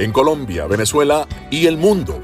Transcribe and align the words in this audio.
en 0.00 0.10
Colombia, 0.12 0.66
Venezuela 0.66 1.26
y 1.50 1.66
el 1.66 1.76
mundo 1.76 2.22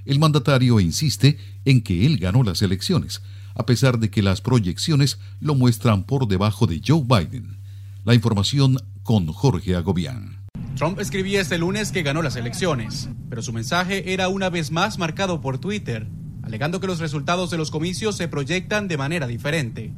el 0.06 0.18
mandatario 0.18 0.80
insiste 0.80 1.38
en 1.66 1.82
que 1.82 2.06
él 2.06 2.16
ganó 2.16 2.42
las 2.42 2.62
elecciones, 2.62 3.20
a 3.54 3.66
pesar 3.66 3.98
de 3.98 4.10
que 4.10 4.22
las 4.22 4.40
proyecciones 4.40 5.18
lo 5.40 5.54
muestran 5.54 6.04
por 6.04 6.26
debajo 6.26 6.66
de 6.66 6.80
Joe 6.84 7.02
Biden. 7.04 7.58
La 8.04 8.14
información 8.14 8.78
con 9.02 9.26
Jorge 9.26 9.76
Agobián. 9.76 10.38
Trump 10.74 10.98
escribía 11.00 11.42
este 11.42 11.58
lunes 11.58 11.92
que 11.92 12.02
ganó 12.02 12.22
las 12.22 12.36
elecciones, 12.36 13.10
pero 13.28 13.42
su 13.42 13.52
mensaje 13.52 14.14
era 14.14 14.28
una 14.28 14.48
vez 14.48 14.70
más 14.70 14.98
marcado 14.98 15.42
por 15.42 15.58
Twitter, 15.58 16.08
alegando 16.50 16.80
que 16.80 16.88
los 16.88 16.98
resultados 16.98 17.48
de 17.52 17.58
los 17.58 17.70
comicios 17.70 18.16
se 18.16 18.26
proyectan 18.26 18.88
de 18.88 18.96
manera 18.96 19.28
diferente. 19.28 19.92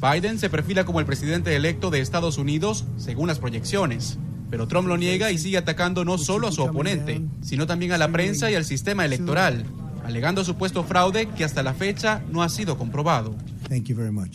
Biden 0.00 0.40
se 0.40 0.50
perfila 0.50 0.84
como 0.84 0.98
el 0.98 1.06
presidente 1.06 1.54
electo 1.54 1.90
de 1.90 2.00
Estados 2.00 2.38
Unidos 2.38 2.84
según 2.96 3.28
las 3.28 3.38
proyecciones, 3.38 4.18
pero 4.50 4.66
Trump 4.66 4.88
lo 4.88 4.96
niega 4.96 5.30
y 5.30 5.38
sigue 5.38 5.58
atacando 5.58 6.04
no 6.04 6.18
solo 6.18 6.48
a 6.48 6.52
su 6.52 6.64
oponente, 6.64 7.22
sino 7.40 7.68
también 7.68 7.92
a 7.92 7.98
la 7.98 8.08
prensa 8.08 8.50
y 8.50 8.56
al 8.56 8.64
sistema 8.64 9.04
electoral, 9.04 9.64
alegando 10.04 10.42
supuesto 10.42 10.82
fraude 10.82 11.28
que 11.28 11.44
hasta 11.44 11.62
la 11.62 11.72
fecha 11.72 12.20
no 12.32 12.42
ha 12.42 12.48
sido 12.48 12.76
comprobado. 12.76 13.36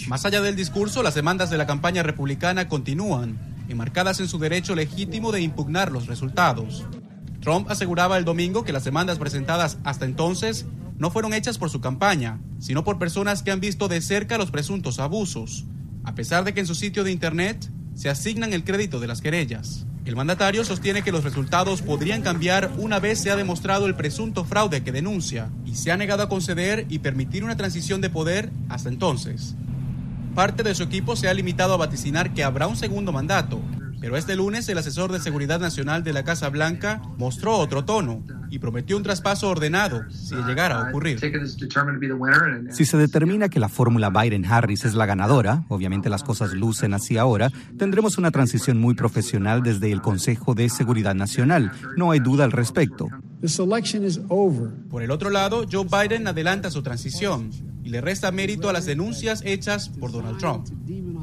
Más 0.07 0.25
allá 0.25 0.39
del 0.39 0.55
discurso, 0.55 1.03
las 1.03 1.15
demandas 1.15 1.49
de 1.49 1.57
la 1.57 1.67
campaña 1.67 2.01
republicana 2.01 2.69
continúan, 2.69 3.37
enmarcadas 3.67 4.21
en 4.21 4.29
su 4.29 4.39
derecho 4.39 4.73
legítimo 4.73 5.33
de 5.33 5.41
impugnar 5.41 5.91
los 5.91 6.07
resultados. 6.07 6.85
Trump 7.47 7.71
aseguraba 7.71 8.17
el 8.17 8.25
domingo 8.25 8.65
que 8.65 8.73
las 8.73 8.83
demandas 8.83 9.19
presentadas 9.19 9.77
hasta 9.85 10.03
entonces 10.03 10.65
no 10.97 11.11
fueron 11.11 11.31
hechas 11.31 11.57
por 11.57 11.69
su 11.69 11.79
campaña, 11.79 12.41
sino 12.59 12.83
por 12.83 12.99
personas 12.99 13.41
que 13.41 13.51
han 13.51 13.61
visto 13.61 13.87
de 13.87 14.01
cerca 14.01 14.37
los 14.37 14.51
presuntos 14.51 14.99
abusos, 14.99 15.63
a 16.03 16.13
pesar 16.13 16.43
de 16.43 16.53
que 16.53 16.59
en 16.59 16.67
su 16.67 16.75
sitio 16.75 17.05
de 17.05 17.13
Internet 17.13 17.71
se 17.95 18.09
asignan 18.09 18.51
el 18.51 18.65
crédito 18.65 18.99
de 18.99 19.07
las 19.07 19.21
querellas. 19.21 19.85
El 20.03 20.17
mandatario 20.17 20.65
sostiene 20.65 21.03
que 21.03 21.13
los 21.13 21.23
resultados 21.23 21.81
podrían 21.81 22.21
cambiar 22.21 22.69
una 22.79 22.99
vez 22.99 23.21
se 23.21 23.31
ha 23.31 23.37
demostrado 23.37 23.85
el 23.85 23.95
presunto 23.95 24.43
fraude 24.43 24.83
que 24.83 24.91
denuncia 24.91 25.49
y 25.65 25.75
se 25.75 25.93
ha 25.93 25.95
negado 25.95 26.23
a 26.23 26.29
conceder 26.29 26.85
y 26.89 26.99
permitir 26.99 27.45
una 27.45 27.55
transición 27.55 28.01
de 28.01 28.09
poder 28.09 28.51
hasta 28.67 28.89
entonces. 28.89 29.55
Parte 30.35 30.63
de 30.63 30.75
su 30.75 30.83
equipo 30.83 31.15
se 31.15 31.29
ha 31.29 31.33
limitado 31.33 31.75
a 31.75 31.77
vaticinar 31.77 32.33
que 32.33 32.43
habrá 32.43 32.67
un 32.67 32.75
segundo 32.75 33.13
mandato, 33.13 33.61
pero 33.99 34.17
este 34.17 34.35
lunes 34.35 34.67
el 34.69 34.77
asesor 34.77 35.11
de 35.11 35.19
Seguridad 35.19 35.59
Nacional 35.59 36.03
de 36.03 36.13
la 36.13 36.23
Casa 36.23 36.49
Blanca 36.49 37.01
mostró 37.17 37.57
otro 37.57 37.85
tono 37.85 38.23
y 38.49 38.59
prometió 38.59 38.95
un 38.95 39.03
traspaso 39.03 39.49
ordenado 39.49 40.03
si 40.09 40.35
llegara 40.35 40.79
a 40.79 40.89
ocurrir. 40.89 41.19
Si 42.71 42.85
se 42.85 42.97
determina 42.97 43.49
que 43.49 43.59
la 43.59 43.69
fórmula 43.69 44.09
Biden-Harris 44.09 44.85
es 44.85 44.93
la 44.93 45.05
ganadora, 45.05 45.63
obviamente 45.67 46.09
las 46.09 46.23
cosas 46.23 46.53
lucen 46.53 46.93
así 46.93 47.17
ahora, 47.17 47.51
tendremos 47.77 48.17
una 48.17 48.31
transición 48.31 48.77
muy 48.77 48.95
profesional 48.95 49.63
desde 49.63 49.91
el 49.91 50.01
Consejo 50.01 50.53
de 50.53 50.69
Seguridad 50.69 51.15
Nacional. 51.15 51.71
No 51.97 52.11
hay 52.11 52.19
duda 52.19 52.43
al 52.43 52.51
respecto. 52.51 53.07
Por 54.89 55.03
el 55.03 55.11
otro 55.11 55.29
lado, 55.29 55.65
Joe 55.71 55.85
Biden 55.85 56.27
adelanta 56.27 56.71
su 56.71 56.81
transición 56.83 57.51
y 57.83 57.89
le 57.89 58.01
resta 58.01 58.31
mérito 58.31 58.69
a 58.69 58.73
las 58.73 58.85
denuncias 58.85 59.41
hechas 59.45 59.89
por 59.89 60.11
Donald 60.11 60.37
Trump. 60.37 60.67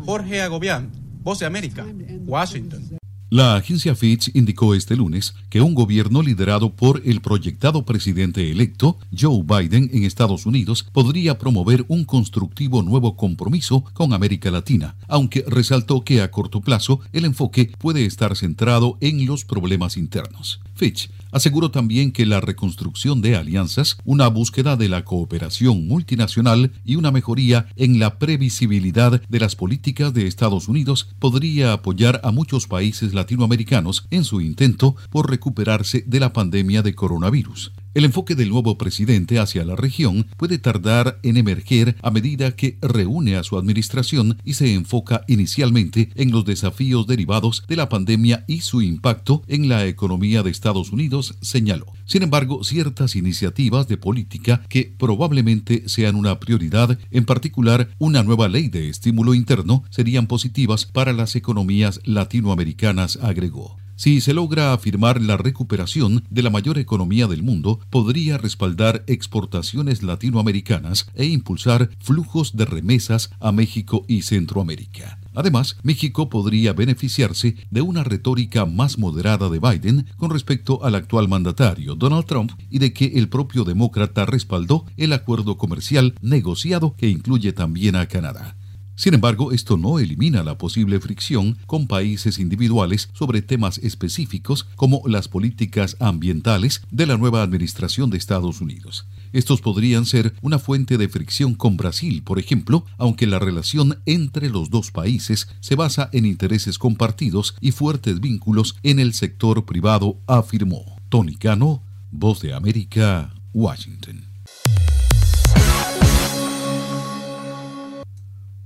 Jorge 0.04 0.42
Agobián, 0.42 1.03
Voz 1.24 1.38
de 1.38 1.46
América, 1.46 1.86
Washington. 2.26 2.98
La 3.30 3.56
agencia 3.56 3.94
Fitch 3.94 4.30
indicó 4.34 4.74
este 4.74 4.94
lunes 4.94 5.34
que 5.48 5.62
un 5.62 5.74
gobierno 5.74 6.22
liderado 6.22 6.76
por 6.76 7.00
el 7.06 7.22
proyectado 7.22 7.86
presidente 7.86 8.50
electo, 8.50 8.98
Joe 9.10 9.42
Biden, 9.42 9.90
en 9.92 10.04
Estados 10.04 10.44
Unidos, 10.44 10.86
podría 10.92 11.38
promover 11.38 11.86
un 11.88 12.04
constructivo 12.04 12.82
nuevo 12.82 13.16
compromiso 13.16 13.84
con 13.94 14.12
América 14.12 14.50
Latina, 14.50 14.96
aunque 15.08 15.44
resaltó 15.48 16.04
que 16.04 16.20
a 16.20 16.30
corto 16.30 16.60
plazo 16.60 17.00
el 17.12 17.24
enfoque 17.24 17.72
puede 17.78 18.04
estar 18.04 18.36
centrado 18.36 18.98
en 19.00 19.24
los 19.24 19.46
problemas 19.46 19.96
internos. 19.96 20.60
Fitch 20.74 21.10
Aseguró 21.34 21.72
también 21.72 22.12
que 22.12 22.27
la 22.27 22.41
reconstrucción 22.41 23.21
de 23.21 23.34
alianzas, 23.34 23.97
una 24.05 24.28
búsqueda 24.28 24.77
de 24.77 24.89
la 24.89 25.05
cooperación 25.05 25.89
multinacional 25.89 26.71
y 26.84 26.95
una 26.95 27.11
mejoría 27.11 27.67
en 27.75 27.99
la 27.99 28.21
previsibilidad 28.21 29.21
de 29.21 29.41
las 29.41 29.56
políticas 29.56 30.15
de 30.15 30.28
Estados 30.28 30.69
Unidos 30.69 31.09
podría 31.19 31.72
apoyar 31.72 32.21
a 32.22 32.31
muchos 32.31 32.69
países 32.69 33.15
latinoamericanos 33.15 34.06
en 34.12 34.22
su 34.22 34.41
intento 34.41 34.95
por 35.10 35.28
recuperarse 35.28 36.04
de 36.07 36.21
la 36.21 36.33
pandemia 36.33 36.83
de 36.83 36.95
coronavirus. 36.95 37.72
El 37.94 38.04
enfoque 38.04 38.34
del 38.34 38.48
nuevo 38.48 38.76
presidente 38.76 39.38
hacia 39.38 39.64
la 39.64 39.76
región 39.76 40.26
puede 40.36 40.58
tardar 40.58 41.20
en 41.22 41.36
emerger 41.36 41.96
a 42.02 42.10
medida 42.10 42.56
que 42.56 42.76
reúne 42.82 43.36
a 43.36 43.44
su 43.44 43.56
administración 43.56 44.36
y 44.44 44.54
se 44.54 44.74
enfoca 44.74 45.24
inicialmente 45.28 46.10
en 46.16 46.32
los 46.32 46.44
desafíos 46.44 47.06
derivados 47.06 47.62
de 47.68 47.76
la 47.76 47.88
pandemia 47.88 48.44
y 48.48 48.62
su 48.62 48.82
impacto 48.82 49.44
en 49.46 49.68
la 49.68 49.86
economía 49.86 50.42
de 50.42 50.50
Estados 50.50 50.91
Unidos, 50.91 51.36
señaló. 51.41 51.86
Sin 52.04 52.24
embargo, 52.24 52.64
ciertas 52.64 53.14
iniciativas 53.14 53.86
de 53.86 53.96
política 53.96 54.62
que 54.68 54.92
probablemente 54.98 55.88
sean 55.88 56.16
una 56.16 56.41
prioridad, 56.41 56.98
en 57.12 57.24
particular 57.24 57.91
una 57.98 58.24
nueva 58.24 58.48
ley 58.48 58.66
de 58.66 58.88
estímulo 58.88 59.34
interno, 59.34 59.84
serían 59.91 60.26
positivas 60.26 60.84
para 60.84 61.12
las 61.12 61.36
economías 61.36 62.00
latinoamericanas, 62.04 63.20
agregó. 63.22 63.84
Si 63.96 64.20
se 64.20 64.34
logra 64.34 64.72
afirmar 64.72 65.20
la 65.20 65.36
recuperación 65.36 66.24
de 66.28 66.42
la 66.42 66.50
mayor 66.50 66.78
economía 66.78 67.28
del 67.28 67.44
mundo, 67.44 67.78
podría 67.91 68.38
respaldar 68.38 69.04
exportaciones 69.06 70.02
latinoamericanas 70.02 71.08
e 71.14 71.26
impulsar 71.26 71.91
flujos 72.00 72.56
de 72.56 72.64
remesas 72.64 73.30
a 73.38 73.52
México 73.52 74.04
y 74.08 74.22
Centroamérica. 74.22 75.20
Además, 75.34 75.76
México 75.84 76.28
podría 76.28 76.72
beneficiarse 76.72 77.56
de 77.70 77.82
una 77.82 78.02
retórica 78.02 78.66
más 78.66 78.98
moderada 78.98 79.48
de 79.48 79.60
Biden 79.60 80.06
con 80.16 80.30
respecto 80.30 80.84
al 80.84 80.96
actual 80.96 81.28
mandatario 81.28 81.94
Donald 81.94 82.26
Trump 82.26 82.52
y 82.70 82.80
de 82.80 82.92
que 82.92 83.12
el 83.14 83.28
propio 83.28 83.64
demócrata 83.64 84.26
respaldó 84.26 84.86
el 84.96 85.12
acuerdo 85.12 85.56
comercial 85.56 86.14
negociado 86.20 86.96
que 86.96 87.08
incluye 87.08 87.52
también 87.52 87.94
a 87.94 88.06
Canadá. 88.06 88.56
Sin 88.96 89.14
embargo, 89.14 89.50
esto 89.50 89.76
no 89.76 89.98
elimina 89.98 90.44
la 90.44 90.56
posible 90.56 91.00
fricción 91.00 91.58
con 91.66 91.88
países 91.88 92.38
individuales 92.38 93.08
sobre 93.12 93.42
temas 93.42 93.78
específicos 93.78 94.66
como 94.76 95.02
las 95.06 95.26
políticas 95.26 95.96
ambientales 95.98 96.82
de 96.91 97.06
la 97.06 97.16
nueva 97.16 97.42
administración 97.42 98.10
de 98.10 98.18
Estados 98.18 98.60
Unidos. 98.60 99.06
Estos 99.32 99.60
podrían 99.60 100.06
ser 100.06 100.32
una 100.42 100.60
fuente 100.60 100.96
de 100.96 101.08
fricción 101.08 101.54
con 101.54 101.76
Brasil, 101.76 102.22
por 102.22 102.38
ejemplo, 102.38 102.84
aunque 102.96 103.26
la 103.26 103.41
relación 103.41 103.98
entre 104.06 104.48
los 104.48 104.70
dos 104.70 104.92
países 104.92 105.48
se 105.58 105.74
basa 105.74 106.08
en 106.12 106.24
intereses 106.24 106.78
compartidos 106.78 107.56
y 107.60 107.72
fuertes 107.72 108.20
vínculos 108.20 108.76
en 108.84 109.00
el 109.00 109.12
sector 109.12 109.64
privado, 109.64 110.18
afirmó. 110.28 111.00
Tony 111.08 111.34
Cano, 111.34 111.82
Voz 112.12 112.41
de 112.41 112.54
América, 112.54 113.34
Washington. 113.52 114.24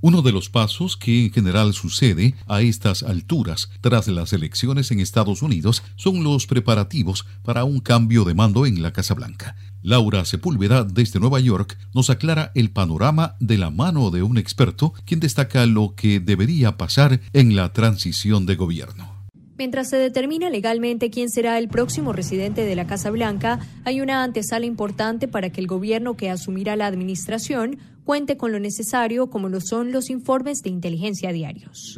Uno 0.00 0.22
de 0.22 0.30
los 0.30 0.48
pasos 0.48 0.96
que 0.96 1.24
en 1.24 1.32
general 1.32 1.74
sucede 1.74 2.34
a 2.46 2.62
estas 2.62 3.02
alturas 3.02 3.68
tras 3.80 4.06
las 4.06 4.32
elecciones 4.32 4.92
en 4.92 5.00
Estados 5.00 5.42
Unidos 5.42 5.82
son 5.96 6.22
los 6.22 6.46
preparativos 6.46 7.26
para 7.42 7.64
un 7.64 7.80
cambio 7.80 8.22
de 8.22 8.32
mando 8.32 8.64
en 8.64 8.80
la 8.80 8.92
Casa 8.92 9.14
Blanca. 9.14 9.56
Laura 9.82 10.24
Sepúlveda 10.24 10.84
desde 10.84 11.18
Nueva 11.18 11.40
York 11.40 11.76
nos 11.94 12.10
aclara 12.10 12.52
el 12.54 12.70
panorama 12.70 13.34
de 13.40 13.58
la 13.58 13.70
mano 13.70 14.12
de 14.12 14.22
un 14.22 14.38
experto 14.38 14.94
quien 15.04 15.18
destaca 15.18 15.66
lo 15.66 15.94
que 15.96 16.20
debería 16.20 16.76
pasar 16.76 17.20
en 17.32 17.56
la 17.56 17.72
transición 17.72 18.46
de 18.46 18.54
gobierno. 18.54 19.18
Mientras 19.58 19.90
se 19.90 19.96
determina 19.96 20.50
legalmente 20.50 21.10
quién 21.10 21.28
será 21.30 21.58
el 21.58 21.66
próximo 21.66 22.12
residente 22.12 22.64
de 22.64 22.76
la 22.76 22.86
Casa 22.86 23.10
Blanca, 23.10 23.58
hay 23.84 24.00
una 24.00 24.22
antesala 24.22 24.66
importante 24.66 25.26
para 25.26 25.50
que 25.50 25.60
el 25.60 25.66
gobierno 25.66 26.16
que 26.16 26.30
asumirá 26.30 26.76
la 26.76 26.86
administración 26.86 27.78
cuente 28.08 28.38
con 28.38 28.52
lo 28.52 28.58
necesario 28.58 29.28
como 29.28 29.50
lo 29.50 29.60
son 29.60 29.92
los 29.92 30.08
informes 30.08 30.62
de 30.62 30.70
inteligencia 30.70 31.30
diarios. 31.30 31.94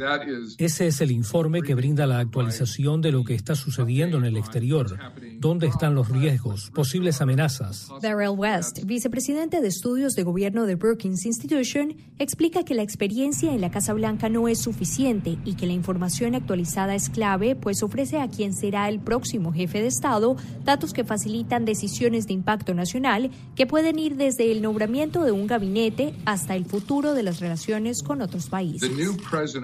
Ese 0.57 0.87
es 0.87 0.99
el 0.99 1.09
informe 1.09 1.61
que 1.61 1.73
brinda 1.73 2.05
la 2.05 2.19
actualización 2.19 2.99
de 2.99 3.13
lo 3.13 3.23
que 3.23 3.33
está 3.33 3.55
sucediendo 3.55 4.17
en 4.17 4.25
el 4.25 4.35
exterior, 4.35 4.99
dónde 5.39 5.67
están 5.67 5.95
los 5.95 6.09
riesgos, 6.09 6.69
posibles 6.71 7.21
amenazas. 7.21 7.87
Darrell 8.01 8.37
West, 8.37 8.83
vicepresidente 8.83 9.61
de 9.61 9.69
estudios 9.69 10.13
de 10.13 10.23
gobierno 10.23 10.65
de 10.65 10.75
Brookings 10.75 11.25
Institution, 11.25 11.95
explica 12.19 12.65
que 12.65 12.75
la 12.75 12.83
experiencia 12.83 13.53
en 13.53 13.61
la 13.61 13.71
Casa 13.71 13.93
Blanca 13.93 14.27
no 14.27 14.49
es 14.49 14.59
suficiente 14.59 15.37
y 15.45 15.53
que 15.53 15.65
la 15.65 15.71
información 15.71 16.35
actualizada 16.35 16.93
es 16.93 17.09
clave, 17.09 17.55
pues 17.55 17.83
ofrece 17.83 18.19
a 18.19 18.27
quien 18.27 18.53
será 18.53 18.89
el 18.89 18.99
próximo 18.99 19.53
jefe 19.53 19.79
de 19.81 19.87
Estado 19.87 20.35
datos 20.65 20.91
que 20.91 21.05
facilitan 21.05 21.63
decisiones 21.63 22.27
de 22.27 22.33
impacto 22.33 22.73
nacional 22.73 23.31
que 23.55 23.65
pueden 23.65 23.97
ir 23.97 24.17
desde 24.17 24.51
el 24.51 24.61
nombramiento 24.61 25.23
de 25.23 25.31
un 25.31 25.47
gabinete 25.47 26.00
hasta 26.25 26.55
el 26.55 26.65
futuro 26.65 27.13
de 27.13 27.23
las 27.23 27.39
relaciones 27.39 28.03
con 28.03 28.21
otros 28.21 28.47
países. 28.47 28.89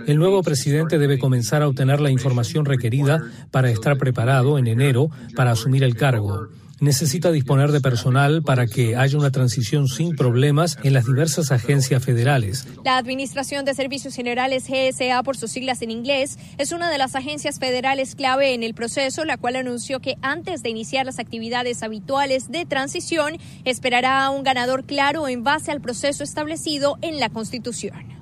El 0.08 0.18
nuevo 0.18 0.44
presidente 0.44 0.98
debe 0.98 1.20
comenzar 1.20 1.62
a 1.62 1.68
obtener 1.68 2.00
la 2.02 2.12
información 2.12 2.66
requerida 2.66 3.22
para 3.52 3.70
estar 3.70 3.98
preparado 3.98 4.58
en 4.58 4.68
enero 4.68 5.10
para 5.36 5.52
asumir 5.52 5.84
el 5.84 5.96
cargo 5.96 6.50
necesita 6.80 7.32
disponer 7.32 7.72
de 7.72 7.82
personal 7.82 8.44
para 8.44 8.68
que 8.68 8.96
haya 8.96 9.18
una 9.18 9.32
transición 9.32 9.88
sin 9.88 10.16
problemas 10.16 10.78
en 10.84 10.94
las 10.94 11.06
diversas 11.06 11.52
agencias 11.52 12.04
federales. 12.04 12.68
La 12.84 12.98
Administración 12.98 13.66
de 13.66 13.74
Servicios 13.74 14.16
Generales 14.16 14.66
GSA, 14.68 15.24
por 15.24 15.38
sus 15.38 15.52
siglas 15.52 15.82
en 15.82 15.92
inglés, 15.92 16.38
es 16.58 16.72
una 16.72 16.90
de 16.90 16.98
las 16.98 17.16
agencias 17.16 17.60
federales 17.60 18.16
clave 18.16 18.54
en 18.54 18.64
el 18.64 18.74
proceso, 18.74 19.26
la 19.26 19.38
cual 19.38 19.56
anunció 19.56 20.00
que 20.00 20.18
antes 20.22 20.64
de 20.64 20.70
iniciar 20.70 21.06
las 21.06 21.20
actividades 21.20 21.84
habituales 21.84 22.52
de 22.52 22.66
transición, 22.66 23.38
esperará 23.66 24.26
a 24.26 24.30
un 24.30 24.44
ganador 24.44 24.86
claro 24.86 25.28
en 25.28 25.44
base 25.44 25.72
al 25.72 25.82
proceso 25.82 26.24
establecido 26.24 26.98
en 27.02 27.20
la 27.20 27.30
Constitución. 27.30 28.17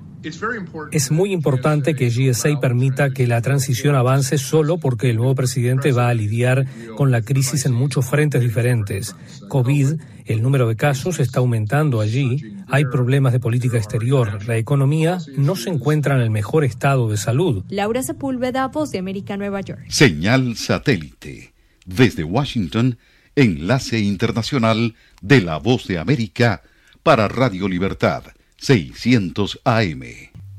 Es 0.92 1.10
muy 1.10 1.32
importante 1.32 1.94
que 1.94 2.10
GSA 2.10 2.58
permita 2.60 3.10
que 3.10 3.26
la 3.26 3.40
transición 3.42 3.94
avance 3.94 4.38
solo 4.38 4.78
porque 4.78 5.10
el 5.10 5.16
nuevo 5.16 5.34
presidente 5.34 5.92
va 5.92 6.08
a 6.08 6.14
lidiar 6.14 6.66
con 6.96 7.10
la 7.10 7.22
crisis 7.22 7.66
en 7.66 7.72
muchos 7.72 8.06
frentes 8.06 8.40
diferentes. 8.40 9.14
COVID, 9.48 10.00
el 10.24 10.42
número 10.42 10.68
de 10.68 10.76
casos 10.76 11.20
está 11.20 11.40
aumentando 11.40 12.00
allí, 12.00 12.56
hay 12.66 12.84
problemas 12.86 13.32
de 13.32 13.40
política 13.40 13.76
exterior, 13.76 14.44
la 14.46 14.56
economía 14.56 15.18
no 15.36 15.54
se 15.54 15.70
encuentra 15.70 16.16
en 16.16 16.22
el 16.22 16.30
mejor 16.30 16.64
estado 16.64 17.08
de 17.08 17.16
salud. 17.16 17.64
Laura 17.68 18.02
Sepúlveda, 18.02 18.66
Voz 18.68 18.90
de 18.90 18.98
América, 18.98 19.36
Nueva 19.36 19.60
York. 19.60 19.84
Señal 19.88 20.56
satélite. 20.56 21.52
Desde 21.84 22.24
Washington, 22.24 22.98
enlace 23.36 24.00
internacional 24.00 24.96
de 25.22 25.40
la 25.42 25.58
Voz 25.58 25.86
de 25.86 25.98
América 25.98 26.62
para 27.04 27.28
Radio 27.28 27.68
Libertad 27.68 28.24
600 28.58 29.60
AM. 29.64 30.02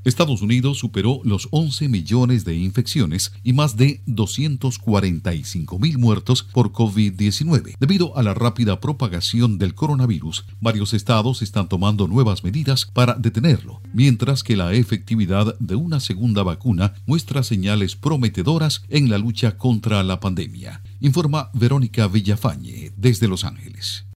Estados 0.08 0.42
Unidos 0.42 0.78
superó 0.78 1.20
los 1.26 1.50
11 1.52 1.90
millones 1.90 2.46
de 2.46 2.56
infecciones 2.56 3.34
y 3.44 3.52
más 3.52 3.76
de 3.76 4.02
245 4.06 5.80
mil 5.80 5.98
muertos 5.98 6.44
por 6.44 6.72
COVID-19. 6.72 7.76
Debido 7.78 8.18
a 8.18 8.24
la 8.24 8.34
rápida 8.34 8.80
propagación 8.80 9.58
del 9.58 9.76
coronavirus, 9.76 10.46
varios 10.62 10.94
estados 10.94 11.42
están 11.42 11.68
tomando 11.68 12.08
nuevas 12.08 12.46
medidas 12.46 12.86
para 12.86 13.16
detenerlo, 13.16 13.82
mientras 13.92 14.44
que 14.44 14.56
la 14.56 14.74
efectividad 14.74 15.60
de 15.60 15.76
una 15.76 16.00
segunda 16.00 16.42
vacuna 16.42 16.94
muestra 17.06 17.44
señales 17.44 17.98
prometedoras 17.98 18.84
en 18.88 19.10
la 19.10 19.18
lucha 19.18 19.58
contra 19.58 20.02
la 20.04 20.22
pandemia. 20.22 20.82
Informa 21.02 21.50
Verónica 21.54 22.08
Villafañe 22.08 22.94
desde 22.96 23.28
Los 23.28 23.44
Ángeles. 23.44 24.07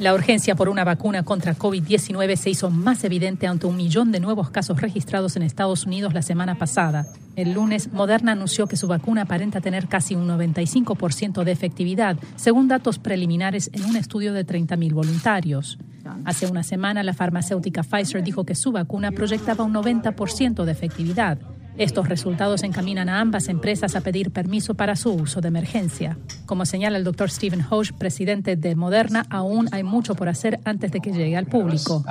La 0.00 0.14
urgencia 0.14 0.54
por 0.54 0.70
una 0.70 0.82
vacuna 0.82 1.24
contra 1.24 1.54
COVID-19 1.54 2.34
se 2.36 2.48
hizo 2.48 2.70
más 2.70 3.04
evidente 3.04 3.46
ante 3.46 3.66
un 3.66 3.76
millón 3.76 4.12
de 4.12 4.18
nuevos 4.18 4.48
casos 4.48 4.80
registrados 4.80 5.36
en 5.36 5.42
Estados 5.42 5.84
Unidos 5.84 6.14
la 6.14 6.22
semana 6.22 6.54
pasada. 6.54 7.06
El 7.36 7.52
lunes, 7.52 7.92
Moderna 7.92 8.32
anunció 8.32 8.66
que 8.66 8.78
su 8.78 8.88
vacuna 8.88 9.22
aparenta 9.22 9.60
tener 9.60 9.88
casi 9.88 10.14
un 10.14 10.26
95% 10.26 11.44
de 11.44 11.52
efectividad, 11.52 12.16
según 12.36 12.66
datos 12.66 12.98
preliminares 12.98 13.68
en 13.74 13.84
un 13.84 13.96
estudio 13.96 14.32
de 14.32 14.46
30.000 14.46 14.94
voluntarios. 14.94 15.76
Hace 16.24 16.46
una 16.46 16.62
semana, 16.62 17.02
la 17.02 17.12
farmacéutica 17.12 17.82
Pfizer 17.82 18.24
dijo 18.24 18.44
que 18.44 18.54
su 18.54 18.72
vacuna 18.72 19.12
proyectaba 19.12 19.64
un 19.64 19.74
90% 19.74 20.64
de 20.64 20.72
efectividad. 20.72 21.38
Estos 21.78 22.08
resultados 22.08 22.62
encaminan 22.62 23.08
a 23.08 23.20
ambas 23.20 23.48
empresas 23.48 23.96
a 23.96 24.00
pedir 24.00 24.30
permiso 24.30 24.74
para 24.74 24.96
su 24.96 25.12
uso 25.12 25.40
de 25.40 25.48
emergencia. 25.48 26.18
Como 26.46 26.66
señala 26.66 26.98
el 26.98 27.04
doctor 27.04 27.30
Stephen 27.30 27.64
Hoge, 27.68 27.92
presidente 27.92 28.56
de 28.56 28.74
Moderna, 28.76 29.26
aún 29.30 29.68
hay 29.72 29.82
mucho 29.82 30.14
por 30.14 30.28
hacer 30.28 30.60
antes 30.64 30.92
de 30.92 31.00
que 31.00 31.12
llegue 31.12 31.36
al 31.36 31.46
público. 31.46 32.04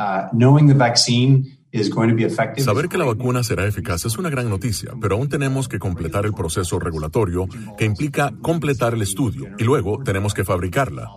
Saber 2.57 2.89
que 2.89 2.97
la 2.97 3.05
vacuna 3.05 3.43
será 3.43 3.67
eficaz 3.67 4.05
es 4.05 4.17
una 4.17 4.29
gran 4.29 4.49
noticia, 4.49 4.91
pero 4.99 5.15
aún 5.15 5.29
tenemos 5.29 5.67
que 5.67 5.77
completar 5.77 6.25
el 6.25 6.33
proceso 6.33 6.79
regulatorio 6.79 7.47
que 7.77 7.85
implica 7.85 8.33
completar 8.41 8.95
el 8.95 9.03
estudio 9.03 9.49
y 9.59 9.63
luego 9.63 10.01
tenemos 10.03 10.33
que 10.33 10.43
fabricarla. 10.43 11.11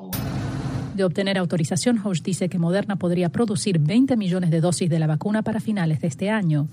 De 0.94 1.04
obtener 1.04 1.38
autorización, 1.38 1.98
Hoge 2.04 2.20
dice 2.22 2.50
que 2.50 2.58
Moderna 2.58 2.96
podría 2.96 3.30
producir 3.30 3.78
20 3.78 4.14
millones 4.18 4.50
de 4.50 4.60
dosis 4.60 4.90
de 4.90 4.98
la 4.98 5.06
vacuna 5.06 5.40
para 5.40 5.58
finales 5.58 6.00
de 6.00 6.08
este 6.08 6.28
año. 6.28 6.68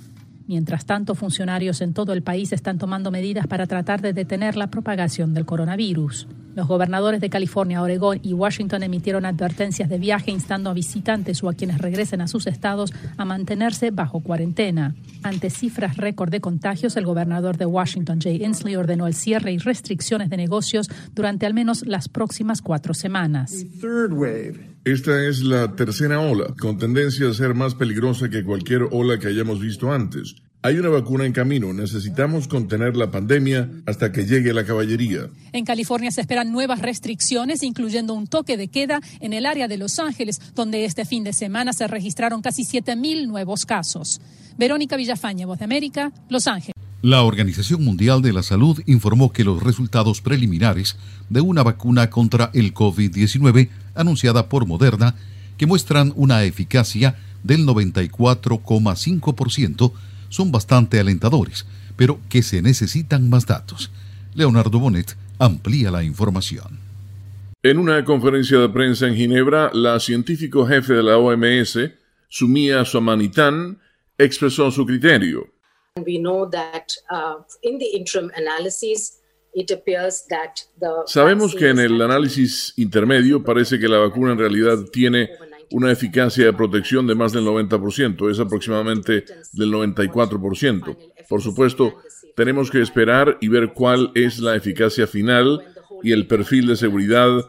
Mientras 0.50 0.88
tanto, 0.88 1.14
funcionarios 1.14 1.80
en 1.80 1.94
todo 1.94 2.12
el 2.12 2.24
país 2.24 2.52
están 2.54 2.80
tomando 2.80 3.12
medidas 3.12 3.46
para 3.46 3.68
tratar 3.68 4.02
de 4.02 4.14
detener 4.14 4.56
la 4.56 4.72
propagación 4.72 5.36
del 5.36 5.46
coronavirus. 5.46 6.28
Los 6.60 6.68
gobernadores 6.68 7.22
de 7.22 7.30
California, 7.30 7.82
Oregón 7.82 8.20
y 8.22 8.34
Washington 8.34 8.84
emitieron 8.84 9.26
advertencias 9.26 9.88
de 9.88 9.98
viaje 9.98 10.30
instando 10.30 10.70
a 10.70 10.74
visitantes 10.74 11.42
o 11.42 11.48
a 11.48 11.54
quienes 11.54 11.78
regresen 11.78 12.20
a 12.20 12.28
sus 12.28 12.48
estados 12.48 12.92
a 13.16 13.24
mantenerse 13.24 13.92
bajo 13.92 14.20
cuarentena. 14.20 14.94
Ante 15.24 15.52
cifras 15.52 15.96
récord 15.96 16.32
de 16.32 16.42
contagios, 16.42 16.98
el 16.98 17.06
gobernador 17.06 17.56
de 17.56 17.66
Washington, 17.66 18.20
Jay 18.20 18.44
Inslee, 18.44 18.76
ordenó 18.76 19.08
el 19.08 19.14
cierre 19.14 19.54
y 19.54 19.58
restricciones 19.58 20.30
de 20.30 20.36
negocios 20.36 20.90
durante 21.16 21.46
al 21.46 21.54
menos 21.54 21.88
las 21.88 22.10
próximas 22.10 22.62
cuatro 22.62 22.94
semanas. 22.94 23.54
Esta 24.84 25.26
es 25.30 25.42
la 25.42 25.78
tercera 25.78 26.20
ola, 26.20 26.54
con 26.60 26.78
tendencia 26.78 27.30
a 27.30 27.34
ser 27.34 27.54
más 27.54 27.74
peligrosa 27.74 28.30
que 28.30 28.44
cualquier 28.44 28.82
ola 28.92 29.18
que 29.18 29.28
hayamos 29.28 29.62
visto 29.62 29.94
antes. 29.94 30.36
Hay 30.62 30.78
una 30.78 30.90
vacuna 30.90 31.26
en 31.26 31.32
camino. 31.32 31.72
Necesitamos 31.72 32.50
contener 32.50 32.98
la 32.98 33.10
pandemia 33.10 33.70
hasta 33.86 34.12
que 34.12 34.26
llegue 34.26 34.52
la 34.52 34.66
caballería. 34.66 35.30
En 35.54 35.64
California 35.64 36.12
se 36.12 36.20
esperan 36.20 36.52
nuevas 36.52 36.82
restricciones, 36.82 37.64
incluyendo 37.64 38.14
un 38.14 38.28
toque 38.28 38.58
de 38.58 38.68
queda 38.68 39.00
en 39.22 39.32
el 39.32 39.46
área 39.46 39.70
de 39.70 39.78
Los 39.78 40.00
Ángeles, 40.00 40.42
donde 40.56 40.84
este 40.84 41.06
fin 41.06 41.24
de 41.24 41.32
semana 41.32 41.72
se 41.72 41.88
registraron 41.88 42.42
casi 42.42 42.64
7.000 42.64 43.28
nuevos 43.28 43.66
casos. 43.66 44.20
Verónica 44.58 44.98
Villafaña, 44.98 45.46
Voz 45.46 45.60
de 45.60 45.66
América, 45.66 46.12
Los 46.28 46.46
Ángeles. 46.48 46.76
La 47.02 47.24
Organización 47.24 47.86
Mundial 47.86 48.22
de 48.22 48.34
la 48.34 48.44
Salud 48.44 48.82
informó 48.86 49.32
que 49.32 49.46
los 49.46 49.64
resultados 49.64 50.20
preliminares 50.20 50.98
de 51.30 51.40
una 51.40 51.64
vacuna 51.64 52.10
contra 52.10 52.52
el 52.54 52.74
COVID-19 52.74 53.70
anunciada 53.96 54.50
por 54.50 54.66
Moderna, 54.66 55.16
que 55.56 55.68
muestran 55.68 56.12
una 56.18 56.44
eficacia 56.44 57.16
del 57.44 57.66
94,5% 57.66 59.94
son 60.30 60.52
bastante 60.52 61.00
alentadores, 61.00 61.66
pero 61.96 62.20
que 62.30 62.42
se 62.42 62.62
necesitan 62.62 63.30
más 63.30 63.46
datos. 63.46 63.92
Leonardo 64.34 64.80
Bonet 64.80 65.16
amplía 65.38 65.92
la 65.92 66.04
información. 66.04 66.80
En 67.62 67.78
una 67.78 68.06
conferencia 68.06 68.58
de 68.58 68.70
prensa 68.70 69.08
en 69.08 69.16
Ginebra, 69.16 69.70
la 69.74 70.00
científico 70.00 70.66
jefe 70.66 70.94
de 70.94 71.04
la 71.04 71.18
OMS, 71.18 71.78
Sumia 72.30 72.86
Somanitán, 72.86 73.80
expresó 74.18 74.72
su 74.72 74.86
criterio. 74.86 75.48
Sabemos 81.06 81.56
que 81.56 81.70
en 81.70 81.80
el 81.80 82.02
análisis 82.02 82.74
intermedio 82.78 83.44
parece 83.44 83.80
que 83.80 83.88
la 83.88 83.98
vacuna 83.98 84.34
en 84.34 84.38
realidad 84.38 84.78
tiene 84.94 85.30
una 85.72 85.92
eficacia 85.92 86.46
de 86.46 86.54
protección 86.54 87.08
de 87.08 87.16
más 87.16 87.32
del 87.32 87.46
90%, 87.46 88.30
es 88.30 88.40
aproximadamente 88.40 89.26
del 89.54 89.72
94%. 89.72 90.98
Por 91.28 91.42
supuesto, 91.42 91.96
tenemos 92.36 92.72
que 92.72 92.82
esperar 92.82 93.38
y 93.42 93.48
ver 93.48 93.74
cuál 93.74 94.12
es 94.16 94.40
la 94.40 94.56
eficacia 94.56 95.08
final 95.08 95.62
y 96.02 96.12
el 96.12 96.28
perfil 96.28 96.68
de 96.68 96.76
seguridad 96.76 97.48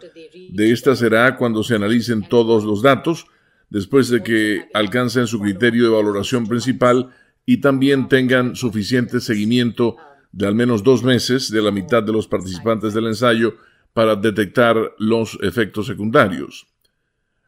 de 0.51 0.73
esta 0.73 0.97
será 0.97 1.37
cuando 1.37 1.63
se 1.63 1.77
analicen 1.77 2.29
todos 2.29 2.65
los 2.65 2.83
datos, 2.83 3.27
después 3.69 4.09
de 4.09 4.23
que 4.23 4.65
alcancen 4.75 5.27
su 5.27 5.41
criterio 5.41 5.85
de 5.85 5.97
valoración 5.97 6.47
principal 6.47 7.11
y 7.47 7.59
también 7.59 8.09
tengan 8.09 8.57
suficiente 8.57 9.21
seguimiento 9.21 9.97
de 10.33 10.47
al 10.47 10.55
menos 10.55 10.83
dos 10.83 11.03
meses 11.03 11.51
de 11.51 11.63
la 11.63 11.71
mitad 11.71 12.03
de 12.03 12.13
los 12.13 12.29
participantes 12.29 12.95
del 12.95 13.07
ensayo 13.07 13.55
para 13.93 14.17
detectar 14.17 14.77
los 14.99 15.39
efectos 15.43 15.87
secundarios. 15.87 16.70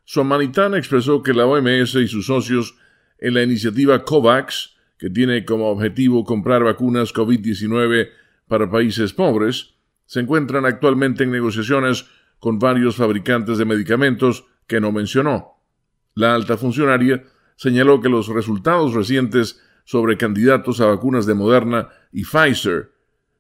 Somanitán 0.04 0.74
expresó 0.74 1.22
que 1.22 1.32
la 1.32 1.46
OMS 1.46 1.94
y 1.94 2.08
sus 2.08 2.26
socios 2.26 2.76
en 3.18 3.34
la 3.34 3.42
iniciativa 3.42 4.04
COVAX, 4.04 4.76
que 4.98 5.10
tiene 5.10 5.44
como 5.44 5.68
objetivo 5.68 6.24
comprar 6.24 6.64
vacunas 6.64 7.14
COVID-19 7.14 8.08
para 8.48 8.70
países 8.70 9.12
pobres, 9.12 9.74
se 10.06 10.20
encuentran 10.20 10.66
actualmente 10.66 11.24
en 11.24 11.30
negociaciones 11.30 12.06
con 12.38 12.58
varios 12.58 12.96
fabricantes 12.96 13.58
de 13.58 13.64
medicamentos 13.64 14.44
que 14.66 14.80
no 14.80 14.92
mencionó. 14.92 15.62
La 16.14 16.34
alta 16.34 16.56
funcionaria 16.56 17.24
señaló 17.56 18.00
que 18.00 18.08
los 18.08 18.28
resultados 18.28 18.94
recientes 18.94 19.60
sobre 19.84 20.16
candidatos 20.16 20.80
a 20.80 20.86
vacunas 20.86 21.26
de 21.26 21.34
Moderna 21.34 21.88
y 22.12 22.24
Pfizer 22.24 22.90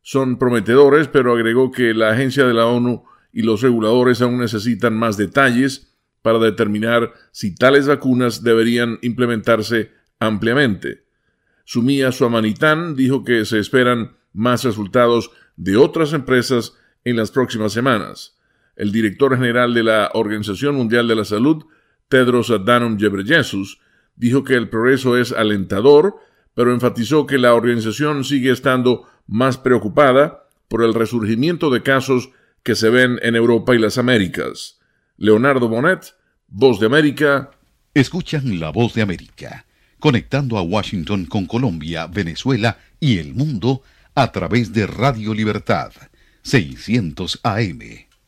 son 0.00 0.38
prometedores, 0.38 1.08
pero 1.08 1.34
agregó 1.34 1.70
que 1.70 1.94
la 1.94 2.10
agencia 2.10 2.46
de 2.46 2.54
la 2.54 2.66
ONU 2.66 3.04
y 3.32 3.42
los 3.42 3.62
reguladores 3.62 4.20
aún 4.22 4.38
necesitan 4.38 4.94
más 4.94 5.16
detalles 5.16 5.91
para 6.22 6.38
determinar 6.38 7.12
si 7.32 7.54
tales 7.54 7.86
vacunas 7.86 8.42
deberían 8.42 8.98
implementarse 9.02 9.90
ampliamente. 10.18 11.04
Sumía 11.64 12.12
Suamanitán 12.12 12.96
dijo 12.96 13.24
que 13.24 13.44
se 13.44 13.58
esperan 13.58 14.16
más 14.32 14.64
resultados 14.64 15.30
de 15.56 15.76
otras 15.76 16.12
empresas 16.12 16.74
en 17.04 17.16
las 17.16 17.30
próximas 17.30 17.72
semanas. 17.72 18.38
El 18.76 18.92
director 18.92 19.36
general 19.36 19.74
de 19.74 19.82
la 19.82 20.10
Organización 20.14 20.76
Mundial 20.76 21.06
de 21.08 21.16
la 21.16 21.24
Salud, 21.24 21.64
Tedros 22.08 22.50
Adhanom 22.50 22.96
Ghebreyesus, 22.96 23.80
dijo 24.16 24.44
que 24.44 24.54
el 24.54 24.68
progreso 24.68 25.16
es 25.16 25.32
alentador, 25.32 26.16
pero 26.54 26.72
enfatizó 26.72 27.26
que 27.26 27.38
la 27.38 27.54
organización 27.54 28.24
sigue 28.24 28.50
estando 28.50 29.06
más 29.26 29.58
preocupada 29.58 30.48
por 30.68 30.82
el 30.82 30.94
resurgimiento 30.94 31.70
de 31.70 31.82
casos 31.82 32.30
que 32.62 32.74
se 32.74 32.90
ven 32.90 33.18
en 33.22 33.36
Europa 33.36 33.74
y 33.74 33.78
las 33.78 33.98
Américas. 33.98 34.80
Leonardo 35.22 35.68
Bonet, 35.68 36.16
Voz 36.48 36.80
de 36.80 36.86
América. 36.86 37.52
Escuchan 37.94 38.58
la 38.58 38.70
Voz 38.70 38.94
de 38.94 39.02
América, 39.02 39.66
conectando 40.00 40.58
a 40.58 40.62
Washington 40.62 41.26
con 41.26 41.46
Colombia, 41.46 42.08
Venezuela 42.08 42.78
y 42.98 43.18
el 43.18 43.32
mundo 43.32 43.82
a 44.16 44.32
través 44.32 44.72
de 44.72 44.88
Radio 44.88 45.32
Libertad, 45.32 45.92
600 46.42 47.38
AM. 47.44 47.78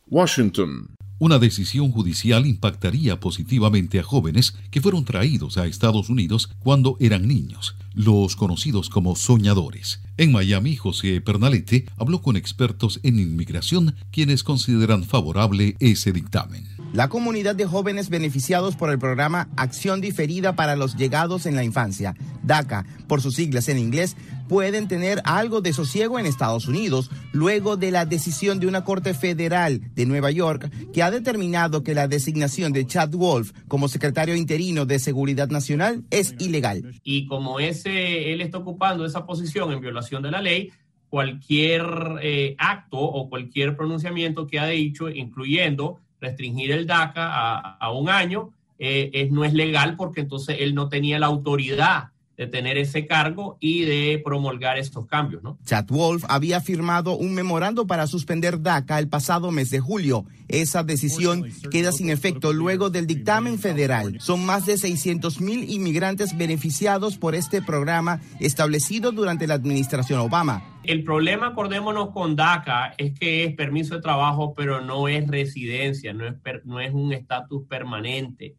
Washington. 0.06 0.94
Una 1.18 1.40
decisión 1.40 1.90
judicial 1.90 2.46
impactaría 2.46 3.18
positivamente 3.18 3.98
a 3.98 4.04
jóvenes 4.04 4.56
que 4.70 4.80
fueron 4.80 5.04
traídos 5.04 5.58
a 5.58 5.66
Estados 5.66 6.10
Unidos 6.10 6.50
cuando 6.60 6.96
eran 7.00 7.26
niños, 7.26 7.74
los 7.94 8.36
conocidos 8.36 8.88
como 8.88 9.16
soñadores. 9.16 10.00
En 10.16 10.30
Miami, 10.30 10.76
José 10.76 11.20
Pernalete 11.20 11.86
habló 11.96 12.22
con 12.22 12.36
expertos 12.36 13.00
en 13.02 13.18
inmigración 13.18 13.96
quienes 14.12 14.44
consideran 14.44 15.02
favorable 15.02 15.74
ese 15.80 16.12
dictamen. 16.12 16.73
La 16.94 17.08
comunidad 17.08 17.56
de 17.56 17.66
jóvenes 17.66 18.08
beneficiados 18.08 18.76
por 18.76 18.88
el 18.88 19.00
programa 19.00 19.48
Acción 19.56 20.00
Diferida 20.00 20.54
para 20.54 20.76
los 20.76 20.94
Llegados 20.94 21.44
en 21.44 21.56
la 21.56 21.64
Infancia, 21.64 22.14
DACA, 22.44 22.86
por 23.08 23.20
sus 23.20 23.34
siglas 23.34 23.68
en 23.68 23.78
inglés, 23.78 24.16
pueden 24.48 24.86
tener 24.86 25.20
algo 25.24 25.60
de 25.60 25.72
sosiego 25.72 26.20
en 26.20 26.26
Estados 26.26 26.68
Unidos 26.68 27.10
luego 27.32 27.76
de 27.76 27.90
la 27.90 28.06
decisión 28.06 28.60
de 28.60 28.68
una 28.68 28.84
Corte 28.84 29.12
Federal 29.12 29.80
de 29.96 30.06
Nueva 30.06 30.30
York 30.30 30.70
que 30.92 31.02
ha 31.02 31.10
determinado 31.10 31.82
que 31.82 31.94
la 31.94 32.06
designación 32.06 32.72
de 32.72 32.86
Chad 32.86 33.10
Wolf 33.10 33.50
como 33.66 33.88
secretario 33.88 34.36
interino 34.36 34.86
de 34.86 35.00
Seguridad 35.00 35.48
Nacional 35.48 36.04
es 36.12 36.36
ilegal. 36.38 37.00
Y 37.02 37.26
como 37.26 37.58
ese, 37.58 38.32
él 38.32 38.40
está 38.40 38.58
ocupando 38.58 39.04
esa 39.04 39.26
posición 39.26 39.72
en 39.72 39.80
violación 39.80 40.22
de 40.22 40.30
la 40.30 40.40
ley, 40.40 40.70
cualquier 41.08 41.84
eh, 42.22 42.54
acto 42.56 42.98
o 42.98 43.28
cualquier 43.28 43.76
pronunciamiento 43.76 44.46
que 44.46 44.60
ha 44.60 44.66
dicho, 44.66 45.08
incluyendo 45.08 45.98
restringir 46.24 46.72
el 46.72 46.86
DACA 46.86 47.76
a, 47.78 47.92
un 47.92 48.08
año, 48.08 48.50
eh, 48.78 49.10
es, 49.12 49.30
no 49.30 49.44
es 49.44 49.52
legal 49.52 49.96
porque 49.96 50.22
entonces 50.22 50.56
él 50.60 50.74
no 50.74 50.88
tenía 50.88 51.18
la 51.18 51.26
autoridad 51.26 52.13
de 52.36 52.46
tener 52.48 52.76
ese 52.78 53.06
cargo 53.06 53.56
y 53.60 53.82
de 53.82 54.20
promulgar 54.24 54.76
estos 54.76 55.06
cambios, 55.06 55.42
¿no? 55.42 55.56
Chad 55.64 55.86
Wolf 55.88 56.24
había 56.28 56.60
firmado 56.60 57.16
un 57.16 57.32
memorando 57.32 57.86
para 57.86 58.06
suspender 58.06 58.60
DACA 58.60 58.98
el 58.98 59.08
pasado 59.08 59.52
mes 59.52 59.70
de 59.70 59.78
julio. 59.80 60.24
Esa 60.48 60.82
decisión 60.82 61.44
queda 61.70 61.92
sin 61.92 62.10
efecto 62.10 62.52
luego 62.52 62.90
del 62.90 63.06
dictamen 63.06 63.58
federal. 63.58 64.16
Son 64.20 64.44
más 64.44 64.66
de 64.66 64.76
600 64.76 65.40
mil 65.40 65.70
inmigrantes 65.70 66.36
beneficiados 66.36 67.18
por 67.18 67.34
este 67.34 67.62
programa 67.62 68.20
establecido 68.40 69.12
durante 69.12 69.46
la 69.46 69.54
administración 69.54 70.18
Obama. 70.18 70.62
El 70.82 71.04
problema, 71.04 71.48
acordémonos 71.48 72.10
con 72.10 72.36
DACA, 72.36 72.94
es 72.98 73.18
que 73.18 73.44
es 73.44 73.54
permiso 73.54 73.94
de 73.94 74.02
trabajo, 74.02 74.54
pero 74.54 74.80
no 74.80 75.08
es 75.08 75.26
residencia, 75.28 76.12
no 76.12 76.26
es, 76.26 76.34
no 76.64 76.80
es 76.80 76.92
un 76.92 77.12
estatus 77.12 77.64
permanente 77.66 78.56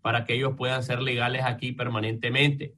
para 0.00 0.24
que 0.24 0.34
ellos 0.34 0.54
puedan 0.56 0.82
ser 0.82 1.02
legales 1.02 1.42
aquí 1.44 1.72
permanentemente 1.72 2.77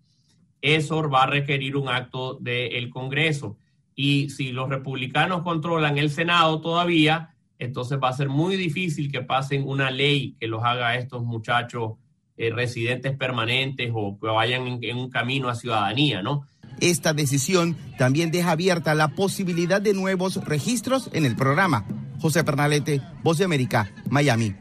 eso 0.63 1.09
va 1.09 1.25
a 1.25 1.27
requerir 1.27 1.77
un 1.77 1.89
acto 1.89 2.35
del 2.41 2.91
Congreso. 2.91 3.57
Y 3.95 4.31
si 4.31 4.53
los 4.53 4.69
republicanos 4.69 5.43
controlan 5.43 5.99
el 5.99 6.11
Senado 6.11 6.61
todavía, 6.61 7.35
entonces 7.59 7.99
va 8.03 8.09
a 8.09 8.15
ser 8.15 8.29
muy 8.29 8.57
difícil 8.57 9.11
que 9.13 9.23
pasen 9.23 9.67
una 9.67 9.91
ley 9.91 10.37
que 10.41 10.49
los 10.49 10.65
haga 10.65 10.89
a 10.89 10.97
estos 10.97 11.23
muchachos 11.23 11.93
eh, 12.37 12.51
residentes 12.51 13.17
permanentes 13.17 13.91
o 13.95 14.19
que 14.19 14.29
vayan 14.29 14.67
en, 14.67 14.79
en 14.83 14.97
un 14.97 15.11
camino 15.11 15.49
a 15.49 15.55
ciudadanía, 15.55 16.23
¿no? 16.23 16.47
Esta 16.81 17.13
decisión 17.13 17.77
también 17.99 18.31
deja 18.31 18.53
abierta 18.53 18.95
la 18.95 19.09
posibilidad 19.09 19.83
de 19.83 19.93
nuevos 19.93 20.43
registros 20.47 21.11
en 21.13 21.27
el 21.27 21.37
programa. 21.37 21.85
José 22.19 22.43
Pernalete, 22.45 23.03
Voz 23.23 23.39
de 23.39 23.45
América, 23.45 23.93
Miami. 24.09 24.55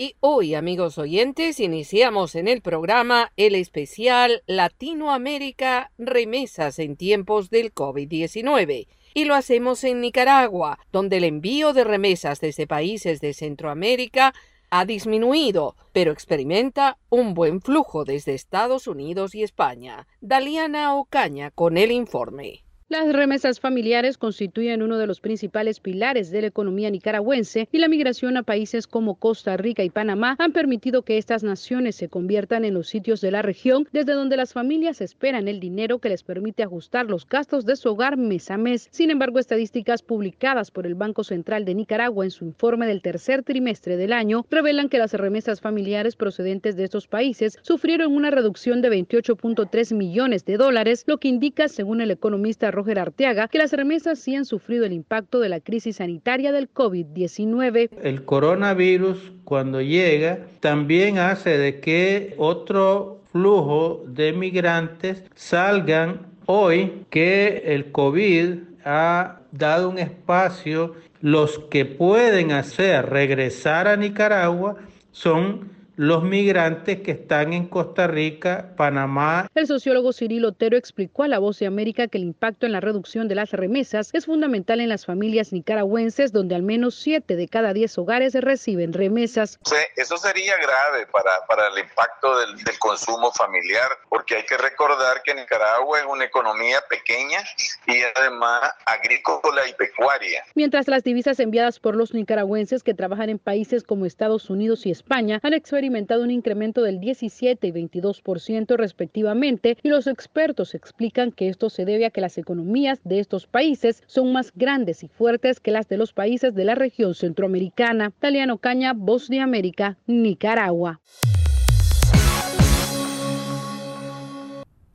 Y 0.00 0.14
hoy, 0.20 0.54
amigos 0.54 0.96
oyentes, 0.96 1.58
iniciamos 1.58 2.36
en 2.36 2.46
el 2.46 2.62
programa 2.62 3.32
el 3.36 3.56
especial 3.56 4.44
Latinoamérica 4.46 5.90
Remesas 5.98 6.78
en 6.78 6.94
tiempos 6.94 7.50
del 7.50 7.74
COVID-19. 7.74 8.86
Y 9.14 9.24
lo 9.24 9.34
hacemos 9.34 9.82
en 9.82 10.00
Nicaragua, 10.00 10.78
donde 10.92 11.16
el 11.16 11.24
envío 11.24 11.72
de 11.72 11.82
remesas 11.82 12.40
desde 12.40 12.68
países 12.68 13.20
de 13.20 13.34
Centroamérica 13.34 14.34
ha 14.70 14.84
disminuido, 14.84 15.74
pero 15.92 16.12
experimenta 16.12 16.96
un 17.10 17.34
buen 17.34 17.60
flujo 17.60 18.04
desde 18.04 18.34
Estados 18.34 18.86
Unidos 18.86 19.34
y 19.34 19.42
España. 19.42 20.06
Daliana 20.20 20.94
Ocaña 20.94 21.50
con 21.50 21.76
el 21.76 21.90
informe. 21.90 22.62
Las 22.90 23.12
remesas 23.12 23.60
familiares 23.60 24.16
constituyen 24.16 24.80
uno 24.80 24.96
de 24.96 25.06
los 25.06 25.20
principales 25.20 25.78
pilares 25.78 26.30
de 26.30 26.40
la 26.40 26.46
economía 26.46 26.88
nicaragüense 26.88 27.68
y 27.70 27.76
la 27.76 27.86
migración 27.86 28.38
a 28.38 28.44
países 28.44 28.86
como 28.86 29.16
Costa 29.16 29.58
Rica 29.58 29.84
y 29.84 29.90
Panamá 29.90 30.36
han 30.38 30.52
permitido 30.52 31.02
que 31.02 31.18
estas 31.18 31.42
naciones 31.42 31.96
se 31.96 32.08
conviertan 32.08 32.64
en 32.64 32.72
los 32.72 32.88
sitios 32.88 33.20
de 33.20 33.30
la 33.30 33.42
región 33.42 33.86
desde 33.92 34.14
donde 34.14 34.38
las 34.38 34.54
familias 34.54 35.02
esperan 35.02 35.48
el 35.48 35.60
dinero 35.60 35.98
que 35.98 36.08
les 36.08 36.22
permite 36.22 36.62
ajustar 36.62 37.04
los 37.04 37.28
gastos 37.28 37.66
de 37.66 37.76
su 37.76 37.90
hogar 37.90 38.16
mes 38.16 38.50
a 38.50 38.56
mes. 38.56 38.88
Sin 38.90 39.10
embargo, 39.10 39.38
estadísticas 39.38 40.00
publicadas 40.00 40.70
por 40.70 40.86
el 40.86 40.94
Banco 40.94 41.24
Central 41.24 41.66
de 41.66 41.74
Nicaragua 41.74 42.24
en 42.24 42.30
su 42.30 42.46
informe 42.46 42.86
del 42.86 43.02
tercer 43.02 43.42
trimestre 43.42 43.98
del 43.98 44.14
año 44.14 44.46
revelan 44.48 44.88
que 44.88 44.96
las 44.96 45.12
remesas 45.12 45.60
familiares 45.60 46.16
procedentes 46.16 46.74
de 46.74 46.84
estos 46.84 47.06
países 47.06 47.58
sufrieron 47.60 48.16
una 48.16 48.30
reducción 48.30 48.80
de 48.80 48.88
28.3 48.88 49.94
millones 49.94 50.46
de 50.46 50.56
dólares, 50.56 51.04
lo 51.06 51.18
que 51.18 51.28
indica, 51.28 51.68
según 51.68 52.00
el 52.00 52.12
economista 52.12 52.77
Roger 52.78 53.00
Arteaga 53.00 53.48
que 53.48 53.58
las 53.58 53.72
remesas 53.72 54.20
sí 54.20 54.36
han 54.36 54.44
sufrido 54.44 54.86
el 54.86 54.92
impacto 54.92 55.40
de 55.40 55.48
la 55.48 55.58
crisis 55.58 55.96
sanitaria 55.96 56.52
del 56.52 56.72
COVID-19. 56.72 57.90
El 58.02 58.24
coronavirus 58.24 59.32
cuando 59.42 59.80
llega 59.80 60.46
también 60.60 61.18
hace 61.18 61.58
de 61.58 61.80
que 61.80 62.34
otro 62.38 63.20
flujo 63.32 64.04
de 64.06 64.32
migrantes 64.32 65.24
salgan 65.34 66.28
hoy 66.46 67.04
que 67.10 67.64
el 67.66 67.90
COVID 67.90 68.58
ha 68.84 69.40
dado 69.50 69.90
un 69.90 69.98
espacio. 69.98 70.94
Los 71.20 71.58
que 71.70 71.84
pueden 71.84 72.52
hacer 72.52 73.06
regresar 73.10 73.88
a 73.88 73.96
Nicaragua 73.96 74.76
son 75.10 75.77
los 75.98 76.22
migrantes 76.22 77.00
que 77.00 77.10
están 77.10 77.52
en 77.52 77.66
Costa 77.66 78.06
Rica, 78.06 78.72
Panamá. 78.76 79.50
El 79.56 79.66
sociólogo 79.66 80.12
Cirilo 80.12 80.50
Otero 80.50 80.76
explicó 80.76 81.24
a 81.24 81.28
La 81.28 81.40
Voz 81.40 81.58
de 81.58 81.66
América 81.66 82.06
que 82.06 82.18
el 82.18 82.24
impacto 82.24 82.66
en 82.66 82.72
la 82.72 82.78
reducción 82.80 83.26
de 83.26 83.34
las 83.34 83.50
remesas 83.50 84.10
es 84.12 84.26
fundamental 84.26 84.78
en 84.78 84.90
las 84.90 85.04
familias 85.04 85.52
nicaragüenses, 85.52 86.30
donde 86.30 86.54
al 86.54 86.62
menos 86.62 86.94
7 86.94 87.34
de 87.34 87.48
cada 87.48 87.72
10 87.72 87.98
hogares 87.98 88.34
reciben 88.34 88.92
remesas. 88.92 89.58
eso 89.96 90.16
sería 90.18 90.56
grave 90.58 91.08
para, 91.08 91.32
para 91.48 91.66
el 91.66 91.80
impacto 91.80 92.38
del, 92.38 92.56
del 92.62 92.78
consumo 92.78 93.32
familiar, 93.32 93.88
porque 94.08 94.36
hay 94.36 94.46
que 94.46 94.56
recordar 94.56 95.22
que 95.24 95.34
Nicaragua 95.34 95.98
es 95.98 96.06
una 96.06 96.24
economía 96.24 96.78
pequeña 96.88 97.40
y 97.88 98.02
además 98.14 98.70
agrícola 98.86 99.68
y 99.68 99.72
pecuaria. 99.72 100.44
Mientras 100.54 100.86
las 100.86 101.02
divisas 101.02 101.40
enviadas 101.40 101.80
por 101.80 101.96
los 101.96 102.14
nicaragüenses 102.14 102.84
que 102.84 102.94
trabajan 102.94 103.30
en 103.30 103.40
países 103.40 103.82
como 103.82 104.06
Estados 104.06 104.48
Unidos 104.48 104.86
y 104.86 104.92
España 104.92 105.40
han 105.42 105.54
experimentado 105.54 105.87
experimentado 105.88 106.22
un 106.22 106.30
incremento 106.30 106.82
del 106.82 107.00
17 107.00 107.66
y 107.66 107.72
22% 107.72 108.76
respectivamente 108.76 109.78
y 109.82 109.88
los 109.88 110.06
expertos 110.06 110.74
explican 110.74 111.32
que 111.32 111.48
esto 111.48 111.70
se 111.70 111.86
debe 111.86 112.04
a 112.04 112.10
que 112.10 112.20
las 112.20 112.36
economías 112.36 113.00
de 113.04 113.20
estos 113.20 113.46
países 113.46 114.02
son 114.06 114.30
más 114.34 114.52
grandes 114.54 115.02
y 115.02 115.08
fuertes 115.08 115.60
que 115.60 115.70
las 115.70 115.88
de 115.88 115.96
los 115.96 116.12
países 116.12 116.54
de 116.54 116.64
la 116.66 116.74
región 116.74 117.14
centroamericana. 117.14 118.12
Taliano 118.18 118.58
Caña, 118.58 118.92
Voz 118.92 119.28
de 119.28 119.40
América, 119.40 119.96
Nicaragua. 120.06 121.00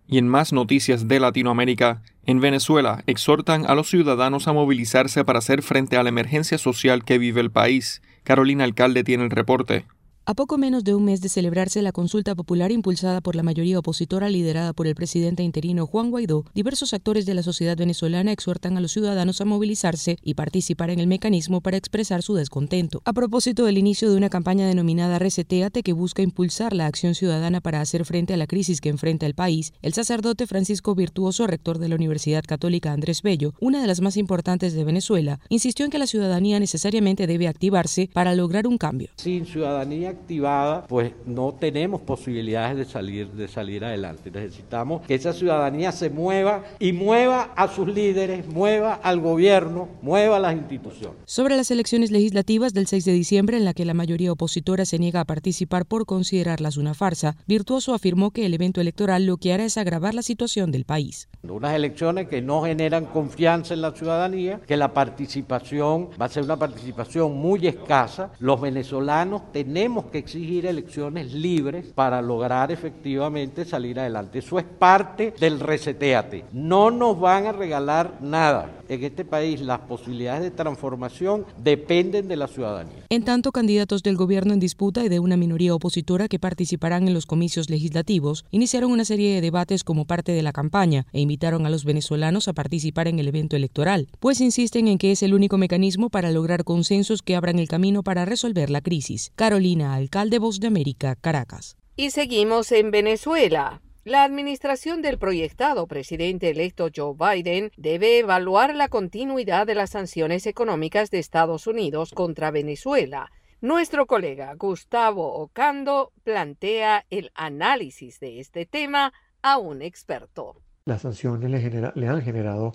Y 0.05 0.19
en 0.19 0.27
más 0.27 0.53
noticias 0.53 1.07
de 1.07 1.19
Latinoamérica, 1.19 2.03
en 2.27 2.39
Venezuela 2.39 3.03
exhortan 3.07 3.65
a 3.65 3.73
los 3.73 3.89
ciudadanos 3.89 4.47
a 4.47 4.53
movilizarse 4.53 5.25
para 5.25 5.39
hacer 5.39 5.63
frente 5.63 5.97
a 5.97 6.03
la 6.03 6.09
emergencia 6.09 6.59
social 6.59 7.03
que 7.03 7.17
vive 7.17 7.41
el 7.41 7.49
país. 7.49 8.03
Carolina 8.23 8.63
Alcalde 8.63 9.03
tiene 9.03 9.23
el 9.23 9.31
reporte. 9.31 9.87
A 10.25 10.35
poco 10.35 10.57
menos 10.57 10.85
de 10.85 10.95
un 10.95 11.03
mes 11.03 11.19
de 11.19 11.27
celebrarse 11.27 11.81
la 11.81 11.91
consulta 11.91 12.33
popular 12.33 12.71
impulsada 12.71 13.19
por 13.19 13.35
la 13.35 13.43
mayoría 13.43 13.77
opositora 13.77 14.29
liderada 14.29 14.71
por 14.71 14.87
el 14.87 14.95
presidente 14.95 15.43
interino 15.43 15.85
Juan 15.85 16.11
Guaidó, 16.11 16.45
diversos 16.55 16.93
actores 16.93 17.25
de 17.25 17.33
la 17.33 17.43
sociedad 17.43 17.75
venezolana 17.75 18.31
exhortan 18.31 18.77
a 18.77 18.79
los 18.79 18.93
ciudadanos 18.93 19.41
a 19.41 19.45
movilizarse 19.45 20.15
y 20.23 20.35
participar 20.35 20.91
en 20.91 21.01
el 21.01 21.07
mecanismo 21.07 21.59
para 21.59 21.75
expresar 21.75 22.23
su 22.23 22.35
descontento. 22.35 23.01
A 23.03 23.11
propósito 23.11 23.65
del 23.65 23.77
inicio 23.77 24.09
de 24.09 24.15
una 24.15 24.29
campaña 24.29 24.65
denominada 24.65 25.19
Reseteate 25.19 25.83
que 25.83 25.91
busca 25.91 26.21
impulsar 26.21 26.71
la 26.71 26.85
acción 26.85 27.15
ciudadana 27.15 27.59
para 27.59 27.81
hacer 27.81 28.05
frente 28.05 28.33
a 28.33 28.37
la 28.37 28.47
crisis 28.47 28.79
que 28.79 28.87
enfrenta 28.87 29.25
el 29.25 29.35
país, 29.35 29.73
el 29.81 29.93
sacerdote 29.93 30.47
Francisco 30.47 30.95
Virtuoso, 30.95 31.47
rector 31.47 31.79
de 31.79 31.89
la 31.89 31.95
Universidad 31.95 32.45
Católica 32.47 32.93
Andrés 32.93 33.23
Bello, 33.23 33.55
una 33.59 33.81
de 33.81 33.87
las 33.87 33.99
más 33.99 34.15
importantes 34.15 34.71
de 34.71 34.85
Venezuela, 34.85 35.41
insistió 35.49 35.83
en 35.83 35.91
que 35.91 35.99
la 35.99 36.07
ciudadanía 36.07 36.61
necesariamente 36.61 37.27
debe 37.27 37.49
activarse 37.49 38.09
para 38.13 38.33
lograr 38.35 38.67
un 38.67 38.77
cambio. 38.77 39.09
Sin 39.17 39.45
ciudadanía 39.45 40.12
activada, 40.13 40.85
pues 40.87 41.11
no 41.25 41.53
tenemos 41.53 42.01
posibilidades 42.01 42.77
de 42.77 42.85
salir, 42.85 43.27
de 43.31 43.47
salir 43.47 43.83
adelante. 43.85 44.31
Necesitamos 44.31 45.01
que 45.05 45.15
esa 45.15 45.33
ciudadanía 45.33 45.91
se 45.91 46.09
mueva 46.09 46.63
y 46.79 46.93
mueva 46.93 47.51
a 47.55 47.67
sus 47.67 47.87
líderes, 47.87 48.47
mueva 48.47 48.93
al 48.93 49.19
gobierno, 49.19 49.89
mueva 50.01 50.37
a 50.37 50.39
las 50.39 50.55
instituciones. 50.55 51.17
Sobre 51.25 51.55
las 51.55 51.71
elecciones 51.71 52.11
legislativas 52.11 52.73
del 52.73 52.87
6 52.87 53.05
de 53.05 53.13
diciembre, 53.13 53.57
en 53.57 53.65
la 53.65 53.73
que 53.73 53.85
la 53.85 53.93
mayoría 53.93 54.31
opositora 54.31 54.85
se 54.85 54.99
niega 54.99 55.21
a 55.21 55.25
participar 55.25 55.85
por 55.85 56.05
considerarlas 56.05 56.77
una 56.77 56.93
farsa, 56.93 57.35
Virtuoso 57.47 57.93
afirmó 57.93 58.31
que 58.31 58.45
el 58.45 58.53
evento 58.53 58.81
electoral 58.81 59.25
lo 59.25 59.37
que 59.37 59.53
hará 59.53 59.65
es 59.65 59.77
agravar 59.77 60.13
la 60.13 60.21
situación 60.21 60.71
del 60.71 60.85
país. 60.85 61.27
Unas 61.43 61.73
elecciones 61.73 62.27
que 62.27 62.41
no 62.41 62.63
generan 62.63 63.05
confianza 63.05 63.73
en 63.73 63.81
la 63.81 63.91
ciudadanía, 63.91 64.61
que 64.61 64.77
la 64.77 64.93
participación 64.93 66.09
va 66.19 66.25
a 66.25 66.29
ser 66.29 66.43
una 66.43 66.57
participación 66.57 67.35
muy 67.35 67.67
escasa. 67.67 68.31
Los 68.39 68.61
venezolanos 68.61 69.51
tenemos 69.51 70.02
que 70.11 70.17
exigir 70.19 70.65
elecciones 70.65 71.33
libres 71.33 71.87
para 71.93 72.21
lograr 72.21 72.71
efectivamente 72.71 73.65
salir 73.65 73.99
adelante. 73.99 74.39
Eso 74.39 74.59
es 74.59 74.65
parte 74.65 75.33
del 75.39 75.59
reseteate. 75.59 76.45
No 76.53 76.91
nos 76.91 77.19
van 77.19 77.47
a 77.47 77.51
regalar 77.51 78.17
nada. 78.21 78.69
En 78.89 79.03
este 79.03 79.25
país 79.25 79.61
las 79.61 79.79
posibilidades 79.79 80.43
de 80.43 80.51
transformación 80.51 81.45
dependen 81.63 82.27
de 82.27 82.35
la 82.35 82.47
ciudadanía. 82.47 83.03
En 83.09 83.23
tanto, 83.23 83.51
candidatos 83.51 84.03
del 84.03 84.17
gobierno 84.17 84.53
en 84.53 84.59
disputa 84.59 85.03
y 85.03 85.09
de 85.09 85.19
una 85.19 85.37
minoría 85.37 85.73
opositora 85.73 86.27
que 86.27 86.39
participarán 86.39 87.07
en 87.07 87.13
los 87.13 87.25
comicios 87.25 87.69
legislativos 87.69 88.45
iniciaron 88.51 88.91
una 88.91 89.05
serie 89.05 89.33
de 89.33 89.41
debates 89.41 89.83
como 89.83 90.05
parte 90.05 90.31
de 90.31 90.43
la 90.43 90.51
campaña 90.51 91.05
e 91.11 91.21
invitaron 91.21 91.65
a 91.65 91.69
los 91.69 91.85
venezolanos 91.85 92.47
a 92.47 92.53
participar 92.53 93.07
en 93.07 93.19
el 93.19 93.27
evento 93.27 93.55
electoral, 93.55 94.07
pues 94.19 94.41
insisten 94.41 94.87
en 94.87 94.97
que 94.97 95.11
es 95.11 95.23
el 95.23 95.33
único 95.33 95.57
mecanismo 95.57 96.09
para 96.09 96.31
lograr 96.31 96.63
consensos 96.63 97.21
que 97.21 97.35
abran 97.35 97.59
el 97.59 97.67
camino 97.67 98.03
para 98.03 98.25
resolver 98.25 98.69
la 98.69 98.81
crisis. 98.81 99.31
Carolina, 99.35 99.92
alcalde 99.95 100.39
Voz 100.39 100.59
de 100.59 100.67
América, 100.67 101.15
Caracas. 101.15 101.77
Y 101.95 102.11
seguimos 102.11 102.71
en 102.71 102.91
Venezuela. 102.91 103.81
La 104.05 104.23
administración 104.23 105.01
del 105.01 105.17
proyectado 105.17 105.87
presidente 105.87 106.49
electo 106.49 106.89
Joe 106.93 107.15
Biden 107.17 107.71
debe 107.77 108.19
evaluar 108.19 108.75
la 108.75 108.89
continuidad 108.89 109.65
de 109.65 109.75
las 109.75 109.91
sanciones 109.91 110.45
económicas 110.45 111.09
de 111.09 111.19
Estados 111.19 111.67
Unidos 111.67 112.11
contra 112.13 112.51
Venezuela. 112.51 113.31
Nuestro 113.61 114.05
colega 114.05 114.55
Gustavo 114.55 115.35
Ocando 115.35 116.11
plantea 116.25 117.05
el 117.09 117.31
análisis 117.33 118.19
de 118.19 118.41
este 118.41 118.65
tema 118.65 119.13
a 119.41 119.57
un 119.57 119.81
experto. 119.81 120.57
Las 120.83 121.03
sanciones 121.03 121.49
le, 121.49 121.91
le 121.95 122.07
han 122.09 122.21
generado 122.21 122.73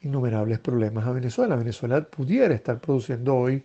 innumerables 0.00 0.60
problemas 0.60 1.06
a 1.06 1.12
Venezuela. 1.12 1.56
Venezuela 1.56 2.02
pudiera 2.04 2.54
estar 2.54 2.80
produciendo 2.80 3.34
hoy 3.34 3.64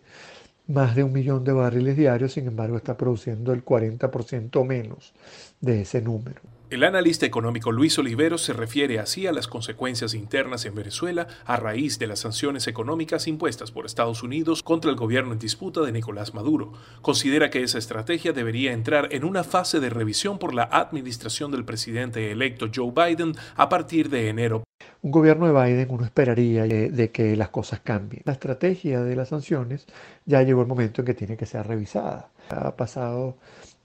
más 0.67 0.95
de 0.95 1.03
un 1.03 1.13
millón 1.13 1.43
de 1.43 1.51
barriles 1.51 1.97
diarios, 1.97 2.33
sin 2.33 2.47
embargo 2.47 2.77
está 2.77 2.95
produciendo 2.97 3.53
el 3.53 3.63
40% 3.65 4.65
menos 4.65 5.13
de 5.61 5.81
ese 5.81 6.01
número. 6.01 6.41
El 6.69 6.83
analista 6.83 7.25
económico 7.25 7.71
Luis 7.71 7.99
Olivero 7.99 8.37
se 8.37 8.51
refiere 8.51 8.97
así 8.97 9.27
a 9.27 9.31
las 9.31 9.47
consecuencias 9.47 10.15
internas 10.15 10.65
en 10.65 10.73
Venezuela 10.73 11.27
a 11.45 11.57
raíz 11.57 11.99
de 11.99 12.07
las 12.07 12.19
sanciones 12.19 12.67
económicas 12.67 13.27
impuestas 13.27 13.71
por 13.71 13.85
Estados 13.85 14.23
Unidos 14.23 14.63
contra 14.63 14.89
el 14.89 14.97
gobierno 14.97 15.33
en 15.33 15.39
disputa 15.39 15.81
de 15.81 15.91
Nicolás 15.91 16.33
Maduro. 16.33 16.73
Considera 17.01 17.51
que 17.51 17.61
esa 17.61 17.77
estrategia 17.77 18.33
debería 18.33 18.73
entrar 18.73 19.09
en 19.11 19.23
una 19.23 19.43
fase 19.43 19.79
de 19.79 19.91
revisión 19.91 20.39
por 20.39 20.55
la 20.55 20.63
administración 20.63 21.51
del 21.51 21.65
presidente 21.65 22.31
electo 22.31 22.67
Joe 22.73 22.91
Biden 22.91 23.35
a 23.55 23.69
partir 23.69 24.09
de 24.09 24.29
enero. 24.29 24.63
Un 25.03 25.11
gobierno 25.11 25.45
de 25.45 25.65
Biden 25.65 25.87
uno 25.91 26.05
esperaría 26.05 26.63
de 26.63 27.11
que 27.11 27.35
las 27.35 27.49
cosas 27.49 27.81
cambien. 27.81 28.23
La 28.25 28.33
estrategia 28.33 29.03
de 29.03 29.15
las 29.15 29.29
sanciones 29.29 29.85
ya 30.25 30.41
llegó 30.41 30.61
el 30.61 30.67
momento 30.67 31.01
en 31.01 31.05
que 31.05 31.13
tiene 31.13 31.37
que 31.37 31.45
ser 31.45 31.67
revisada. 31.67 32.29
Ha 32.49 32.75
pasado, 32.75 33.37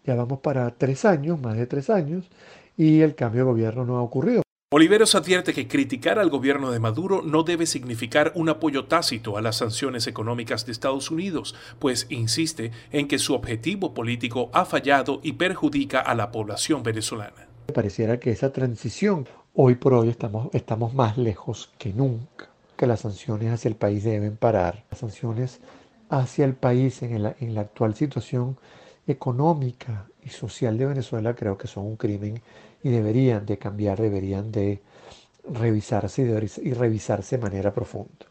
ya 0.04 0.14
vamos 0.14 0.38
para 0.40 0.70
tres 0.70 1.04
años, 1.04 1.40
más 1.40 1.56
de 1.56 1.66
tres 1.66 1.90
años, 1.90 2.30
y 2.78 3.00
el 3.00 3.14
cambio 3.14 3.42
de 3.42 3.50
gobierno 3.50 3.84
no 3.84 3.98
ha 3.98 4.02
ocurrido. 4.02 4.42
Oliveros 4.70 5.14
advierte 5.14 5.54
que 5.54 5.66
criticar 5.66 6.18
al 6.18 6.30
gobierno 6.30 6.70
de 6.70 6.78
Maduro 6.78 7.22
no 7.22 7.42
debe 7.42 7.66
significar 7.66 8.32
un 8.34 8.50
apoyo 8.50 8.84
tácito 8.84 9.36
a 9.36 9.42
las 9.42 9.56
sanciones 9.56 10.06
económicas 10.06 10.64
de 10.64 10.72
Estados 10.72 11.10
Unidos, 11.10 11.54
pues 11.78 12.06
insiste 12.10 12.70
en 12.92 13.08
que 13.08 13.18
su 13.18 13.34
objetivo 13.34 13.94
político 13.94 14.50
ha 14.52 14.64
fallado 14.64 15.20
y 15.22 15.32
perjudica 15.32 16.00
a 16.00 16.14
la 16.14 16.30
población 16.30 16.82
venezolana. 16.82 17.48
Pareciera 17.74 18.20
que 18.20 18.30
esa 18.30 18.52
transición, 18.52 19.26
hoy 19.54 19.74
por 19.74 19.94
hoy 19.94 20.10
estamos, 20.10 20.48
estamos 20.52 20.94
más 20.94 21.16
lejos 21.16 21.72
que 21.78 21.94
nunca, 21.94 22.50
que 22.76 22.86
las 22.86 23.00
sanciones 23.00 23.50
hacia 23.50 23.70
el 23.70 23.76
país 23.76 24.04
deben 24.04 24.36
parar. 24.36 24.84
Las 24.90 25.00
sanciones 25.00 25.60
hacia 26.10 26.44
el 26.44 26.54
país 26.54 27.02
en 27.02 27.22
la, 27.22 27.34
en 27.40 27.54
la 27.54 27.62
actual 27.62 27.94
situación 27.94 28.58
económica 29.06 30.06
y 30.28 30.30
social 30.30 30.76
de 30.76 30.86
Venezuela 30.86 31.34
creo 31.34 31.56
que 31.56 31.66
son 31.66 31.86
un 31.86 31.96
crimen 31.96 32.40
y 32.82 32.90
deberían 32.90 33.46
de 33.46 33.58
cambiar, 33.58 34.00
deberían 34.00 34.52
de 34.52 34.80
revisarse 35.50 36.22
y, 36.62 36.72
revisarse 36.74 37.36
de 37.36 37.42
manera 37.42 37.72
profunda. 37.72 38.26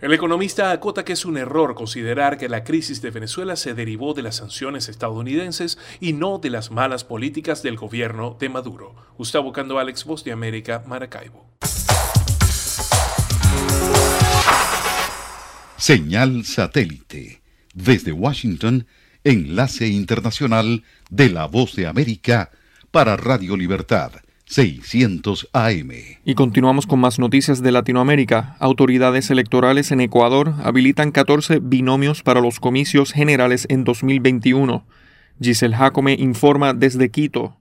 El 0.00 0.12
economista 0.12 0.70
acota 0.70 1.04
que 1.04 1.12
es 1.12 1.24
un 1.24 1.36
error 1.36 1.74
considerar 1.74 2.36
que 2.36 2.48
la 2.48 2.64
crisis 2.64 3.00
de 3.00 3.10
Venezuela 3.10 3.56
se 3.56 3.74
derivó 3.74 4.12
de 4.12 4.22
las 4.22 4.36
sanciones 4.36 4.88
estadounidenses 4.88 5.78
y 6.00 6.12
no 6.12 6.38
de 6.38 6.50
las 6.50 6.70
malas 6.70 7.04
políticas 7.04 7.62
del 7.62 7.76
gobierno 7.76 8.36
de 8.38 8.48
Maduro. 8.48 8.94
Gustavo 9.16 9.52
Cando 9.52 9.78
Alex, 9.78 10.04
Voz 10.04 10.24
de 10.24 10.32
América, 10.32 10.82
Maracaibo. 10.86 11.46
Señal 15.76 16.44
satélite. 16.44 17.42
Desde 17.74 18.12
Washington, 18.12 18.86
enlace 19.24 19.88
internacional 19.88 20.84
de 21.10 21.30
la 21.30 21.46
Voz 21.46 21.74
de 21.74 21.86
América 21.86 22.50
para 22.90 23.16
Radio 23.16 23.56
Libertad 23.56 24.12
600 24.46 25.48
AM. 25.52 25.90
Y 26.24 26.34
continuamos 26.34 26.86
con 26.86 27.00
más 27.00 27.18
noticias 27.18 27.62
de 27.62 27.72
Latinoamérica. 27.72 28.56
Autoridades 28.60 29.30
electorales 29.30 29.90
en 29.90 30.00
Ecuador 30.00 30.54
habilitan 30.62 31.10
14 31.10 31.60
binomios 31.62 32.22
para 32.22 32.40
los 32.40 32.60
comicios 32.60 33.12
generales 33.12 33.66
en 33.70 33.84
2021. 33.84 34.86
Giselle 35.40 35.74
Jacome 35.74 36.14
informa 36.14 36.74
desde 36.74 37.10
Quito. 37.10 37.56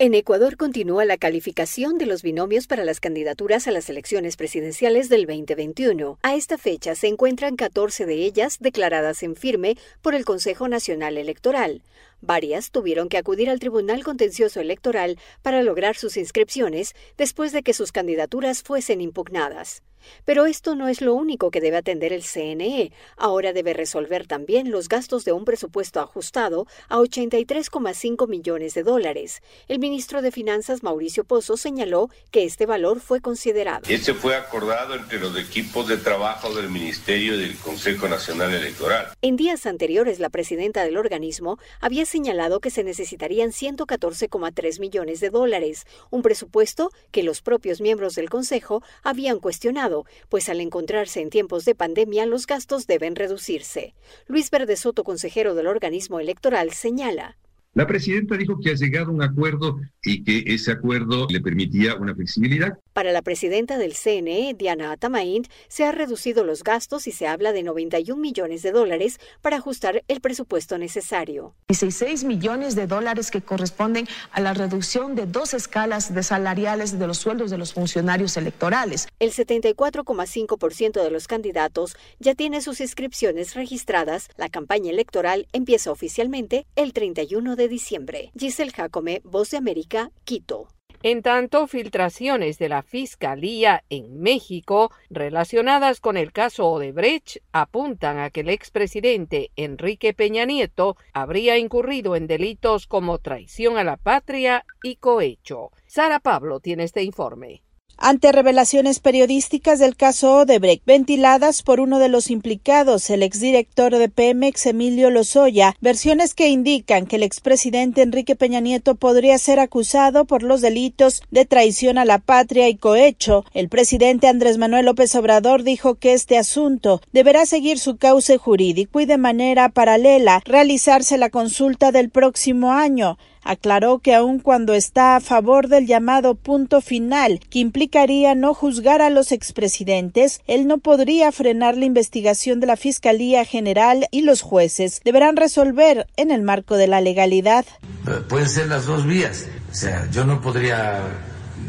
En 0.00 0.14
Ecuador 0.14 0.56
continúa 0.56 1.04
la 1.04 1.16
calificación 1.16 1.98
de 1.98 2.06
los 2.06 2.22
binomios 2.22 2.68
para 2.68 2.84
las 2.84 3.00
candidaturas 3.00 3.66
a 3.66 3.72
las 3.72 3.90
elecciones 3.90 4.36
presidenciales 4.36 5.08
del 5.08 5.26
2021. 5.26 6.20
A 6.22 6.36
esta 6.36 6.56
fecha 6.56 6.94
se 6.94 7.08
encuentran 7.08 7.56
14 7.56 8.06
de 8.06 8.14
ellas 8.14 8.58
declaradas 8.60 9.24
en 9.24 9.34
firme 9.34 9.76
por 10.00 10.14
el 10.14 10.24
Consejo 10.24 10.68
Nacional 10.68 11.18
Electoral. 11.18 11.82
Varias 12.20 12.70
tuvieron 12.70 13.08
que 13.08 13.18
acudir 13.18 13.48
al 13.48 13.60
Tribunal 13.60 14.02
Contencioso 14.02 14.60
Electoral 14.60 15.18
para 15.42 15.62
lograr 15.62 15.96
sus 15.96 16.16
inscripciones 16.16 16.94
después 17.16 17.52
de 17.52 17.62
que 17.62 17.74
sus 17.74 17.92
candidaturas 17.92 18.62
fuesen 18.62 19.00
impugnadas. 19.00 19.82
Pero 20.24 20.46
esto 20.46 20.74
no 20.74 20.88
es 20.88 21.00
lo 21.00 21.14
único 21.14 21.50
que 21.50 21.60
debe 21.60 21.76
atender 21.76 22.12
el 22.12 22.22
CNE. 22.22 22.92
Ahora 23.16 23.52
debe 23.52 23.72
resolver 23.72 24.26
también 24.26 24.70
los 24.70 24.88
gastos 24.88 25.24
de 25.24 25.32
un 25.32 25.44
presupuesto 25.44 26.00
ajustado 26.00 26.66
a 26.88 26.98
83,5 26.98 28.28
millones 28.28 28.74
de 28.74 28.82
dólares. 28.82 29.42
El 29.68 29.78
ministro 29.78 30.22
de 30.22 30.32
Finanzas, 30.32 30.82
Mauricio 30.82 31.24
Pozo, 31.24 31.56
señaló 31.56 32.10
que 32.30 32.44
este 32.44 32.66
valor 32.66 33.00
fue 33.00 33.20
considerado. 33.20 33.82
Este 33.88 34.14
fue 34.14 34.36
acordado 34.36 34.94
entre 34.94 35.18
los 35.18 35.36
equipos 35.38 35.88
de 35.88 35.96
trabajo 35.96 36.54
del 36.54 36.70
Ministerio 36.70 37.34
y 37.34 37.40
del 37.40 37.56
Consejo 37.56 38.08
Nacional 38.08 38.52
Electoral. 38.54 39.08
En 39.22 39.36
días 39.36 39.66
anteriores, 39.66 40.18
la 40.18 40.30
presidenta 40.30 40.84
del 40.84 40.96
organismo 40.96 41.58
había 41.80 42.04
señalado 42.08 42.60
que 42.60 42.70
se 42.70 42.82
necesitarían 42.82 43.50
114,3 43.50 44.80
millones 44.80 45.20
de 45.20 45.30
dólares, 45.30 45.86
un 46.10 46.22
presupuesto 46.22 46.90
que 47.12 47.22
los 47.22 47.42
propios 47.42 47.80
miembros 47.80 48.14
del 48.14 48.28
Consejo 48.28 48.82
habían 49.02 49.38
cuestionado 49.38 50.04
pues 50.28 50.48
al 50.48 50.60
encontrarse 50.60 51.20
en 51.20 51.30
tiempos 51.30 51.64
de 51.64 51.74
pandemia 51.74 52.26
los 52.26 52.46
gastos 52.46 52.86
deben 52.86 53.16
reducirse. 53.16 53.94
Luis 54.26 54.50
Verde 54.50 54.76
Soto, 54.76 55.04
consejero 55.04 55.54
del 55.54 55.66
organismo 55.66 56.20
electoral, 56.20 56.72
señala. 56.72 57.36
La 57.74 57.86
presidenta 57.86 58.36
dijo 58.36 58.58
que 58.58 58.70
ha 58.70 58.74
llegado 58.74 59.10
a 59.10 59.14
un 59.14 59.22
acuerdo 59.22 59.78
y 60.02 60.24
que 60.24 60.42
ese 60.52 60.72
acuerdo 60.72 61.26
le 61.30 61.40
permitía 61.40 61.94
una 61.94 62.14
flexibilidad. 62.14 62.78
Para 62.98 63.12
la 63.12 63.22
presidenta 63.22 63.78
del 63.78 63.94
CNE, 63.94 64.54
Diana 64.54 64.90
Atamaint, 64.90 65.46
se 65.68 65.84
han 65.84 65.94
reducido 65.94 66.42
los 66.42 66.64
gastos 66.64 67.06
y 67.06 67.12
se 67.12 67.28
habla 67.28 67.52
de 67.52 67.62
91 67.62 68.20
millones 68.20 68.62
de 68.62 68.72
dólares 68.72 69.20
para 69.40 69.58
ajustar 69.58 70.02
el 70.08 70.20
presupuesto 70.20 70.78
necesario. 70.78 71.54
16 71.68 72.24
millones 72.24 72.74
de 72.74 72.88
dólares 72.88 73.30
que 73.30 73.40
corresponden 73.40 74.08
a 74.32 74.40
la 74.40 74.52
reducción 74.52 75.14
de 75.14 75.26
dos 75.26 75.54
escalas 75.54 76.12
de 76.12 76.24
salariales 76.24 76.98
de 76.98 77.06
los 77.06 77.18
sueldos 77.18 77.52
de 77.52 77.58
los 77.58 77.72
funcionarios 77.72 78.36
electorales. 78.36 79.06
El 79.20 79.30
74,5% 79.30 81.00
de 81.00 81.10
los 81.12 81.28
candidatos 81.28 81.94
ya 82.18 82.34
tiene 82.34 82.60
sus 82.62 82.80
inscripciones 82.80 83.54
registradas. 83.54 84.28
La 84.36 84.48
campaña 84.48 84.90
electoral 84.90 85.46
empieza 85.52 85.92
oficialmente 85.92 86.66
el 86.74 86.92
31 86.92 87.54
de 87.54 87.68
diciembre. 87.68 88.32
Giselle 88.36 88.72
Jacome, 88.72 89.20
Voz 89.22 89.52
de 89.52 89.58
América, 89.58 90.10
Quito. 90.24 90.66
En 91.04 91.22
tanto, 91.22 91.68
filtraciones 91.68 92.58
de 92.58 92.68
la 92.68 92.82
Fiscalía 92.82 93.84
en 93.88 94.20
México 94.20 94.90
relacionadas 95.10 96.00
con 96.00 96.16
el 96.16 96.32
caso 96.32 96.66
Odebrecht 96.66 97.36
apuntan 97.52 98.18
a 98.18 98.30
que 98.30 98.40
el 98.40 98.48
expresidente 98.48 99.52
Enrique 99.54 100.12
Peña 100.12 100.44
Nieto 100.44 100.96
habría 101.12 101.56
incurrido 101.56 102.16
en 102.16 102.26
delitos 102.26 102.88
como 102.88 103.18
traición 103.18 103.78
a 103.78 103.84
la 103.84 103.96
patria 103.96 104.64
y 104.82 104.96
cohecho. 104.96 105.70
Sara 105.86 106.18
Pablo 106.18 106.58
tiene 106.58 106.82
este 106.82 107.04
informe 107.04 107.62
ante 107.98 108.32
revelaciones 108.32 109.00
periodísticas 109.00 109.78
del 109.78 109.96
caso 109.96 110.36
Odebrecht 110.36 110.84
ventiladas 110.86 111.62
por 111.62 111.80
uno 111.80 111.98
de 111.98 112.08
los 112.08 112.30
implicados, 112.30 113.10
el 113.10 113.22
exdirector 113.22 113.96
de 113.96 114.08
Pemex, 114.08 114.66
Emilio 114.66 115.10
Lozoya, 115.10 115.74
versiones 115.80 116.34
que 116.34 116.48
indican 116.48 117.06
que 117.06 117.16
el 117.16 117.24
expresidente 117.24 118.02
Enrique 118.02 118.36
Peña 118.36 118.60
Nieto 118.60 118.94
podría 118.94 119.36
ser 119.38 119.58
acusado 119.60 120.24
por 120.24 120.42
los 120.42 120.60
delitos 120.60 121.22
de 121.30 121.44
traición 121.44 121.98
a 121.98 122.04
la 122.04 122.18
patria 122.18 122.68
y 122.68 122.76
cohecho. 122.76 123.44
El 123.52 123.68
presidente 123.68 124.28
Andrés 124.28 124.58
Manuel 124.58 124.86
López 124.86 125.14
Obrador 125.16 125.64
dijo 125.64 125.96
que 125.96 126.12
este 126.12 126.38
asunto 126.38 127.00
deberá 127.12 127.46
seguir 127.46 127.78
su 127.78 127.96
cauce 127.96 128.38
jurídico 128.38 129.00
y 129.00 129.06
de 129.06 129.18
manera 129.18 129.68
paralela 129.70 130.40
realizarse 130.44 131.18
la 131.18 131.30
consulta 131.30 131.92
del 131.92 132.10
próximo 132.10 132.72
año 132.72 133.18
aclaró 133.48 134.00
que 134.00 134.14
aun 134.14 134.40
cuando 134.40 134.74
está 134.74 135.16
a 135.16 135.20
favor 135.20 135.68
del 135.68 135.86
llamado 135.86 136.34
punto 136.34 136.82
final, 136.82 137.40
que 137.48 137.60
implicaría 137.60 138.34
no 138.34 138.52
juzgar 138.52 139.00
a 139.00 139.08
los 139.08 139.32
expresidentes, 139.32 140.42
él 140.46 140.66
no 140.66 140.76
podría 140.76 141.32
frenar 141.32 141.76
la 141.76 141.86
investigación 141.86 142.60
de 142.60 142.66
la 142.66 142.76
Fiscalía 142.76 143.46
General 143.46 144.06
y 144.10 144.20
los 144.20 144.42
jueces 144.42 145.00
deberán 145.02 145.36
resolver 145.36 146.06
en 146.16 146.30
el 146.30 146.42
marco 146.42 146.76
de 146.76 146.88
la 146.88 147.00
legalidad. 147.00 147.64
Eh, 148.06 148.10
pueden 148.28 148.50
ser 148.50 148.68
las 148.68 148.84
dos 148.84 149.06
vías. 149.06 149.46
O 149.72 149.74
sea, 149.74 150.06
yo 150.10 150.24
no 150.24 150.42
podría 150.42 151.00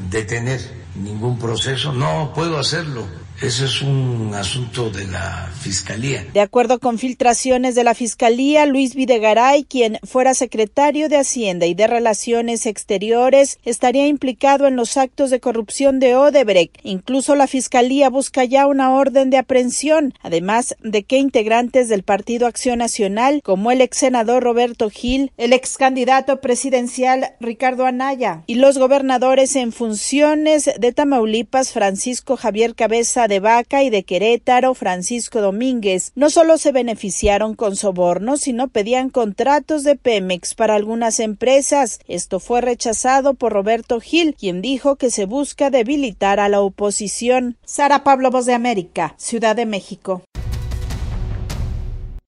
detener 0.10 0.60
ningún 1.02 1.40
proceso, 1.40 1.94
no 1.94 2.34
puedo 2.36 2.60
hacerlo 2.60 3.08
eso 3.42 3.64
es 3.64 3.82
un 3.82 4.32
asunto 4.34 4.90
de 4.90 5.08
la 5.08 5.50
Fiscalía. 5.62 6.26
De 6.34 6.42
acuerdo 6.42 6.80
con 6.80 6.98
filtraciones 6.98 7.74
de 7.74 7.86
la 7.86 7.94
Fiscalía, 7.94 8.66
Luis 8.66 8.96
Videgaray, 8.96 9.64
quien 9.64 9.98
fuera 10.04 10.34
secretario 10.34 11.08
de 11.08 11.18
Hacienda 11.18 11.66
y 11.66 11.74
de 11.74 11.88
Relaciones 11.88 12.66
Exteriores, 12.66 13.58
estaría 13.64 14.08
implicado 14.08 14.68
en 14.68 14.76
los 14.76 14.98
actos 14.98 15.30
de 15.30 15.40
corrupción 15.40 16.00
de 16.00 16.18
Odebrecht. 16.18 16.80
Incluso 16.84 17.36
la 17.36 17.48
Fiscalía 17.48 18.10
busca 18.10 18.44
ya 18.44 18.68
una 18.68 18.92
orden 18.92 19.30
de 19.30 19.38
aprehensión, 19.38 20.14
además 20.22 20.76
de 20.82 21.04
que 21.04 21.18
integrantes 21.18 21.88
del 21.88 22.04
Partido 22.04 22.46
Acción 22.46 22.80
Nacional, 22.80 23.42
como 23.44 23.72
el 23.72 23.80
ex 23.80 23.98
senador 23.98 24.44
Roberto 24.44 24.90
Gil, 24.90 25.32
el 25.38 25.54
ex 25.54 25.78
candidato 25.78 26.42
presidencial 26.42 27.32
Ricardo 27.40 27.86
Anaya 27.86 28.44
y 28.48 28.56
los 28.56 28.78
gobernadores 28.78 29.56
en 29.56 29.72
funciones 29.72 30.70
de 30.78 30.92
Tamaulipas, 30.92 31.72
Francisco 31.72 32.36
Javier 32.36 32.76
Cabeza 32.76 33.29
de 33.30 33.40
Vaca 33.40 33.84
y 33.84 33.90
de 33.90 34.04
Querétaro, 34.04 34.74
Francisco 34.74 35.40
Domínguez, 35.40 36.12
no 36.16 36.30
solo 36.30 36.58
se 36.58 36.74
beneficiaron 36.74 37.56
con 37.56 37.78
sobornos, 37.78 38.42
sino 38.42 38.68
pedían 38.68 39.10
contratos 39.10 39.86
de 39.86 39.96
Pemex 39.96 40.56
para 40.56 40.76
algunas 40.76 41.22
empresas. 41.22 42.00
Esto 42.10 42.42
fue 42.42 42.60
rechazado 42.60 43.36
por 43.36 43.54
Roberto 43.54 44.02
Gil, 44.02 44.36
quien 44.38 44.62
dijo 44.62 44.98
que 44.98 45.12
se 45.12 45.24
busca 45.26 45.70
debilitar 45.70 46.42
a 46.42 46.50
la 46.50 46.60
oposición. 46.60 47.58
Sara 47.64 48.04
Pablo 48.04 48.32
Voz 48.32 48.46
de 48.46 48.54
América, 48.54 49.16
Ciudad 49.18 49.56
de 49.56 49.66
México. 49.66 50.24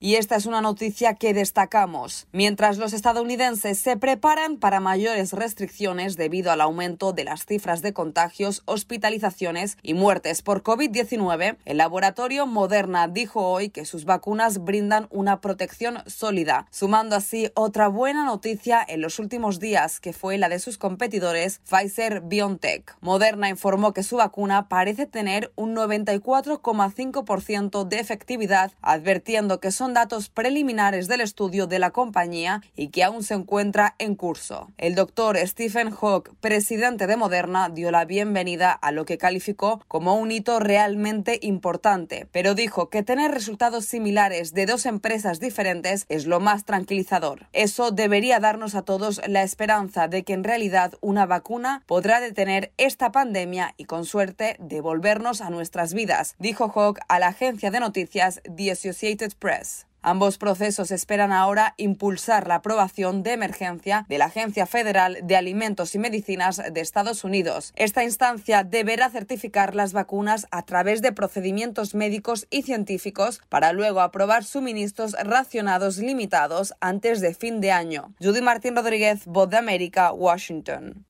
Y 0.03 0.15
esta 0.15 0.35
es 0.35 0.47
una 0.47 0.61
noticia 0.61 1.13
que 1.13 1.35
destacamos. 1.35 2.25
Mientras 2.31 2.79
los 2.79 2.91
estadounidenses 2.91 3.77
se 3.77 3.97
preparan 3.97 4.57
para 4.57 4.79
mayores 4.79 5.31
restricciones 5.31 6.17
debido 6.17 6.51
al 6.51 6.61
aumento 6.61 7.13
de 7.13 7.23
las 7.23 7.45
cifras 7.45 7.83
de 7.83 7.93
contagios, 7.93 8.63
hospitalizaciones 8.65 9.77
y 9.83 9.93
muertes 9.93 10.41
por 10.41 10.63
COVID-19, 10.63 11.57
el 11.65 11.77
laboratorio 11.77 12.47
Moderna 12.47 13.07
dijo 13.07 13.47
hoy 13.47 13.69
que 13.69 13.85
sus 13.85 14.05
vacunas 14.05 14.63
brindan 14.63 15.05
una 15.11 15.39
protección 15.39 15.99
sólida, 16.07 16.65
sumando 16.71 17.15
así 17.15 17.51
otra 17.53 17.87
buena 17.87 18.25
noticia 18.25 18.83
en 18.87 19.01
los 19.01 19.19
últimos 19.19 19.59
días, 19.59 19.99
que 19.99 20.13
fue 20.13 20.39
la 20.39 20.49
de 20.49 20.57
sus 20.57 20.79
competidores 20.79 21.61
Pfizer 21.69 22.21
BioNTech. 22.21 22.97
Moderna 23.01 23.49
informó 23.49 23.93
que 23.93 24.01
su 24.01 24.17
vacuna 24.17 24.67
parece 24.67 25.05
tener 25.05 25.53
un 25.55 25.75
94,5% 25.75 27.87
de 27.87 27.99
efectividad, 27.99 28.71
advirtiendo 28.81 29.59
que 29.59 29.69
son 29.69 29.90
datos 29.93 30.29
preliminares 30.29 31.07
del 31.07 31.21
estudio 31.21 31.67
de 31.67 31.79
la 31.79 31.91
compañía 31.91 32.61
y 32.75 32.89
que 32.89 33.03
aún 33.03 33.23
se 33.23 33.33
encuentra 33.33 33.95
en 33.97 34.15
curso. 34.15 34.69
El 34.77 34.95
doctor 34.95 35.37
Stephen 35.37 35.91
Hawke, 35.91 36.31
presidente 36.39 37.07
de 37.07 37.17
Moderna, 37.17 37.69
dio 37.69 37.91
la 37.91 38.05
bienvenida 38.05 38.71
a 38.71 38.91
lo 38.91 39.05
que 39.05 39.17
calificó 39.17 39.81
como 39.87 40.15
un 40.15 40.31
hito 40.31 40.59
realmente 40.59 41.39
importante, 41.41 42.27
pero 42.31 42.55
dijo 42.55 42.89
que 42.89 43.03
tener 43.03 43.31
resultados 43.31 43.85
similares 43.85 44.53
de 44.53 44.65
dos 44.65 44.85
empresas 44.85 45.39
diferentes 45.39 46.05
es 46.09 46.25
lo 46.25 46.39
más 46.39 46.65
tranquilizador. 46.65 47.47
Eso 47.53 47.91
debería 47.91 48.39
darnos 48.39 48.75
a 48.75 48.83
todos 48.83 49.21
la 49.27 49.43
esperanza 49.43 50.07
de 50.07 50.23
que 50.23 50.33
en 50.33 50.43
realidad 50.43 50.93
una 51.01 51.25
vacuna 51.25 51.83
podrá 51.85 52.19
detener 52.19 52.71
esta 52.77 53.11
pandemia 53.11 53.73
y 53.77 53.85
con 53.85 54.05
suerte 54.05 54.57
devolvernos 54.59 55.41
a 55.41 55.49
nuestras 55.49 55.93
vidas, 55.93 56.35
dijo 56.39 56.69
Hawke 56.69 57.01
a 57.07 57.19
la 57.19 57.27
agencia 57.27 57.71
de 57.71 57.79
noticias 57.79 58.41
The 58.55 58.71
Associated 58.71 59.33
Press. 59.39 59.80
Ambos 60.03 60.39
procesos 60.39 60.89
esperan 60.89 61.31
ahora 61.31 61.75
impulsar 61.77 62.47
la 62.47 62.55
aprobación 62.55 63.21
de 63.21 63.33
emergencia 63.33 64.05
de 64.09 64.17
la 64.17 64.25
Agencia 64.25 64.65
Federal 64.65 65.19
de 65.21 65.35
Alimentos 65.35 65.93
y 65.93 65.99
Medicinas 65.99 66.61
de 66.71 66.81
Estados 66.81 67.23
Unidos. 67.23 67.71
Esta 67.75 68.03
instancia 68.03 68.63
deberá 68.63 69.11
certificar 69.11 69.75
las 69.75 69.93
vacunas 69.93 70.47
a 70.49 70.63
través 70.63 71.03
de 71.03 71.11
procedimientos 71.11 71.93
médicos 71.93 72.47
y 72.49 72.63
científicos 72.63 73.41
para 73.47 73.73
luego 73.73 74.01
aprobar 74.01 74.43
suministros 74.43 75.15
racionados 75.23 75.97
limitados 75.97 76.73
antes 76.81 77.21
de 77.21 77.35
fin 77.35 77.61
de 77.61 77.71
año. 77.71 78.13
Judy 78.19 78.41
Martín 78.41 78.75
Rodríguez, 78.75 79.25
Voz 79.27 79.49
de 79.51 79.57
América, 79.57 80.13
Washington. 80.13 81.05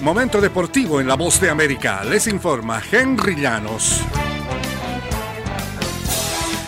Momento 0.00 0.40
deportivo 0.40 1.00
en 1.00 1.08
La 1.08 1.16
Voz 1.16 1.40
de 1.40 1.50
América. 1.50 2.04
Les 2.04 2.26
informa 2.26 2.80
Henry 2.90 3.36
Llanos. 3.36 4.02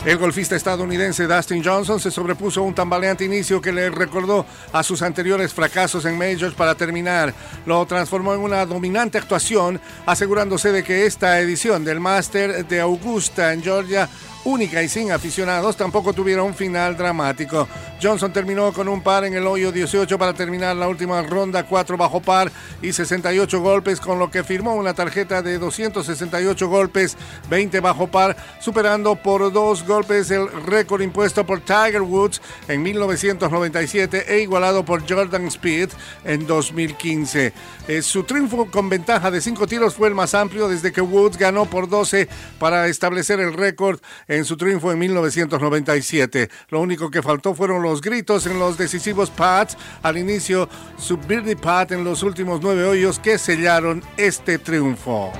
El 0.04 0.18
golfista 0.18 0.54
estadounidense 0.54 1.26
Dustin 1.26 1.64
Johnson 1.64 1.98
se 1.98 2.10
sobrepuso 2.10 2.60
a 2.60 2.64
un 2.64 2.74
tambaleante 2.74 3.24
inicio 3.24 3.62
que 3.62 3.72
le 3.72 3.88
recordó 3.88 4.44
a 4.70 4.82
sus 4.82 5.00
anteriores 5.00 5.54
fracasos 5.54 6.04
en 6.04 6.18
majors 6.18 6.54
para 6.54 6.74
terminar. 6.74 7.32
Lo 7.64 7.86
transformó 7.86 8.34
en 8.34 8.40
una 8.40 8.66
dominante 8.66 9.16
actuación, 9.16 9.80
asegurándose 10.04 10.72
de 10.72 10.84
que 10.84 11.06
esta 11.06 11.40
edición 11.40 11.86
del 11.86 12.00
Master 12.00 12.66
de 12.66 12.80
Augusta 12.82 13.54
en 13.54 13.62
Georgia 13.62 14.06
única 14.44 14.82
y 14.82 14.88
sin 14.88 15.12
aficionados, 15.12 15.76
tampoco 15.76 16.12
tuvieron 16.12 16.46
un 16.46 16.54
final 16.54 16.96
dramático. 16.96 17.68
Johnson 18.02 18.32
terminó 18.32 18.72
con 18.72 18.88
un 18.88 19.02
par 19.02 19.24
en 19.24 19.34
el 19.34 19.46
hoyo 19.46 19.72
18 19.72 20.18
para 20.18 20.34
terminar 20.34 20.76
la 20.76 20.88
última 20.88 21.22
ronda, 21.22 21.64
4 21.64 21.96
bajo 21.96 22.20
par 22.20 22.52
y 22.82 22.92
68 22.92 23.60
golpes, 23.60 24.00
con 24.00 24.18
lo 24.18 24.30
que 24.30 24.44
firmó 24.44 24.74
una 24.74 24.94
tarjeta 24.94 25.42
de 25.42 25.58
268 25.58 26.68
golpes, 26.68 27.16
20 27.48 27.80
bajo 27.80 28.08
par, 28.08 28.36
superando 28.60 29.16
por 29.16 29.52
dos 29.52 29.86
golpes 29.86 30.30
el 30.30 30.48
récord 30.66 31.02
impuesto 31.02 31.46
por 31.46 31.60
Tiger 31.60 32.02
Woods 32.02 32.42
en 32.68 32.82
1997 32.82 34.26
e 34.34 34.40
igualado 34.40 34.84
por 34.84 35.08
Jordan 35.08 35.46
Speed 35.46 35.90
en 36.24 36.46
2015. 36.46 37.52
Eh, 37.88 38.02
su 38.02 38.24
triunfo 38.24 38.70
con 38.70 38.88
ventaja 38.88 39.30
de 39.30 39.40
5 39.40 39.66
tiros 39.66 39.94
fue 39.94 40.08
el 40.08 40.14
más 40.14 40.34
amplio 40.34 40.68
desde 40.68 40.92
que 40.92 41.00
Woods 41.00 41.36
ganó 41.36 41.66
por 41.66 41.88
12 41.88 42.28
para 42.58 42.88
establecer 42.88 43.40
el 43.40 43.52
récord 43.52 44.00
en 44.36 44.44
su 44.44 44.56
triunfo 44.56 44.92
en 44.92 44.98
1997. 44.98 46.50
Lo 46.68 46.80
único 46.80 47.10
que 47.10 47.22
faltó 47.22 47.54
fueron 47.54 47.82
los 47.82 48.00
gritos 48.00 48.46
en 48.46 48.58
los 48.58 48.76
decisivos 48.76 49.30
pads 49.30 49.76
al 50.02 50.18
inicio, 50.18 50.68
su 50.96 51.16
birdie 51.16 51.56
pad 51.56 51.92
en 51.92 52.04
los 52.04 52.22
últimos 52.22 52.60
nueve 52.62 52.84
hoyos 52.84 53.18
que 53.18 53.38
sellaron 53.38 54.02
este 54.16 54.58
triunfo. 54.58 55.32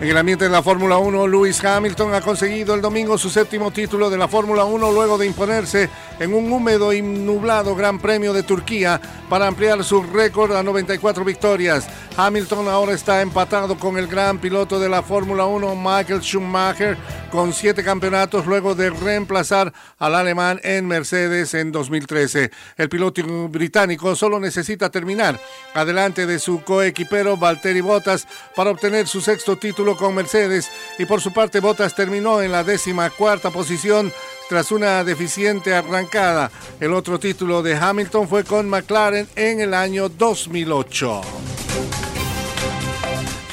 En 0.00 0.10
el 0.10 0.18
ambiente 0.18 0.44
de 0.44 0.50
la 0.50 0.62
Fórmula 0.62 0.98
1, 0.98 1.28
Lewis 1.28 1.64
Hamilton 1.64 2.14
ha 2.14 2.20
conseguido 2.20 2.74
el 2.74 2.82
domingo 2.82 3.16
su 3.16 3.30
séptimo 3.30 3.70
título 3.70 4.10
de 4.10 4.18
la 4.18 4.26
Fórmula 4.26 4.64
1 4.64 4.92
luego 4.92 5.16
de 5.16 5.26
imponerse 5.26 5.88
en 6.18 6.34
un 6.34 6.52
húmedo 6.52 6.92
y 6.92 7.00
nublado 7.00 7.76
Gran 7.76 8.00
Premio 8.00 8.32
de 8.32 8.42
Turquía 8.42 9.00
para 9.28 9.46
ampliar 9.46 9.82
su 9.84 10.02
récord 10.02 10.54
a 10.54 10.62
94 10.62 11.24
victorias. 11.24 11.86
Hamilton 12.16 12.68
ahora 12.68 12.92
está 12.92 13.22
empatado 13.22 13.78
con 13.78 13.96
el 13.96 14.06
gran 14.06 14.38
piloto 14.38 14.78
de 14.78 14.88
la 14.88 15.02
Fórmula 15.02 15.46
1, 15.46 15.74
Michael 15.74 16.22
Schumacher, 16.22 16.96
con 17.30 17.52
siete 17.52 17.82
campeonatos 17.82 18.46
luego 18.46 18.74
de 18.74 18.90
reemplazar 18.90 19.72
al 19.98 20.14
alemán 20.14 20.60
en 20.62 20.86
Mercedes 20.86 21.54
en 21.54 21.72
2013. 21.72 22.50
El 22.76 22.88
piloto 22.88 23.22
británico 23.48 24.14
solo 24.14 24.38
necesita 24.38 24.90
terminar 24.90 25.40
adelante 25.74 26.26
de 26.26 26.38
su 26.38 26.62
coequipero 26.62 27.36
Valtteri 27.36 27.80
Bottas 27.80 28.28
para 28.54 28.70
obtener 28.70 29.08
su 29.08 29.20
sexto 29.20 29.56
título 29.56 29.93
con 29.96 30.14
Mercedes 30.14 30.70
y 30.98 31.06
por 31.06 31.20
su 31.20 31.32
parte 31.32 31.60
Bottas 31.60 31.94
terminó 31.94 32.42
en 32.42 32.52
la 32.52 32.64
décima 32.64 33.10
cuarta 33.10 33.50
posición 33.50 34.12
tras 34.48 34.72
una 34.72 35.04
deficiente 35.04 35.74
arrancada. 35.74 36.50
El 36.80 36.92
otro 36.92 37.18
título 37.18 37.62
de 37.62 37.76
Hamilton 37.76 38.28
fue 38.28 38.44
con 38.44 38.68
McLaren 38.68 39.28
en 39.36 39.60
el 39.60 39.74
año 39.74 40.08
2008. 40.08 41.20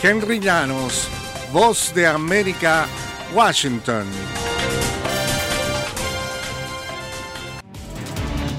Henry 0.04 0.40
Llanos, 0.40 1.08
Voz 1.52 1.94
de 1.94 2.08
América, 2.08 2.88
Washington. 3.34 4.06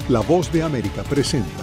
La 0.09 0.19
Voz 0.21 0.51
de 0.51 0.61
América 0.63 1.03
presenta 1.03 1.62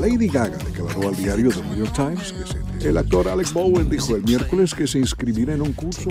Lady 0.00 0.28
Gaga 0.28 0.56
declaró 0.56 1.08
al 1.08 1.16
diario 1.16 1.50
The 1.50 1.62
New 1.62 1.76
York 1.76 1.92
Times 1.94 2.34
que 2.80 2.88
el 2.88 2.96
actor 2.96 3.28
Alex 3.28 3.52
Bowen 3.52 3.90
dijo 3.90 4.16
el 4.16 4.22
miércoles 4.22 4.74
que 4.74 4.86
se 4.86 4.98
inscribirá 4.98 5.52
en 5.52 5.60
un 5.60 5.74
curso 5.74 6.08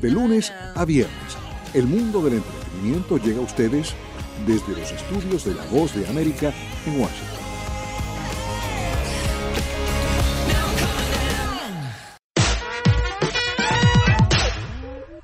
de 0.00 0.10
lunes 0.10 0.50
a 0.74 0.86
viernes. 0.86 1.36
El 1.74 1.86
mundo 1.86 2.22
del 2.22 2.34
entretenimiento 2.34 3.18
llega 3.18 3.40
a 3.40 3.42
ustedes 3.42 3.94
desde 4.46 4.72
los 4.72 4.90
estudios 4.90 5.44
de 5.44 5.54
La 5.54 5.66
Voz 5.66 5.94
de 5.94 6.08
América 6.08 6.54
en 6.86 6.98
Washington. 6.98 7.40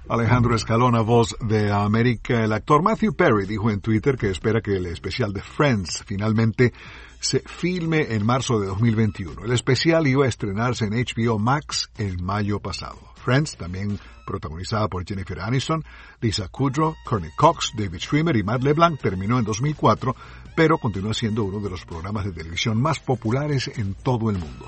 Alejandro 0.09 0.55
Escalona, 0.55 1.01
voz 1.01 1.35
de 1.41 1.73
América. 1.73 2.45
El 2.45 2.53
actor 2.53 2.83
Matthew 2.83 3.17
Perry 3.17 3.47
dijo 3.47 3.71
en 3.71 3.81
Twitter 3.81 4.17
que 4.17 4.31
espera 4.31 4.61
que 4.61 4.77
el 4.77 4.87
especial 4.87 5.33
de 5.33 5.41
Friends 5.41 6.05
finalmente 6.07 6.73
se 7.21 7.41
filme 7.41 8.15
en 8.15 8.25
marzo 8.25 8.61
de 8.61 8.67
2021. 8.67 9.45
El 9.45 9.53
especial 9.53 10.07
iba 10.07 10.25
a 10.25 10.29
estrenarse 10.29 10.85
en 10.85 10.93
HBO 10.93 11.39
Max 11.39 11.91
en 11.99 12.25
mayo 12.25 12.61
pasado. 12.61 12.99
Friends, 13.17 13.57
también 13.57 13.99
protagonizada 14.27 14.89
por 14.89 15.05
Jennifer 15.05 15.41
Aniston, 15.41 15.85
Lisa 16.21 16.49
Kudrow, 16.49 16.95
Courtney 17.05 17.31
Cox, 17.37 17.73
David 17.77 17.99
Schwimmer 17.99 18.37
y 18.37 18.43
Matt 18.43 18.63
LeBlanc, 18.63 19.01
terminó 19.01 19.39
en 19.39 19.45
2004, 19.45 20.15
pero 20.55 20.79
continúa 20.79 21.15
siendo 21.15 21.45
uno 21.45 21.61
de 21.61 21.71
los 21.71 21.85
programas 21.85 22.25
de 22.25 22.33
televisión 22.33 22.81
más 22.81 22.99
populares 22.99 23.71
en 23.77 23.95
todo 23.95 24.31
el 24.31 24.39
mundo. 24.39 24.67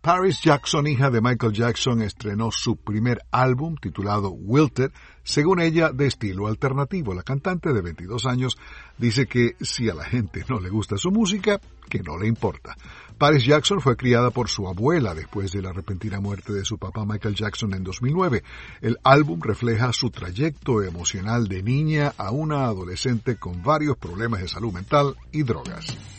Paris 0.00 0.40
Jackson, 0.40 0.86
hija 0.86 1.10
de 1.10 1.20
Michael 1.20 1.52
Jackson, 1.52 2.02
estrenó 2.02 2.52
su 2.52 2.76
primer 2.76 3.20
álbum 3.32 3.74
titulado 3.76 4.30
Wilted, 4.30 4.92
según 5.24 5.60
ella 5.60 5.90
de 5.90 6.06
estilo 6.06 6.46
alternativo. 6.46 7.14
La 7.14 7.24
cantante 7.24 7.72
de 7.72 7.82
22 7.82 8.24
años 8.26 8.56
dice 8.96 9.26
que 9.26 9.56
si 9.60 9.90
a 9.90 9.94
la 9.94 10.04
gente 10.04 10.44
no 10.48 10.60
le 10.60 10.70
gusta 10.70 10.96
su 10.96 11.10
música, 11.10 11.60
que 11.90 12.00
no 12.00 12.16
le 12.16 12.28
importa. 12.28 12.76
Paris 13.18 13.44
Jackson 13.44 13.80
fue 13.80 13.96
criada 13.96 14.30
por 14.30 14.48
su 14.48 14.68
abuela 14.68 15.14
después 15.14 15.50
de 15.50 15.62
la 15.62 15.72
repentina 15.72 16.20
muerte 16.20 16.52
de 16.52 16.64
su 16.64 16.78
papá 16.78 17.04
Michael 17.04 17.34
Jackson 17.34 17.74
en 17.74 17.82
2009. 17.82 18.44
El 18.80 18.98
álbum 19.02 19.40
refleja 19.42 19.92
su 19.92 20.10
trayecto 20.10 20.80
emocional 20.84 21.48
de 21.48 21.62
niña 21.64 22.12
a 22.16 22.30
una 22.30 22.66
adolescente 22.66 23.36
con 23.36 23.64
varios 23.64 23.96
problemas 23.96 24.42
de 24.42 24.48
salud 24.48 24.72
mental 24.72 25.16
y 25.32 25.42
drogas. 25.42 26.17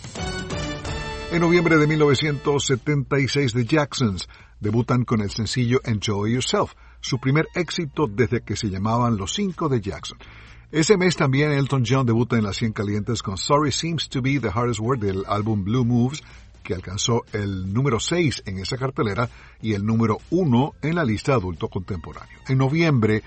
En 1.32 1.42
noviembre 1.42 1.78
de 1.78 1.86
1976 1.86 3.54
The 3.54 3.64
Jacksons 3.64 4.28
debutan 4.60 5.06
con 5.06 5.22
el 5.22 5.30
sencillo 5.30 5.80
Enjoy 5.84 6.34
Yourself, 6.34 6.74
su 7.02 7.20
primer 7.20 7.48
éxito 7.54 8.08
desde 8.08 8.42
que 8.42 8.56
se 8.56 8.68
llamaban 8.72 9.16
Los 9.16 9.34
Cinco 9.36 9.70
de 9.70 9.80
Jackson. 9.80 10.18
Ese 10.72 10.98
mes 10.98 11.16
también 11.16 11.52
Elton 11.52 11.84
John 11.88 12.08
debuta 12.08 12.36
en 12.36 12.46
las 12.46 12.58
100 12.58 12.74
calientes 12.74 13.22
con 13.22 13.38
Sorry 13.38 13.72
Seems 13.72 14.10
to 14.10 14.24
Be 14.24 14.40
the 14.40 14.50
Hardest 14.50 14.80
Word 14.80 15.02
del 15.02 15.24
álbum 15.28 15.64
Blue 15.64 15.86
Moves, 15.86 16.24
que 16.64 16.74
alcanzó 16.74 17.24
el 17.32 17.72
número 17.72 18.00
6 18.00 18.44
en 18.48 18.58
esa 18.58 18.78
cartelera 18.78 19.30
y 19.62 19.74
el 19.74 19.86
número 19.86 20.18
1 20.32 20.74
en 20.82 20.96
la 20.96 21.06
lista 21.06 21.36
adulto 21.36 21.68
contemporáneo. 21.68 22.40
En 22.48 22.58
noviembre 22.58 23.22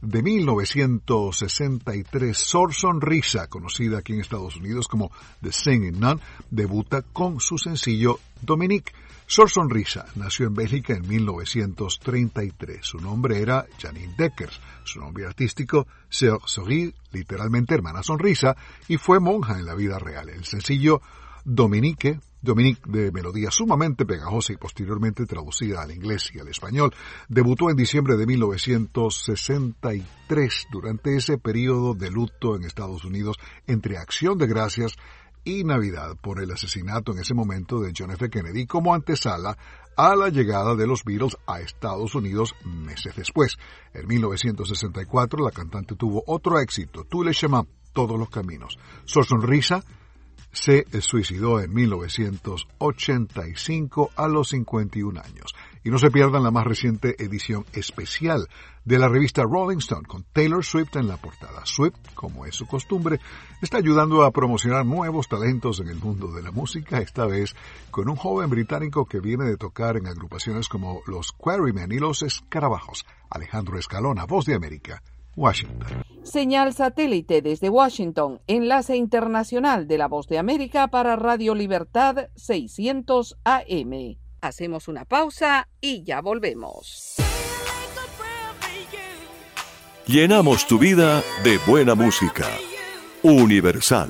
de 0.00 0.22
1963, 0.22 2.36
Sor 2.36 2.74
Sonrisa, 2.74 3.48
conocida 3.48 3.98
aquí 3.98 4.12
en 4.12 4.20
Estados 4.20 4.56
Unidos 4.56 4.86
como 4.88 5.10
The 5.42 5.52
Singing 5.52 5.98
Nun, 5.98 6.20
debuta 6.50 7.02
con 7.02 7.40
su 7.40 7.58
sencillo 7.58 8.20
Dominique. 8.40 8.92
Sor 9.28 9.50
Sonrisa 9.50 10.06
nació 10.14 10.46
en 10.46 10.54
Bélgica 10.54 10.94
en 10.94 11.08
1933. 11.08 12.86
Su 12.86 12.98
nombre 12.98 13.40
era 13.40 13.66
Janine 13.78 14.14
Deckers. 14.16 14.60
Su 14.84 15.00
nombre 15.00 15.26
artístico, 15.26 15.88
Sœur 16.08 16.40
Sourire, 16.46 16.94
literalmente 17.10 17.74
hermana 17.74 18.04
sonrisa, 18.04 18.56
y 18.86 18.98
fue 18.98 19.18
monja 19.18 19.58
en 19.58 19.66
la 19.66 19.74
vida 19.74 19.98
real. 19.98 20.28
El 20.28 20.44
sencillo 20.44 21.02
Dominique, 21.44 22.20
Dominique 22.46 22.80
de 22.86 23.12
melodía 23.12 23.50
sumamente 23.50 24.06
pegajosa 24.06 24.52
y 24.52 24.56
posteriormente 24.56 25.26
traducida 25.26 25.82
al 25.82 25.90
inglés 25.90 26.30
y 26.32 26.38
al 26.38 26.48
español, 26.48 26.94
debutó 27.28 27.68
en 27.68 27.76
diciembre 27.76 28.16
de 28.16 28.24
1963 28.24 30.66
durante 30.70 31.16
ese 31.16 31.38
periodo 31.38 31.94
de 31.94 32.10
luto 32.10 32.56
en 32.56 32.64
Estados 32.64 33.04
Unidos 33.04 33.36
entre 33.66 33.98
Acción 33.98 34.38
de 34.38 34.46
Gracias 34.46 34.96
y 35.44 35.64
Navidad 35.64 36.16
por 36.20 36.40
el 36.40 36.50
asesinato 36.50 37.12
en 37.12 37.18
ese 37.18 37.34
momento 37.34 37.80
de 37.80 37.92
John 37.96 38.12
F. 38.12 38.30
Kennedy 38.30 38.66
como 38.66 38.94
antesala 38.94 39.58
a 39.96 40.14
la 40.14 40.28
llegada 40.28 40.74
de 40.74 40.86
los 40.86 41.04
Beatles 41.04 41.36
a 41.46 41.60
Estados 41.60 42.14
Unidos 42.14 42.54
meses 42.64 43.14
después. 43.16 43.56
En 43.92 44.06
1964 44.06 45.44
la 45.44 45.50
cantante 45.50 45.96
tuvo 45.96 46.22
otro 46.26 46.60
éxito, 46.60 47.04
Tous 47.04 47.24
les 47.24 47.36
chemins, 47.36 47.66
Todos 47.92 48.18
los 48.18 48.28
caminos. 48.28 48.78
Su 49.04 49.22
sonrisa 49.22 49.82
se 50.56 50.86
suicidó 51.02 51.60
en 51.60 51.74
1985 51.74 54.10
a 54.16 54.26
los 54.26 54.48
51 54.48 55.20
años. 55.20 55.54
Y 55.84 55.90
no 55.90 55.98
se 55.98 56.10
pierdan 56.10 56.42
la 56.42 56.50
más 56.50 56.64
reciente 56.64 57.14
edición 57.22 57.66
especial 57.74 58.48
de 58.84 58.98
la 58.98 59.08
revista 59.08 59.42
Rolling 59.42 59.76
Stone 59.78 60.08
con 60.08 60.24
Taylor 60.32 60.64
Swift 60.64 60.96
en 60.96 61.08
la 61.08 61.18
portada. 61.18 61.66
Swift, 61.66 61.98
como 62.14 62.46
es 62.46 62.54
su 62.54 62.66
costumbre, 62.66 63.20
está 63.60 63.76
ayudando 63.76 64.24
a 64.24 64.30
promocionar 64.30 64.86
nuevos 64.86 65.28
talentos 65.28 65.80
en 65.80 65.88
el 65.88 65.98
mundo 65.98 66.32
de 66.32 66.42
la 66.42 66.52
música, 66.52 67.00
esta 67.00 67.26
vez 67.26 67.54
con 67.90 68.08
un 68.08 68.16
joven 68.16 68.48
británico 68.48 69.04
que 69.04 69.20
viene 69.20 69.44
de 69.44 69.58
tocar 69.58 69.98
en 69.98 70.06
agrupaciones 70.06 70.68
como 70.68 71.02
los 71.06 71.32
Quarrymen 71.32 71.92
y 71.92 71.98
los 71.98 72.22
Escarabajos, 72.22 73.04
Alejandro 73.28 73.78
Escalona, 73.78 74.24
voz 74.24 74.46
de 74.46 74.54
América. 74.54 75.02
Washington. 75.36 76.02
Señal 76.22 76.72
satélite 76.72 77.40
desde 77.40 77.68
Washington, 77.68 78.40
enlace 78.48 78.96
internacional 78.96 79.86
de 79.86 79.98
la 79.98 80.08
Voz 80.08 80.26
de 80.26 80.38
América 80.38 80.88
para 80.88 81.14
Radio 81.14 81.54
Libertad 81.54 82.28
600 82.34 83.36
AM. 83.44 84.18
Hacemos 84.40 84.88
una 84.88 85.04
pausa 85.04 85.68
y 85.80 86.02
ya 86.02 86.20
volvemos. 86.20 87.14
Llenamos 90.06 90.66
tu 90.66 90.78
vida 90.78 91.22
de 91.44 91.58
buena 91.66 91.94
música. 91.94 92.46
Universal 93.22 94.08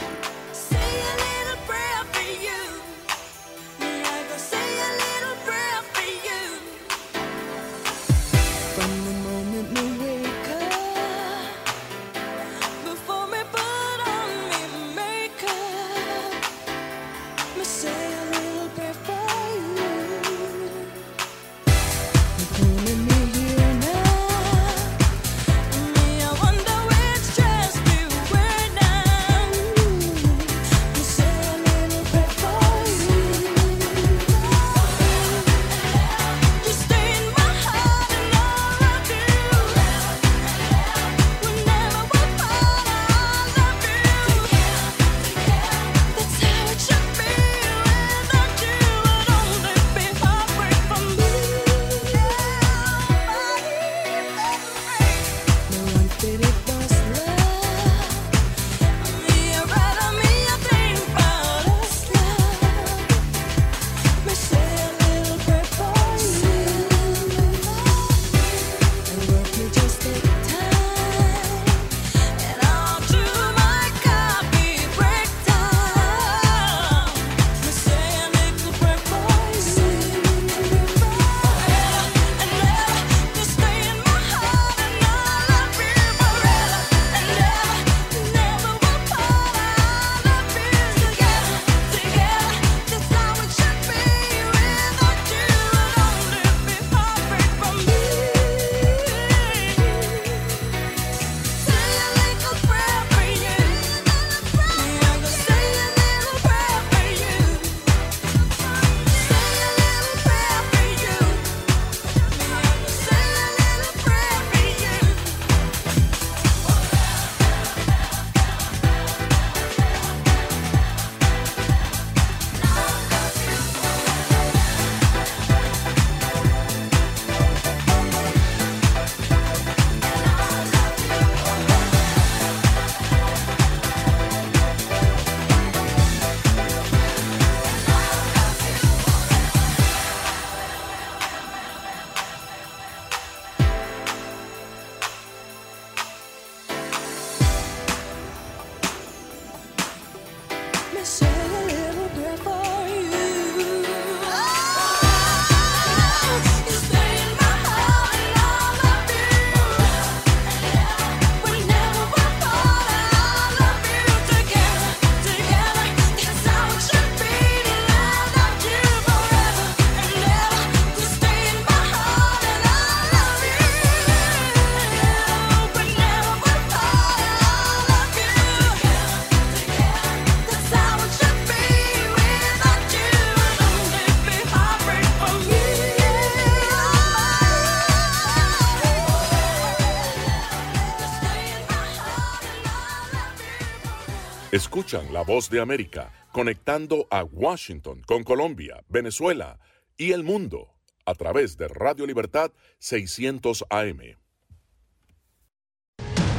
Escuchan 194.52 195.12
la 195.12 195.22
voz 195.22 195.50
de 195.50 195.60
América 195.60 196.12
conectando 196.30 197.08
a 197.10 197.24
Washington 197.24 198.02
con 198.06 198.22
Colombia, 198.22 198.84
Venezuela 198.88 199.58
y 199.96 200.12
el 200.12 200.22
mundo 200.22 200.68
a 201.04 201.14
través 201.14 201.56
de 201.56 201.66
Radio 201.66 202.06
Libertad 202.06 202.52
600 202.78 203.64
AM. 203.70 203.98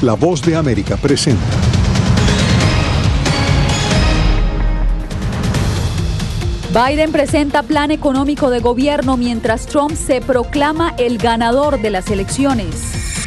La 0.01 0.13
voz 0.13 0.41
de 0.41 0.55
América 0.55 0.95
presenta. 0.95 1.43
Biden 6.73 7.11
presenta 7.11 7.63
plan 7.63 7.91
económico 7.91 8.49
de 8.49 8.61
gobierno 8.61 9.17
mientras 9.17 9.65
Trump 9.65 9.95
se 9.95 10.21
proclama 10.21 10.93
el 10.97 11.17
ganador 11.17 11.81
de 11.81 11.89
las 11.89 12.09
elecciones. 12.09 13.26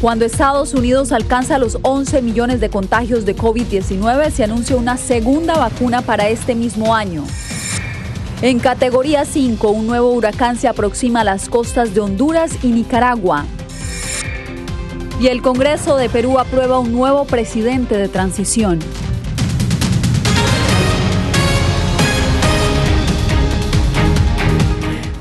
Cuando 0.00 0.26
Estados 0.26 0.74
Unidos 0.74 1.10
alcanza 1.10 1.56
los 1.58 1.78
11 1.80 2.20
millones 2.20 2.60
de 2.60 2.68
contagios 2.68 3.24
de 3.24 3.34
COVID-19, 3.34 4.30
se 4.30 4.44
anuncia 4.44 4.76
una 4.76 4.98
segunda 4.98 5.56
vacuna 5.56 6.02
para 6.02 6.28
este 6.28 6.54
mismo 6.54 6.94
año. 6.94 7.24
En 8.42 8.58
categoría 8.58 9.24
5, 9.24 9.70
un 9.70 9.86
nuevo 9.86 10.10
huracán 10.10 10.56
se 10.56 10.68
aproxima 10.68 11.22
a 11.22 11.24
las 11.24 11.48
costas 11.48 11.94
de 11.94 12.00
Honduras 12.00 12.58
y 12.62 12.68
Nicaragua. 12.68 13.46
Y 15.18 15.28
el 15.28 15.40
Congreso 15.40 15.96
de 15.96 16.10
Perú 16.10 16.38
aprueba 16.38 16.78
un 16.78 16.92
nuevo 16.92 17.24
presidente 17.24 17.96
de 17.96 18.08
transición. 18.08 18.80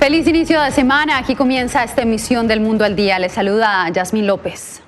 Feliz 0.05 0.27
inicio 0.27 0.61
de 0.61 0.69
semana. 0.69 1.17
Aquí 1.17 1.33
comienza 1.33 1.83
esta 1.83 2.03
emisión 2.03 2.47
del 2.47 2.59
Mundo 2.59 2.85
al 2.85 2.95
Día. 2.95 3.17
Les 3.17 3.31
saluda 3.31 3.89
Yasmín 3.89 4.27
López. 4.27 4.84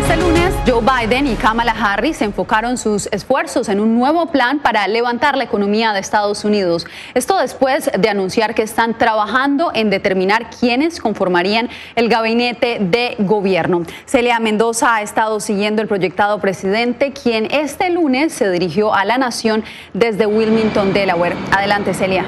Este 0.00 0.16
lunes, 0.16 0.54
Joe 0.66 0.80
Biden 0.80 1.26
y 1.26 1.34
Kamala 1.34 1.74
Harris 1.78 2.22
enfocaron 2.22 2.78
sus 2.78 3.06
esfuerzos 3.12 3.68
en 3.68 3.80
un 3.80 3.94
nuevo 3.98 4.26
plan 4.26 4.58
para 4.58 4.88
levantar 4.88 5.36
la 5.36 5.44
economía 5.44 5.92
de 5.92 6.00
Estados 6.00 6.42
Unidos. 6.42 6.86
Esto 7.12 7.36
después 7.36 7.90
de 7.96 8.08
anunciar 8.08 8.54
que 8.54 8.62
están 8.62 8.96
trabajando 8.96 9.72
en 9.74 9.90
determinar 9.90 10.48
quiénes 10.58 11.00
conformarían 11.00 11.68
el 11.96 12.08
gabinete 12.08 12.78
de 12.80 13.14
gobierno. 13.18 13.82
Celia 14.06 14.40
Mendoza 14.40 14.94
ha 14.94 15.02
estado 15.02 15.38
siguiendo 15.38 15.82
el 15.82 15.86
proyectado 15.86 16.40
presidente, 16.40 17.12
quien 17.12 17.48
este 17.50 17.90
lunes 17.90 18.32
se 18.32 18.50
dirigió 18.50 18.94
a 18.94 19.04
la 19.04 19.18
nación 19.18 19.64
desde 19.92 20.24
Wilmington, 20.24 20.94
Delaware. 20.94 21.36
Adelante, 21.52 21.92
Celia. 21.92 22.24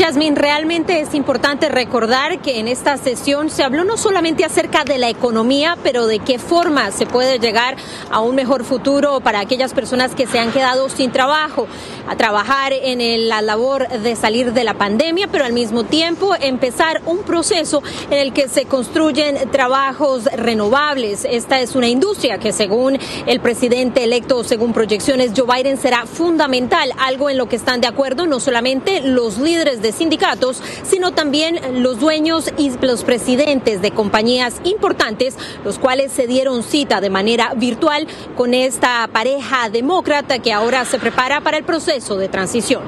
Yasmin, 0.00 0.34
realmente 0.34 1.02
es 1.02 1.12
importante 1.12 1.68
recordar 1.68 2.40
que 2.40 2.58
en 2.58 2.68
esta 2.68 2.96
sesión 2.96 3.50
se 3.50 3.62
habló 3.62 3.84
no 3.84 3.98
solamente 3.98 4.46
acerca 4.46 4.82
de 4.82 4.96
la 4.96 5.10
economía, 5.10 5.76
pero 5.82 6.06
de 6.06 6.20
qué 6.20 6.38
forma 6.38 6.90
se 6.90 7.04
puede 7.04 7.38
llegar 7.38 7.76
a 8.10 8.20
un 8.20 8.34
mejor 8.34 8.64
futuro 8.64 9.20
para 9.20 9.40
aquellas 9.40 9.74
personas 9.74 10.14
que 10.14 10.26
se 10.26 10.38
han 10.38 10.52
quedado 10.52 10.88
sin 10.88 11.12
trabajo, 11.12 11.68
a 12.10 12.16
trabajar 12.16 12.72
en 12.72 13.28
la 13.28 13.40
labor 13.40 13.88
de 13.88 14.16
salir 14.16 14.52
de 14.52 14.64
la 14.64 14.74
pandemia, 14.74 15.28
pero 15.28 15.44
al 15.44 15.52
mismo 15.52 15.84
tiempo 15.84 16.34
empezar 16.40 17.02
un 17.06 17.18
proceso 17.18 17.84
en 18.10 18.18
el 18.18 18.32
que 18.32 18.48
se 18.48 18.64
construyen 18.64 19.48
trabajos 19.52 20.24
renovables. 20.24 21.24
Esta 21.24 21.60
es 21.60 21.76
una 21.76 21.86
industria 21.86 22.38
que 22.38 22.52
según 22.52 22.98
el 23.26 23.38
presidente 23.38 24.02
electo, 24.02 24.42
según 24.42 24.72
proyecciones, 24.72 25.30
Joe 25.36 25.46
Biden 25.46 25.78
será 25.78 26.04
fundamental, 26.04 26.90
algo 26.98 27.30
en 27.30 27.38
lo 27.38 27.48
que 27.48 27.54
están 27.54 27.80
de 27.80 27.86
acuerdo 27.86 28.26
no 28.26 28.40
solamente 28.40 29.02
los 29.02 29.38
líderes 29.38 29.80
de 29.80 29.92
sindicatos, 29.92 30.60
sino 30.82 31.12
también 31.12 31.60
los 31.80 32.00
dueños 32.00 32.52
y 32.58 32.72
los 32.80 33.04
presidentes 33.04 33.82
de 33.82 33.92
compañías 33.92 34.60
importantes, 34.64 35.36
los 35.64 35.78
cuales 35.78 36.10
se 36.10 36.26
dieron 36.26 36.64
cita 36.64 37.00
de 37.00 37.08
manera 37.08 37.52
virtual 37.54 38.08
con 38.36 38.52
esta 38.52 39.08
pareja 39.12 39.68
demócrata 39.68 40.40
que 40.40 40.52
ahora 40.52 40.84
se 40.84 40.98
prepara 40.98 41.40
para 41.40 41.56
el 41.56 41.62
proceso 41.62 41.99
de 42.08 42.28
transición. 42.28 42.82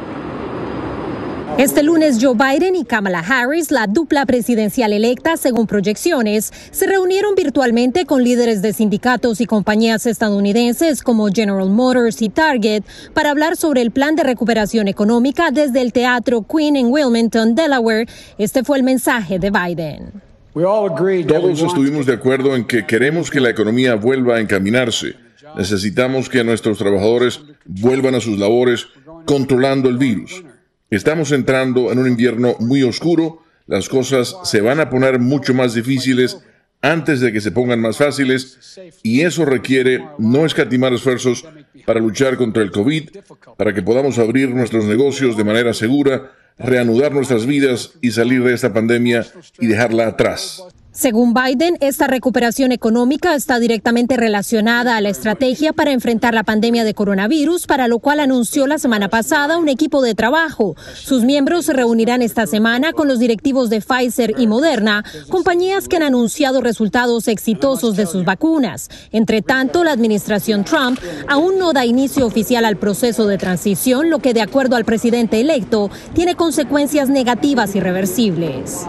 Este 1.58 1.82
lunes 1.82 2.18
Joe 2.18 2.34
Biden 2.34 2.74
y 2.74 2.84
Kamala 2.84 3.20
Harris, 3.20 3.70
la 3.70 3.86
dupla 3.86 4.24
presidencial 4.24 4.94
electa 4.94 5.36
según 5.36 5.66
proyecciones, 5.66 6.50
se 6.70 6.86
reunieron 6.86 7.34
virtualmente 7.34 8.06
con 8.06 8.24
líderes 8.24 8.62
de 8.62 8.72
sindicatos 8.72 9.42
y 9.42 9.46
compañías 9.46 10.06
estadounidenses 10.06 11.02
como 11.02 11.28
General 11.28 11.68
Motors 11.68 12.22
y 12.22 12.30
Target 12.30 12.84
para 13.12 13.30
hablar 13.30 13.56
sobre 13.56 13.82
el 13.82 13.90
plan 13.90 14.16
de 14.16 14.22
recuperación 14.22 14.88
económica 14.88 15.50
desde 15.50 15.82
el 15.82 15.92
Teatro 15.92 16.42
Queen 16.42 16.74
en 16.74 16.86
Wilmington, 16.86 17.54
Delaware. 17.54 18.08
Este 18.38 18.64
fue 18.64 18.78
el 18.78 18.82
mensaje 18.82 19.38
de 19.38 19.50
Biden. 19.50 20.22
Todos 20.54 21.62
estuvimos 21.62 22.06
de 22.06 22.14
acuerdo 22.14 22.56
en 22.56 22.64
que 22.64 22.86
queremos 22.86 23.30
que 23.30 23.40
la 23.40 23.50
economía 23.50 23.94
vuelva 23.94 24.36
a 24.36 24.40
encaminarse. 24.40 25.21
Necesitamos 25.56 26.28
que 26.28 26.44
nuestros 26.44 26.78
trabajadores 26.78 27.40
vuelvan 27.64 28.14
a 28.14 28.20
sus 28.20 28.38
labores 28.38 28.88
controlando 29.24 29.88
el 29.88 29.98
virus. 29.98 30.44
Estamos 30.90 31.32
entrando 31.32 31.90
en 31.92 31.98
un 31.98 32.06
invierno 32.06 32.56
muy 32.58 32.82
oscuro, 32.82 33.42
las 33.66 33.88
cosas 33.88 34.36
se 34.44 34.60
van 34.60 34.80
a 34.80 34.90
poner 34.90 35.18
mucho 35.18 35.54
más 35.54 35.74
difíciles 35.74 36.38
antes 36.82 37.20
de 37.20 37.32
que 37.32 37.40
se 37.40 37.52
pongan 37.52 37.80
más 37.80 37.96
fáciles 37.96 38.78
y 39.02 39.20
eso 39.20 39.44
requiere 39.44 40.04
no 40.18 40.44
escatimar 40.44 40.92
esfuerzos 40.92 41.44
para 41.86 42.00
luchar 42.00 42.36
contra 42.36 42.62
el 42.62 42.72
COVID, 42.72 43.10
para 43.56 43.72
que 43.72 43.82
podamos 43.82 44.18
abrir 44.18 44.50
nuestros 44.50 44.84
negocios 44.84 45.36
de 45.36 45.44
manera 45.44 45.72
segura, 45.74 46.32
reanudar 46.58 47.12
nuestras 47.12 47.46
vidas 47.46 47.92
y 48.00 48.10
salir 48.10 48.42
de 48.42 48.52
esta 48.52 48.72
pandemia 48.72 49.24
y 49.60 49.68
dejarla 49.68 50.08
atrás. 50.08 50.62
Según 51.02 51.34
Biden, 51.34 51.78
esta 51.80 52.06
recuperación 52.06 52.70
económica 52.70 53.34
está 53.34 53.58
directamente 53.58 54.16
relacionada 54.16 54.96
a 54.96 55.00
la 55.00 55.08
estrategia 55.08 55.72
para 55.72 55.90
enfrentar 55.90 56.32
la 56.32 56.44
pandemia 56.44 56.84
de 56.84 56.94
coronavirus, 56.94 57.66
para 57.66 57.88
lo 57.88 57.98
cual 57.98 58.20
anunció 58.20 58.68
la 58.68 58.78
semana 58.78 59.08
pasada 59.08 59.58
un 59.58 59.68
equipo 59.68 60.00
de 60.00 60.14
trabajo. 60.14 60.76
Sus 60.94 61.24
miembros 61.24 61.64
se 61.64 61.72
reunirán 61.72 62.22
esta 62.22 62.46
semana 62.46 62.92
con 62.92 63.08
los 63.08 63.18
directivos 63.18 63.68
de 63.68 63.80
Pfizer 63.80 64.34
y 64.38 64.46
Moderna, 64.46 65.04
compañías 65.28 65.88
que 65.88 65.96
han 65.96 66.04
anunciado 66.04 66.60
resultados 66.60 67.26
exitosos 67.26 67.96
de 67.96 68.06
sus 68.06 68.24
vacunas. 68.24 68.88
Entre 69.10 69.42
tanto, 69.42 69.82
la 69.82 69.90
administración 69.90 70.62
Trump 70.62 71.00
aún 71.26 71.58
no 71.58 71.72
da 71.72 71.84
inicio 71.84 72.24
oficial 72.24 72.64
al 72.64 72.76
proceso 72.76 73.26
de 73.26 73.38
transición, 73.38 74.08
lo 74.08 74.20
que 74.20 74.34
de 74.34 74.42
acuerdo 74.42 74.76
al 74.76 74.84
presidente 74.84 75.40
electo 75.40 75.90
tiene 76.14 76.36
consecuencias 76.36 77.08
negativas 77.08 77.74
irreversibles. 77.74 78.86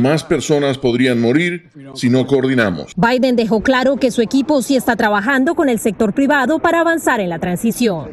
Más 0.00 0.24
personas 0.24 0.78
podrían 0.78 1.20
morir 1.20 1.68
si 1.94 2.08
no 2.08 2.26
coordinamos. 2.26 2.92
Biden 2.96 3.36
dejó 3.36 3.60
claro 3.60 3.96
que 3.96 4.10
su 4.10 4.22
equipo 4.22 4.62
sí 4.62 4.76
está 4.76 4.96
trabajando 4.96 5.54
con 5.54 5.68
el 5.68 5.78
sector 5.78 6.12
privado 6.12 6.58
para 6.58 6.80
avanzar 6.80 7.20
en 7.20 7.28
la 7.28 7.38
transición. 7.38 8.10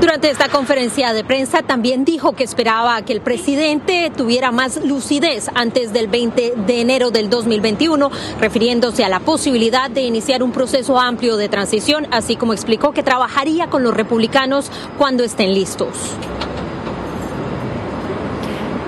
Durante 0.00 0.30
esta 0.30 0.48
conferencia 0.48 1.12
de 1.12 1.24
prensa 1.24 1.62
también 1.62 2.06
dijo 2.06 2.32
que 2.32 2.42
esperaba 2.42 3.02
que 3.02 3.12
el 3.12 3.20
presidente 3.20 4.10
tuviera 4.16 4.50
más 4.50 4.82
lucidez 4.82 5.48
antes 5.54 5.92
del 5.92 6.08
20 6.08 6.54
de 6.66 6.80
enero 6.80 7.10
del 7.10 7.28
2021, 7.28 8.10
refiriéndose 8.40 9.04
a 9.04 9.10
la 9.10 9.20
posibilidad 9.20 9.90
de 9.90 10.00
iniciar 10.00 10.42
un 10.42 10.52
proceso 10.52 10.98
amplio 10.98 11.36
de 11.36 11.50
transición, 11.50 12.06
así 12.12 12.36
como 12.36 12.54
explicó 12.54 12.92
que 12.92 13.02
trabajaría 13.02 13.68
con 13.68 13.82
los 13.82 13.94
republicanos 13.94 14.72
cuando 14.96 15.22
estén 15.22 15.52
listos. 15.52 16.16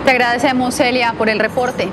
Te 0.05 0.11
agradecemos, 0.11 0.75
Celia, 0.75 1.15
por 1.17 1.29
el 1.29 1.39
reporte. 1.39 1.89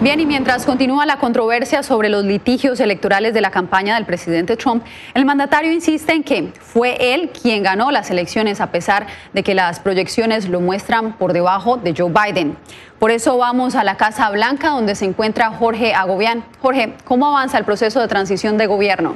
Bien, 0.00 0.20
y 0.20 0.26
mientras 0.26 0.66
continúa 0.66 1.06
la 1.06 1.16
controversia 1.16 1.82
sobre 1.82 2.10
los 2.10 2.24
litigios 2.24 2.78
electorales 2.78 3.32
de 3.32 3.40
la 3.40 3.50
campaña 3.50 3.94
del 3.94 4.04
presidente 4.04 4.56
Trump, 4.58 4.84
el 5.14 5.24
mandatario 5.24 5.72
insiste 5.72 6.12
en 6.12 6.24
que 6.24 6.52
fue 6.60 7.14
él 7.14 7.30
quien 7.30 7.62
ganó 7.62 7.90
las 7.90 8.10
elecciones 8.10 8.60
a 8.60 8.70
pesar 8.70 9.06
de 9.32 9.42
que 9.42 9.54
las 9.54 9.80
proyecciones 9.80 10.48
lo 10.48 10.60
muestran 10.60 11.14
por 11.14 11.32
debajo 11.32 11.78
de 11.78 11.94
Joe 11.96 12.12
Biden. 12.12 12.58
Por 12.98 13.10
eso 13.10 13.38
vamos 13.38 13.76
a 13.76 13.84
la 13.84 13.96
Casa 13.96 14.28
Blanca 14.28 14.68
donde 14.68 14.94
se 14.94 15.06
encuentra 15.06 15.50
Jorge 15.52 15.94
Agobián. 15.94 16.44
Jorge, 16.60 16.94
¿cómo 17.04 17.28
avanza 17.28 17.56
el 17.56 17.64
proceso 17.64 18.00
de 18.00 18.08
transición 18.08 18.58
de 18.58 18.66
gobierno? 18.66 19.14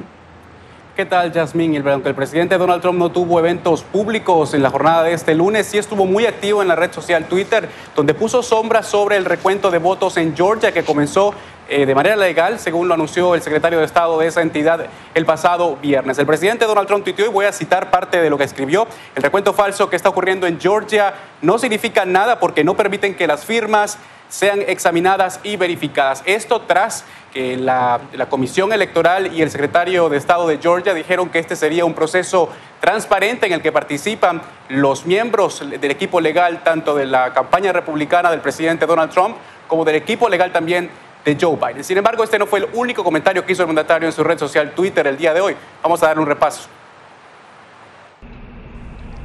¿Qué 0.97 1.05
tal, 1.05 1.31
Jasmine? 1.31 1.83
Aunque 1.91 2.09
el 2.09 2.15
presidente 2.15 2.57
Donald 2.57 2.81
Trump 2.81 2.99
no 2.99 3.11
tuvo 3.11 3.39
eventos 3.39 3.83
públicos 3.83 4.55
en 4.55 4.63
la 4.63 4.71
jornada 4.71 5.03
de 5.03 5.13
este 5.13 5.35
lunes, 5.35 5.67
sí 5.67 5.77
estuvo 5.77 6.07
muy 6.07 6.25
activo 6.25 6.63
en 6.63 6.69
la 6.69 6.75
red 6.75 6.91
social 6.91 7.27
Twitter, 7.27 7.69
donde 7.95 8.15
puso 8.15 8.43
sombras 8.43 8.87
sobre 8.87 9.19
el 9.19 9.27
recuento 9.27 9.71
de 9.71 9.77
votos 9.77 10.17
en 10.17 10.35
Georgia 10.35 10.73
que 10.73 10.85
comenzó 10.85 11.35
eh, 11.69 11.85
de 11.85 11.95
manera 11.95 12.17
legal, 12.17 12.59
según 12.59 12.89
lo 12.89 12.95
anunció 12.95 13.35
el 13.35 13.43
secretario 13.43 13.79
de 13.79 13.85
Estado 13.85 14.19
de 14.19 14.27
esa 14.27 14.41
entidad 14.41 14.87
el 15.13 15.27
pasado 15.27 15.77
viernes. 15.83 16.17
El 16.19 16.25
presidente 16.25 16.65
Donald 16.65 16.89
Trump 16.89 17.05
tuiteó 17.05 17.27
y 17.27 17.29
voy 17.29 17.45
a 17.45 17.53
citar 17.53 17.91
parte 17.91 18.23
de 18.23 18.31
lo 18.31 18.39
que 18.39 18.45
escribió. 18.45 18.87
El 19.15 19.23
recuento 19.23 19.53
falso 19.53 19.91
que 19.91 19.97
está 19.97 20.09
ocurriendo 20.09 20.47
en 20.47 20.59
Georgia 20.59 21.13
no 21.43 21.59
significa 21.59 22.07
nada 22.07 22.41
porque 22.41 22.65
no 22.65 22.75
permiten 22.75 23.15
que 23.15 23.27
las 23.27 23.45
firmas 23.45 23.99
sean 24.29 24.63
examinadas 24.67 25.41
y 25.43 25.57
verificadas. 25.57 26.23
Esto 26.27 26.63
tras 26.63 27.05
que 27.33 27.57
la, 27.57 28.01
la, 28.15 28.29
Comisión 28.29 28.73
Electoral 28.73 29.35
y 29.35 29.43
el 29.43 29.51
secretario 29.51 30.09
de 30.09 30.17
Estado 30.17 30.47
de 30.47 30.59
Georgia 30.59 30.95
dijeron 30.95 31.29
que 31.29 31.39
este 31.39 31.55
sería 31.55 31.85
un 31.85 31.95
proceso 31.95 32.49
transparente 32.81 33.47
en 33.47 33.53
el 33.53 33.63
que 33.63 33.73
participan 33.73 34.43
los 34.69 35.07
miembros 35.07 35.63
del 35.69 35.91
equipo 35.91 36.21
legal 36.21 36.63
tanto 36.63 36.95
de 36.95 37.07
la 37.07 37.33
campaña 37.33 37.73
republicana 37.73 38.31
del 38.31 38.41
presidente 38.41 38.87
Donald 38.87 39.13
Trump 39.13 39.37
como 39.67 39.85
del 39.85 39.97
equipo 39.97 40.29
legal 40.29 40.53
también 40.53 40.91
de 41.25 41.37
Joe 41.39 41.57
Biden. 41.57 41.85
Sin 41.85 41.99
embargo, 41.99 42.23
este 42.23 42.39
no 42.39 42.47
fue 42.47 42.61
el 42.61 42.69
único 42.73 43.03
comentario 43.03 43.45
que 43.45 43.53
hizo 43.53 43.63
el 43.63 43.67
mandatario 43.67 44.09
en 44.09 44.13
su 44.13 44.23
red 44.23 44.39
social 44.39 44.73
Twitter 44.73 45.07
el 45.07 45.17
día 45.17 45.35
de 45.35 45.41
hoy. 45.41 45.57
Vamos 45.83 46.03
a 46.03 46.07
darle 46.07 46.23
un 46.23 46.29
repaso. 46.29 46.69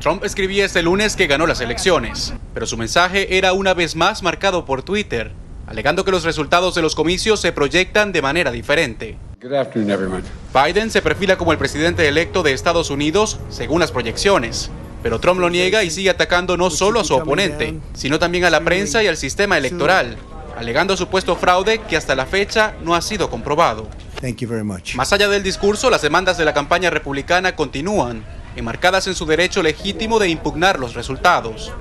Trump 0.01 0.23
escribía 0.25 0.65
este 0.65 0.81
lunes 0.81 1.15
que 1.15 1.27
ganó 1.27 1.45
las 1.45 1.61
elecciones, 1.61 2.33
pero 2.55 2.65
su 2.65 2.75
mensaje 2.75 3.37
era 3.37 3.53
una 3.53 3.75
vez 3.75 3.95
más 3.95 4.23
marcado 4.23 4.65
por 4.65 4.81
Twitter, 4.81 5.31
alegando 5.67 6.03
que 6.03 6.11
los 6.11 6.23
resultados 6.23 6.73
de 6.73 6.81
los 6.81 6.95
comicios 6.95 7.39
se 7.39 7.51
proyectan 7.51 8.11
de 8.11 8.23
manera 8.23 8.51
diferente. 8.51 9.17
Biden 10.53 10.89
se 10.89 11.01
perfila 11.03 11.37
como 11.37 11.51
el 11.51 11.59
presidente 11.59 12.07
electo 12.07 12.41
de 12.41 12.51
Estados 12.51 12.89
Unidos 12.89 13.39
según 13.49 13.79
las 13.79 13.91
proyecciones, 13.91 14.71
pero 15.03 15.19
Trump 15.19 15.39
lo 15.39 15.51
niega 15.51 15.83
y 15.83 15.91
sigue 15.91 16.09
atacando 16.09 16.57
no 16.57 16.71
solo 16.71 17.01
a 17.01 17.03
su 17.03 17.15
oponente, 17.15 17.75
sino 17.93 18.17
también 18.17 18.43
a 18.45 18.49
la 18.49 18.61
prensa 18.61 19.03
y 19.03 19.07
al 19.07 19.17
sistema 19.17 19.57
electoral, 19.59 20.17
alegando 20.57 20.97
supuesto 20.97 21.35
fraude 21.35 21.79
que 21.79 21.95
hasta 21.95 22.15
la 22.15 22.25
fecha 22.25 22.73
no 22.83 22.95
ha 22.95 23.01
sido 23.01 23.29
comprobado. 23.29 23.87
Más 24.95 25.13
allá 25.13 25.29
del 25.29 25.43
discurso, 25.43 25.91
las 25.91 26.01
demandas 26.01 26.39
de 26.39 26.45
la 26.45 26.53
campaña 26.53 26.89
republicana 26.89 27.55
continúan 27.55 28.23
enmarcadas 28.55 29.07
en 29.07 29.15
su 29.15 29.25
derecho 29.25 29.63
legítimo 29.63 30.19
de 30.19 30.29
impugnar 30.29 30.79
los 30.79 30.93
resultados. 30.93 31.71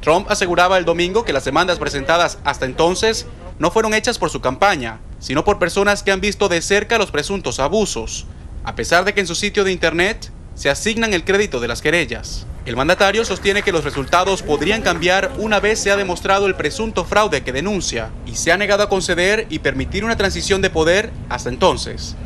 Trump 0.00 0.30
aseguraba 0.30 0.78
el 0.78 0.84
domingo 0.84 1.24
que 1.24 1.32
las 1.32 1.44
demandas 1.44 1.78
presentadas 1.78 2.38
hasta 2.44 2.66
entonces 2.66 3.26
no 3.58 3.70
fueron 3.70 3.94
hechas 3.94 4.18
por 4.18 4.30
su 4.30 4.40
campaña, 4.40 5.00
sino 5.18 5.44
por 5.44 5.58
personas 5.58 6.02
que 6.02 6.12
han 6.12 6.20
visto 6.20 6.48
de 6.48 6.60
cerca 6.60 6.98
los 6.98 7.10
presuntos 7.10 7.58
abusos, 7.60 8.26
a 8.64 8.74
pesar 8.74 9.04
de 9.04 9.14
que 9.14 9.20
en 9.20 9.26
su 9.26 9.34
sitio 9.34 9.64
de 9.64 9.72
internet 9.72 10.30
se 10.54 10.70
asignan 10.70 11.14
el 11.14 11.24
crédito 11.24 11.60
de 11.60 11.68
las 11.68 11.82
querellas. 11.82 12.46
El 12.66 12.76
mandatario 12.76 13.24
sostiene 13.26 13.62
que 13.62 13.72
los 13.72 13.84
resultados 13.84 14.42
podrían 14.42 14.80
cambiar 14.80 15.32
una 15.36 15.60
vez 15.60 15.78
se 15.78 15.90
ha 15.90 15.96
demostrado 15.96 16.46
el 16.46 16.54
presunto 16.54 17.04
fraude 17.04 17.42
que 17.42 17.52
denuncia 17.52 18.10
y 18.24 18.36
se 18.36 18.52
ha 18.52 18.56
negado 18.56 18.82
a 18.82 18.88
conceder 18.88 19.46
y 19.50 19.58
permitir 19.58 20.04
una 20.04 20.16
transición 20.16 20.62
de 20.62 20.70
poder 20.70 21.10
hasta 21.28 21.50
entonces. 21.50 22.16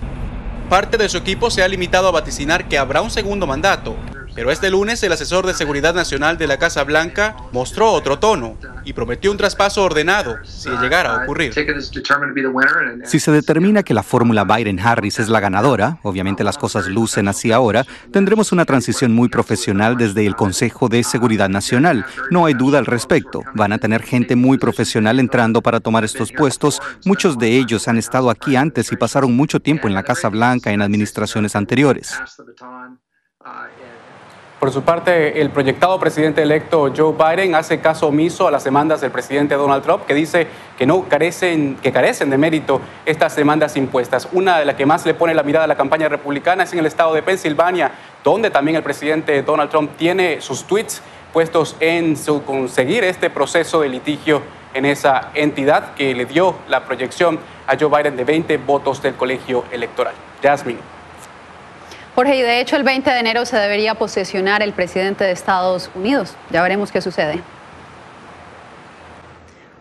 Parte 0.68 0.98
de 0.98 1.08
su 1.08 1.16
equipo 1.16 1.50
se 1.50 1.62
ha 1.62 1.68
limitado 1.68 2.08
a 2.08 2.10
vaticinar 2.10 2.68
que 2.68 2.76
habrá 2.76 3.00
un 3.00 3.10
segundo 3.10 3.46
mandato, 3.46 3.96
pero 4.38 4.52
este 4.52 4.70
lunes 4.70 5.02
el 5.02 5.10
asesor 5.10 5.48
de 5.48 5.52
Seguridad 5.52 5.96
Nacional 5.96 6.38
de 6.38 6.46
la 6.46 6.60
Casa 6.60 6.84
Blanca 6.84 7.34
mostró 7.50 7.90
otro 7.90 8.20
tono 8.20 8.56
y 8.84 8.92
prometió 8.92 9.32
un 9.32 9.36
traspaso 9.36 9.82
ordenado 9.82 10.36
si 10.44 10.70
llegara 10.70 11.12
a 11.12 11.24
ocurrir. 11.24 11.52
Si 13.02 13.18
se 13.18 13.32
determina 13.32 13.82
que 13.82 13.94
la 13.94 14.04
fórmula 14.04 14.44
Biden-Harris 14.44 15.18
es 15.18 15.28
la 15.28 15.40
ganadora, 15.40 15.98
obviamente 16.04 16.44
las 16.44 16.56
cosas 16.56 16.86
lucen 16.86 17.26
así 17.26 17.50
ahora, 17.50 17.84
tendremos 18.12 18.52
una 18.52 18.64
transición 18.64 19.12
muy 19.12 19.28
profesional 19.28 19.96
desde 19.96 20.24
el 20.24 20.36
Consejo 20.36 20.88
de 20.88 21.02
Seguridad 21.02 21.48
Nacional. 21.48 22.06
No 22.30 22.46
hay 22.46 22.54
duda 22.54 22.78
al 22.78 22.86
respecto. 22.86 23.42
Van 23.56 23.72
a 23.72 23.78
tener 23.78 24.04
gente 24.04 24.36
muy 24.36 24.56
profesional 24.56 25.18
entrando 25.18 25.62
para 25.62 25.80
tomar 25.80 26.04
estos 26.04 26.30
puestos. 26.30 26.80
Muchos 27.04 27.38
de 27.38 27.56
ellos 27.56 27.88
han 27.88 27.98
estado 27.98 28.30
aquí 28.30 28.54
antes 28.54 28.92
y 28.92 28.96
pasaron 28.96 29.34
mucho 29.34 29.58
tiempo 29.58 29.88
en 29.88 29.94
la 29.94 30.04
Casa 30.04 30.28
Blanca 30.28 30.70
en 30.70 30.80
administraciones 30.80 31.56
anteriores. 31.56 32.14
Por 34.58 34.72
su 34.72 34.82
parte, 34.82 35.40
el 35.40 35.50
proyectado 35.50 36.00
presidente 36.00 36.42
electo 36.42 36.92
Joe 36.94 37.12
Biden 37.12 37.54
hace 37.54 37.78
caso 37.78 38.08
omiso 38.08 38.48
a 38.48 38.50
las 38.50 38.64
demandas 38.64 39.00
del 39.00 39.12
presidente 39.12 39.54
Donald 39.54 39.84
Trump, 39.84 40.04
que 40.04 40.14
dice 40.14 40.48
que 40.76 40.84
no 40.84 41.08
carecen, 41.08 41.76
que 41.80 41.92
carecen 41.92 42.28
de 42.28 42.38
mérito 42.38 42.80
estas 43.06 43.36
demandas 43.36 43.76
impuestas. 43.76 44.28
Una 44.32 44.58
de 44.58 44.64
las 44.64 44.74
que 44.74 44.84
más 44.84 45.06
le 45.06 45.14
pone 45.14 45.32
la 45.32 45.44
mirada 45.44 45.66
a 45.66 45.68
la 45.68 45.76
campaña 45.76 46.08
republicana 46.08 46.64
es 46.64 46.72
en 46.72 46.80
el 46.80 46.86
estado 46.86 47.14
de 47.14 47.22
Pensilvania, 47.22 47.92
donde 48.24 48.50
también 48.50 48.76
el 48.76 48.82
presidente 48.82 49.42
Donald 49.42 49.70
Trump 49.70 49.92
tiene 49.96 50.40
sus 50.40 50.64
tweets 50.64 51.02
puestos 51.32 51.76
en 51.78 52.16
su, 52.16 52.42
conseguir 52.42 53.04
este 53.04 53.30
proceso 53.30 53.82
de 53.82 53.88
litigio 53.90 54.42
en 54.74 54.86
esa 54.86 55.30
entidad 55.34 55.94
que 55.94 56.16
le 56.16 56.26
dio 56.26 56.56
la 56.68 56.84
proyección 56.84 57.38
a 57.68 57.76
Joe 57.78 57.96
Biden 57.96 58.16
de 58.16 58.24
20 58.24 58.56
votos 58.58 59.00
del 59.02 59.14
colegio 59.14 59.64
electoral. 59.70 60.14
Jasmine. 60.42 60.97
Jorge, 62.18 62.34
y 62.34 62.42
de 62.42 62.58
hecho 62.58 62.74
el 62.74 62.82
20 62.82 63.08
de 63.08 63.20
enero 63.20 63.46
se 63.46 63.56
debería 63.56 63.94
posesionar 63.94 64.60
el 64.60 64.72
presidente 64.72 65.22
de 65.22 65.30
Estados 65.30 65.88
Unidos. 65.94 66.34
Ya 66.50 66.62
veremos 66.62 66.90
qué 66.90 67.00
sucede. 67.00 67.40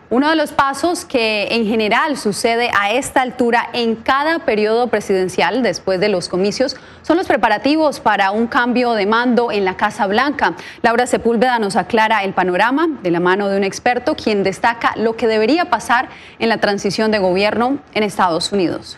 Uno 0.08 0.30
de 0.30 0.36
los 0.36 0.52
pasos 0.52 1.04
que 1.04 1.48
en 1.50 1.66
general 1.66 2.16
sucede 2.16 2.70
a 2.78 2.92
esta 2.92 3.22
altura 3.22 3.68
en 3.72 3.96
cada 3.96 4.38
periodo 4.38 4.86
presidencial 4.86 5.64
después 5.64 5.98
de 5.98 6.10
los 6.10 6.28
comicios 6.28 6.76
son 7.02 7.16
los 7.16 7.26
preparativos 7.26 7.98
para 7.98 8.30
un 8.30 8.46
cambio 8.46 8.92
de 8.92 9.06
mando 9.06 9.50
en 9.50 9.64
la 9.64 9.76
Casa 9.76 10.06
Blanca. 10.06 10.54
Laura 10.82 11.08
Sepúlveda 11.08 11.58
nos 11.58 11.74
aclara 11.74 12.22
el 12.22 12.34
panorama 12.34 12.86
de 13.02 13.10
la 13.10 13.18
mano 13.18 13.48
de 13.48 13.56
un 13.56 13.64
experto 13.64 14.14
quien 14.14 14.44
destaca 14.44 14.92
lo 14.94 15.16
que 15.16 15.26
debería 15.26 15.70
pasar 15.70 16.08
en 16.38 16.50
la 16.50 16.58
transición 16.58 17.10
de 17.10 17.18
gobierno 17.18 17.80
en 17.94 18.04
Estados 18.04 18.52
Unidos. 18.52 18.96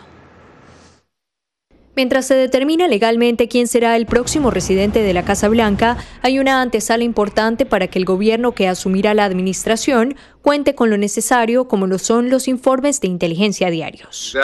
Mientras 1.93 2.25
se 2.25 2.35
determina 2.35 2.87
legalmente 2.87 3.49
quién 3.49 3.67
será 3.67 3.97
el 3.97 4.05
próximo 4.05 4.49
residente 4.49 5.01
de 5.01 5.13
la 5.13 5.25
Casa 5.25 5.49
Blanca, 5.49 5.97
hay 6.21 6.39
una 6.39 6.61
antesala 6.61 7.03
importante 7.03 7.65
para 7.65 7.87
que 7.87 7.99
el 7.99 8.05
gobierno 8.05 8.53
que 8.53 8.69
asumirá 8.69 9.13
la 9.13 9.25
administración 9.25 10.15
cuente 10.41 10.75
con 10.75 10.89
lo 10.89 10.97
necesario 10.97 11.67
como 11.67 11.87
lo 11.87 11.99
son 11.99 12.29
los 12.29 12.47
informes 12.47 12.99
de 13.01 13.07
inteligencia 13.07 13.69
diarios. 13.69 14.35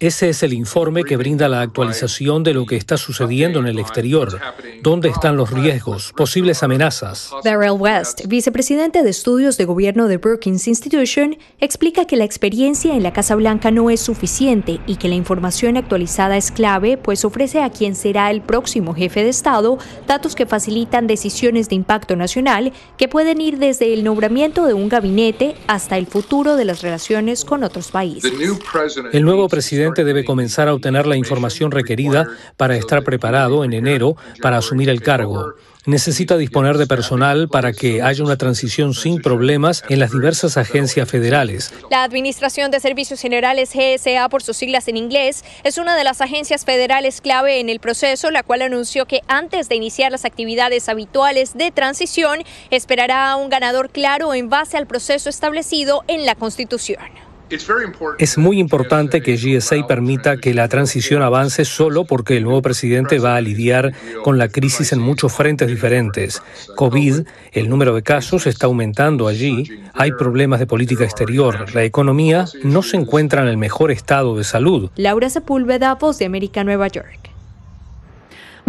Ese 0.00 0.28
es 0.28 0.42
el 0.42 0.52
informe 0.52 1.04
que 1.04 1.16
brinda 1.16 1.48
la 1.48 1.62
actualización 1.62 2.42
de 2.42 2.54
lo 2.54 2.66
que 2.66 2.76
está 2.76 2.96
sucediendo 2.96 3.60
en 3.60 3.66
el 3.66 3.78
exterior, 3.78 4.38
dónde 4.82 5.08
están 5.08 5.36
los 5.36 5.50
riesgos, 5.50 6.12
posibles 6.16 6.62
amenazas. 6.62 7.30
Darrell 7.44 7.76
West, 7.78 8.26
vicepresidente 8.26 9.02
de 9.02 9.10
estudios 9.10 9.56
de 9.56 9.64
gobierno 9.64 10.08
de 10.08 10.18
Brookings 10.18 10.68
Institution, 10.68 11.36
explica 11.60 12.04
que 12.04 12.16
la 12.16 12.24
experiencia 12.24 12.94
en 12.94 13.02
la 13.02 13.12
Casa 13.12 13.34
Blanca 13.34 13.70
no 13.70 13.90
es 13.90 14.00
suficiente 14.00 14.80
y 14.86 14.96
que 14.96 15.08
la 15.08 15.14
información 15.14 15.76
actualizada 15.76 16.36
es 16.36 16.50
clave, 16.50 16.98
pues 16.98 17.24
ofrece 17.24 17.62
a 17.62 17.70
quien 17.70 17.94
será 17.94 18.30
el 18.30 18.42
próximo 18.42 18.94
jefe 18.94 19.22
de 19.22 19.30
Estado 19.30 19.78
datos 20.06 20.34
que 20.34 20.46
facilitan 20.46 21.06
decisiones 21.06 21.68
de 21.68 21.76
impacto 21.76 22.16
nacional 22.16 22.72
que 22.96 23.08
pueden 23.08 23.40
ir 23.40 23.58
desde 23.58 23.92
el 23.92 24.04
nombramiento 24.04 24.66
de 24.66 24.74
un 24.74 24.88
gabinete 24.88 25.37
hasta 25.66 25.96
el 25.96 26.06
futuro 26.06 26.56
de 26.56 26.64
las 26.64 26.82
relaciones 26.82 27.44
con 27.44 27.64
otros 27.64 27.90
países. 27.90 28.32
El 29.12 29.24
nuevo 29.24 29.48
presidente 29.48 30.04
debe 30.04 30.24
comenzar 30.24 30.68
a 30.68 30.74
obtener 30.74 31.06
la 31.06 31.16
información 31.16 31.70
requerida 31.70 32.28
para 32.56 32.76
estar 32.76 33.02
preparado 33.04 33.64
en 33.64 33.72
enero 33.72 34.16
para 34.40 34.58
asumir 34.58 34.88
el 34.88 35.02
cargo 35.02 35.54
necesita 35.86 36.36
disponer 36.36 36.78
de 36.78 36.86
personal 36.86 37.48
para 37.48 37.72
que 37.72 38.02
haya 38.02 38.24
una 38.24 38.36
transición 38.36 38.94
sin 38.94 39.22
problemas 39.22 39.84
en 39.88 40.00
las 40.00 40.12
diversas 40.12 40.56
agencias 40.56 41.08
federales. 41.08 41.72
La 41.90 42.04
Administración 42.04 42.70
de 42.70 42.80
Servicios 42.80 43.20
Generales 43.20 43.72
GSA, 43.74 44.28
por 44.28 44.42
sus 44.42 44.56
siglas 44.56 44.88
en 44.88 44.96
inglés, 44.96 45.44
es 45.64 45.78
una 45.78 45.96
de 45.96 46.04
las 46.04 46.20
agencias 46.20 46.64
federales 46.64 47.20
clave 47.20 47.60
en 47.60 47.68
el 47.68 47.80
proceso, 47.80 48.30
la 48.30 48.42
cual 48.42 48.62
anunció 48.62 49.06
que 49.06 49.22
antes 49.28 49.68
de 49.68 49.76
iniciar 49.76 50.12
las 50.12 50.24
actividades 50.24 50.88
habituales 50.88 51.54
de 51.54 51.70
transición, 51.70 52.40
esperará 52.70 53.30
a 53.30 53.36
un 53.36 53.48
ganador 53.48 53.90
claro 53.90 54.34
en 54.34 54.48
base 54.48 54.76
al 54.76 54.86
proceso 54.86 55.28
establecido 55.28 56.04
en 56.08 56.26
la 56.26 56.34
Constitución. 56.34 57.27
Es 58.18 58.38
muy 58.38 58.58
importante 58.58 59.22
que 59.22 59.36
GSA 59.36 59.86
permita 59.86 60.36
que 60.36 60.54
la 60.54 60.68
transición 60.68 61.22
avance 61.22 61.64
solo 61.64 62.04
porque 62.04 62.36
el 62.36 62.44
nuevo 62.44 62.62
presidente 62.62 63.18
va 63.18 63.36
a 63.36 63.40
lidiar 63.40 63.92
con 64.22 64.38
la 64.38 64.48
crisis 64.48 64.92
en 64.92 65.00
muchos 65.00 65.32
frentes 65.32 65.68
diferentes. 65.68 66.42
COVID, 66.76 67.20
el 67.52 67.68
número 67.68 67.94
de 67.94 68.02
casos 68.02 68.46
está 68.46 68.66
aumentando 68.66 69.28
allí, 69.28 69.82
hay 69.94 70.12
problemas 70.12 70.60
de 70.60 70.66
política 70.66 71.04
exterior, 71.04 71.74
la 71.74 71.84
economía 71.84 72.46
no 72.62 72.82
se 72.82 72.96
encuentra 72.96 73.42
en 73.42 73.48
el 73.48 73.56
mejor 73.56 73.90
estado 73.90 74.36
de 74.36 74.44
salud. 74.44 74.90
Laura 74.96 75.30
Sepúlveda, 75.30 75.94
Voz 75.94 76.18
de 76.18 76.26
América, 76.26 76.64
Nueva 76.64 76.88
York. 76.88 77.37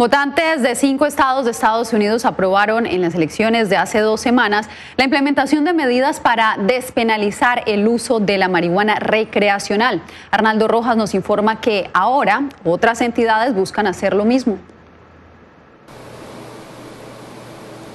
Votantes 0.00 0.62
de 0.62 0.76
cinco 0.76 1.04
estados 1.04 1.44
de 1.44 1.50
Estados 1.50 1.92
Unidos 1.92 2.24
aprobaron 2.24 2.86
en 2.86 3.02
las 3.02 3.14
elecciones 3.14 3.68
de 3.68 3.76
hace 3.76 3.98
dos 3.98 4.22
semanas 4.22 4.66
la 4.96 5.04
implementación 5.04 5.66
de 5.66 5.74
medidas 5.74 6.20
para 6.20 6.56
despenalizar 6.58 7.64
el 7.66 7.86
uso 7.86 8.18
de 8.18 8.38
la 8.38 8.48
marihuana 8.48 8.94
recreacional. 8.94 10.00
Arnaldo 10.30 10.68
Rojas 10.68 10.96
nos 10.96 11.12
informa 11.12 11.60
que 11.60 11.90
ahora 11.92 12.44
otras 12.64 13.02
entidades 13.02 13.52
buscan 13.54 13.86
hacer 13.86 14.14
lo 14.14 14.24
mismo. 14.24 14.56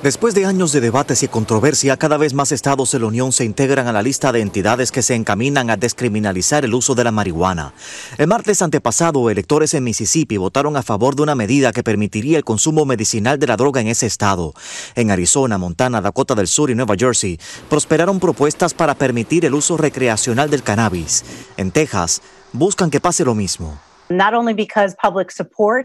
Después 0.05 0.35
de 0.35 0.45
años 0.45 0.71
de 0.71 0.81
debates 0.81 1.23
y 1.23 1.27
controversia, 1.27 1.97
cada 1.97 2.17
vez 2.17 2.35
más 2.35 2.51
estados 2.51 2.91
de 2.91 2.99
la 2.99 3.07
Unión 3.07 3.31
se 3.31 3.43
integran 3.43 3.87
a 3.87 3.91
la 3.91 4.03
lista 4.03 4.31
de 4.31 4.41
entidades 4.41 4.91
que 4.91 5.01
se 5.01 5.15
encaminan 5.15 5.71
a 5.71 5.77
descriminalizar 5.77 6.63
el 6.63 6.75
uso 6.75 6.93
de 6.93 7.03
la 7.03 7.09
marihuana. 7.09 7.73
El 8.19 8.27
martes 8.27 8.61
antepasado, 8.61 9.31
electores 9.31 9.73
en 9.73 9.83
Mississippi 9.83 10.37
votaron 10.37 10.77
a 10.77 10.83
favor 10.83 11.15
de 11.15 11.23
una 11.23 11.33
medida 11.33 11.71
que 11.71 11.81
permitiría 11.81 12.37
el 12.37 12.43
consumo 12.43 12.85
medicinal 12.85 13.39
de 13.39 13.47
la 13.47 13.57
droga 13.57 13.81
en 13.81 13.87
ese 13.87 14.05
estado. 14.05 14.53
En 14.93 15.09
Arizona, 15.09 15.57
Montana, 15.57 16.01
Dakota 16.01 16.35
del 16.35 16.47
Sur 16.47 16.69
y 16.69 16.75
Nueva 16.75 16.93
Jersey 16.95 17.39
prosperaron 17.67 18.19
propuestas 18.19 18.75
para 18.75 18.93
permitir 18.93 19.43
el 19.43 19.55
uso 19.55 19.75
recreacional 19.75 20.51
del 20.51 20.61
cannabis. 20.61 21.23
En 21.57 21.71
Texas, 21.71 22.21
buscan 22.53 22.91
que 22.91 23.01
pase 23.01 23.25
lo 23.25 23.33
mismo. 23.33 23.79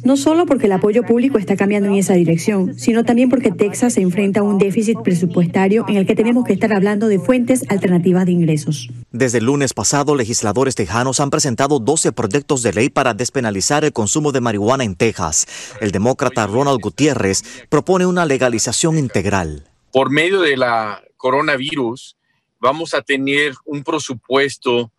No 0.05 0.17
solo 0.17 0.45
porque 0.45 0.67
el 0.67 0.73
apoyo 0.73 1.05
público 1.05 1.39
está 1.39 1.57
cambiando 1.57 1.89
en 1.89 1.95
esa 1.95 2.13
dirección, 2.13 2.79
sino 2.79 3.03
también 3.03 3.31
porque 3.31 3.51
Texas 3.51 3.95
se 3.95 4.03
enfrenta 4.03 4.41
a 4.41 4.43
un 4.43 4.59
déficit 4.59 4.99
presupuestario 5.03 5.87
en 5.89 5.97
el 5.97 6.07
que 6.07 6.15
tenemos 6.15 6.45
que 6.45 6.53
estar 6.53 6.73
hablando 6.73 7.09
de 7.09 7.19
fuentes 7.19 7.65
alternativas 7.71 8.27
de 8.27 8.33
ingresos. 8.33 8.91
Desde 9.11 9.39
el 9.39 9.47
lunes 9.47 9.73
pasado, 9.73 10.15
legisladores 10.17 10.75
tejanos 10.75 11.19
han 11.19 11.31
presentado 11.31 11.79
12 11.79 12.13
proyectos 12.13 12.63
de 12.63 12.75
ley 12.75 12.91
para 12.91 13.15
despenalizar 13.15 13.85
el 13.85 13.93
consumo 13.95 14.33
de 14.33 14.43
marihuana 14.43 14.85
en 14.85 14.97
Texas. 14.97 15.47
El 15.81 15.91
demócrata 15.91 16.47
Ronald 16.47 16.81
Gutiérrez 16.83 17.43
propone 17.71 18.05
una 18.05 18.27
legalización 18.27 18.99
integral. 18.99 19.65
Por 19.93 20.11
medio 20.11 20.43
de 20.43 20.59
la 20.59 21.03
coronavirus, 21.17 22.17
vamos 22.61 22.93
a 22.93 23.01
tener 23.01 23.55
un 23.65 23.83
presupuesto 23.83 24.93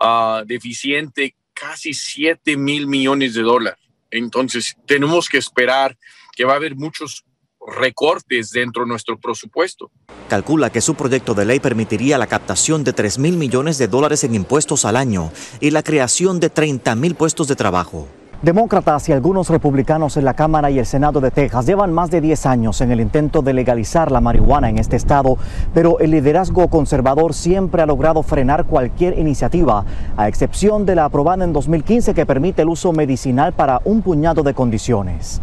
uh, 0.00 0.44
deficiente 0.46 1.34
casi 1.60 1.92
7 1.92 2.56
mil 2.56 2.86
millones 2.86 3.34
de 3.34 3.42
dólares. 3.42 3.78
Entonces, 4.10 4.76
tenemos 4.86 5.28
que 5.28 5.38
esperar 5.38 5.96
que 6.34 6.44
va 6.44 6.54
a 6.54 6.56
haber 6.56 6.74
muchos 6.74 7.24
recortes 7.66 8.50
dentro 8.50 8.84
de 8.84 8.88
nuestro 8.88 9.18
presupuesto. 9.18 9.90
Calcula 10.28 10.70
que 10.70 10.80
su 10.80 10.94
proyecto 10.94 11.34
de 11.34 11.44
ley 11.44 11.60
permitiría 11.60 12.16
la 12.16 12.26
captación 12.26 12.82
de 12.82 12.92
3 12.92 13.18
mil 13.18 13.36
millones 13.36 13.76
de 13.78 13.88
dólares 13.88 14.24
en 14.24 14.34
impuestos 14.34 14.84
al 14.84 14.96
año 14.96 15.30
y 15.60 15.70
la 15.70 15.82
creación 15.82 16.40
de 16.40 16.48
30 16.48 16.94
mil 16.94 17.14
puestos 17.14 17.48
de 17.48 17.56
trabajo. 17.56 18.08
Demócratas 18.42 19.06
y 19.10 19.12
algunos 19.12 19.50
republicanos 19.50 20.16
en 20.16 20.24
la 20.24 20.32
Cámara 20.32 20.70
y 20.70 20.78
el 20.78 20.86
Senado 20.86 21.20
de 21.20 21.30
Texas 21.30 21.66
llevan 21.66 21.92
más 21.92 22.10
de 22.10 22.22
10 22.22 22.46
años 22.46 22.80
en 22.80 22.90
el 22.90 23.02
intento 23.02 23.42
de 23.42 23.52
legalizar 23.52 24.10
la 24.10 24.22
marihuana 24.22 24.70
en 24.70 24.78
este 24.78 24.96
estado, 24.96 25.36
pero 25.74 25.98
el 25.98 26.12
liderazgo 26.12 26.68
conservador 26.68 27.34
siempre 27.34 27.82
ha 27.82 27.86
logrado 27.86 28.22
frenar 28.22 28.64
cualquier 28.64 29.18
iniciativa, 29.18 29.84
a 30.16 30.26
excepción 30.26 30.86
de 30.86 30.94
la 30.94 31.04
aprobada 31.04 31.44
en 31.44 31.52
2015 31.52 32.14
que 32.14 32.24
permite 32.24 32.62
el 32.62 32.70
uso 32.70 32.92
medicinal 32.92 33.52
para 33.52 33.82
un 33.84 34.00
puñado 34.00 34.42
de 34.42 34.54
condiciones. 34.54 35.42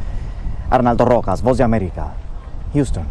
Arnaldo 0.71 1.05
Rojas, 1.05 1.43
Voz 1.43 1.59
de 1.59 1.65
América, 1.65 2.13
Houston. 2.73 3.03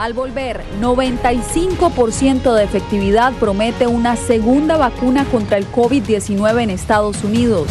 Al 0.00 0.14
volver, 0.14 0.64
95% 0.80 2.54
de 2.54 2.64
efectividad 2.64 3.34
promete 3.34 3.86
una 3.86 4.16
segunda 4.16 4.78
vacuna 4.78 5.26
contra 5.26 5.58
el 5.58 5.66
COVID-19 5.66 6.62
en 6.62 6.70
Estados 6.70 7.22
Unidos. 7.22 7.68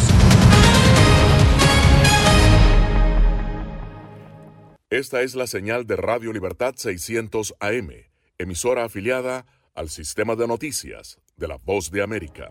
Esta 4.90 5.22
es 5.22 5.34
la 5.34 5.48
señal 5.48 5.88
de 5.88 5.96
Radio 5.96 6.32
Libertad 6.32 6.74
600 6.76 7.56
AM, 7.58 7.90
emisora 8.38 8.84
afiliada 8.84 9.44
al 9.74 9.88
sistema 9.88 10.36
de 10.36 10.46
noticias 10.46 11.18
de 11.36 11.48
la 11.48 11.56
Voz 11.56 11.90
de 11.90 12.00
América. 12.00 12.50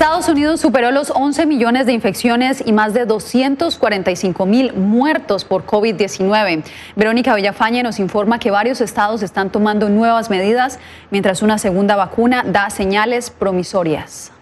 Estados 0.00 0.30
Unidos 0.30 0.62
superó 0.62 0.92
los 0.92 1.12
11 1.14 1.44
millones 1.44 1.84
de 1.84 1.92
infecciones 1.92 2.62
y 2.64 2.72
más 2.72 2.94
de 2.94 3.04
245 3.04 4.46
mil 4.46 4.72
muertos 4.72 5.44
por 5.44 5.66
COVID-19. 5.66 6.64
Verónica 6.96 7.34
Villafañe 7.34 7.82
nos 7.82 7.98
informa 7.98 8.38
que 8.38 8.50
varios 8.50 8.80
estados 8.80 9.22
están 9.22 9.50
tomando 9.50 9.90
nuevas 9.90 10.30
medidas 10.30 10.78
mientras 11.10 11.42
una 11.42 11.58
segunda 11.58 11.96
vacuna 11.96 12.44
da 12.46 12.70
señales 12.70 13.28
promisorias. 13.28 14.32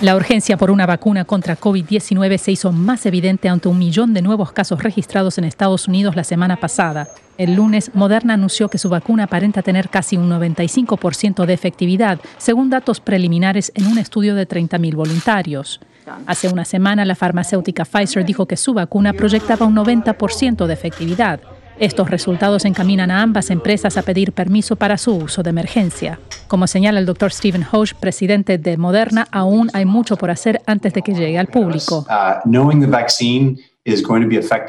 La 0.00 0.16
urgencia 0.16 0.56
por 0.56 0.70
una 0.70 0.86
vacuna 0.86 1.26
contra 1.26 1.58
COVID-19 1.58 2.38
se 2.38 2.52
hizo 2.52 2.72
más 2.72 3.04
evidente 3.04 3.50
ante 3.50 3.68
un 3.68 3.78
millón 3.78 4.14
de 4.14 4.22
nuevos 4.22 4.50
casos 4.50 4.82
registrados 4.82 5.36
en 5.36 5.44
Estados 5.44 5.88
Unidos 5.88 6.16
la 6.16 6.24
semana 6.24 6.56
pasada. 6.56 7.08
El 7.36 7.54
lunes, 7.54 7.90
Moderna 7.92 8.32
anunció 8.32 8.70
que 8.70 8.78
su 8.78 8.88
vacuna 8.88 9.24
aparenta 9.24 9.60
tener 9.60 9.90
casi 9.90 10.16
un 10.16 10.30
95% 10.30 11.44
de 11.44 11.52
efectividad, 11.52 12.18
según 12.38 12.70
datos 12.70 12.98
preliminares 12.98 13.72
en 13.74 13.88
un 13.88 13.98
estudio 13.98 14.34
de 14.34 14.48
30.000 14.48 14.94
voluntarios. 14.94 15.80
Hace 16.26 16.48
una 16.48 16.64
semana, 16.64 17.04
la 17.04 17.14
farmacéutica 17.14 17.84
Pfizer 17.84 18.24
dijo 18.24 18.46
que 18.46 18.56
su 18.56 18.72
vacuna 18.72 19.12
proyectaba 19.12 19.66
un 19.66 19.76
90% 19.76 20.64
de 20.64 20.72
efectividad. 20.72 21.40
Estos 21.80 22.10
resultados 22.10 22.66
encaminan 22.66 23.10
a 23.10 23.22
ambas 23.22 23.48
empresas 23.48 23.96
a 23.96 24.02
pedir 24.02 24.32
permiso 24.32 24.76
para 24.76 24.98
su 24.98 25.16
uso 25.16 25.42
de 25.42 25.48
emergencia. 25.48 26.20
Como 26.46 26.66
señala 26.66 27.00
el 27.00 27.06
doctor 27.06 27.32
Stephen 27.32 27.66
Hoge, 27.72 27.94
presidente 27.98 28.58
de 28.58 28.76
Moderna, 28.76 29.26
aún 29.32 29.70
hay 29.72 29.86
mucho 29.86 30.18
por 30.18 30.30
hacer 30.30 30.60
antes 30.66 30.92
de 30.92 31.00
que 31.00 31.14
llegue 31.14 31.38
al 31.38 31.46
público. 31.46 32.04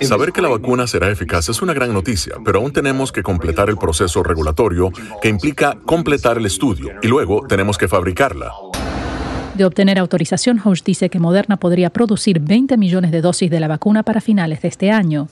Saber 0.02 0.32
que 0.32 0.42
la 0.42 0.48
vacuna 0.48 0.88
será 0.88 1.10
eficaz 1.10 1.50
es 1.50 1.62
una 1.62 1.74
gran 1.74 1.94
noticia, 1.94 2.36
pero 2.46 2.60
aún 2.60 2.72
tenemos 2.72 3.12
que 3.12 3.24
completar 3.24 3.70
el 3.70 3.76
proceso 3.76 4.24
regulatorio 4.24 4.90
que 5.22 5.28
implica 5.28 5.78
completar 5.86 6.38
el 6.38 6.46
estudio 6.46 6.94
y 7.02 7.10
luego 7.10 7.46
tenemos 7.46 7.78
que 7.78 7.90
fabricarla. 7.90 8.54
De 9.56 9.66
obtener 9.66 10.00
autorización, 10.00 10.60
House 10.60 10.82
dice 10.82 11.10
que 11.10 11.20
Moderna 11.20 11.58
podría 11.58 11.90
producir 11.90 12.40
20 12.40 12.78
millones 12.78 13.12
de 13.12 13.20
dosis 13.20 13.52
de 13.52 13.60
la 13.60 13.68
vacuna 13.68 14.04
para 14.04 14.22
finales 14.22 14.62
de 14.62 14.70
este 14.70 14.92
año. 14.92 15.28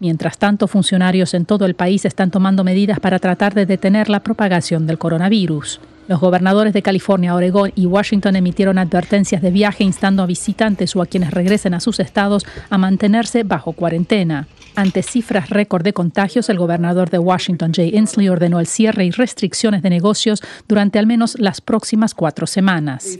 Mientras 0.00 0.38
tanto, 0.38 0.66
funcionarios 0.66 1.34
en 1.34 1.44
todo 1.44 1.66
el 1.66 1.74
país 1.74 2.06
están 2.06 2.30
tomando 2.30 2.64
medidas 2.64 2.98
para 3.00 3.18
tratar 3.18 3.52
de 3.52 3.66
detener 3.66 4.08
la 4.08 4.20
propagación 4.20 4.86
del 4.86 4.96
coronavirus. 4.96 5.78
Los 6.08 6.18
gobernadores 6.18 6.72
de 6.72 6.82
California, 6.82 7.34
Oregón 7.34 7.70
y 7.76 7.84
Washington 7.84 8.34
emitieron 8.34 8.78
advertencias 8.78 9.42
de 9.42 9.50
viaje 9.50 9.84
instando 9.84 10.22
a 10.22 10.26
visitantes 10.26 10.96
o 10.96 11.02
a 11.02 11.06
quienes 11.06 11.32
regresen 11.32 11.74
a 11.74 11.80
sus 11.80 12.00
estados 12.00 12.46
a 12.70 12.78
mantenerse 12.78 13.44
bajo 13.44 13.74
cuarentena. 13.74 14.48
Ante 14.74 15.02
cifras 15.02 15.50
récord 15.50 15.84
de 15.84 15.92
contagios, 15.92 16.48
el 16.48 16.58
gobernador 16.58 17.10
de 17.10 17.18
Washington, 17.18 17.72
Jay 17.74 17.90
Inslee, 17.94 18.30
ordenó 18.30 18.58
el 18.58 18.66
cierre 18.66 19.04
y 19.04 19.10
restricciones 19.10 19.82
de 19.82 19.90
negocios 19.90 20.42
durante 20.66 20.98
al 20.98 21.06
menos 21.06 21.38
las 21.38 21.60
próximas 21.60 22.14
cuatro 22.14 22.46
semanas. 22.46 23.18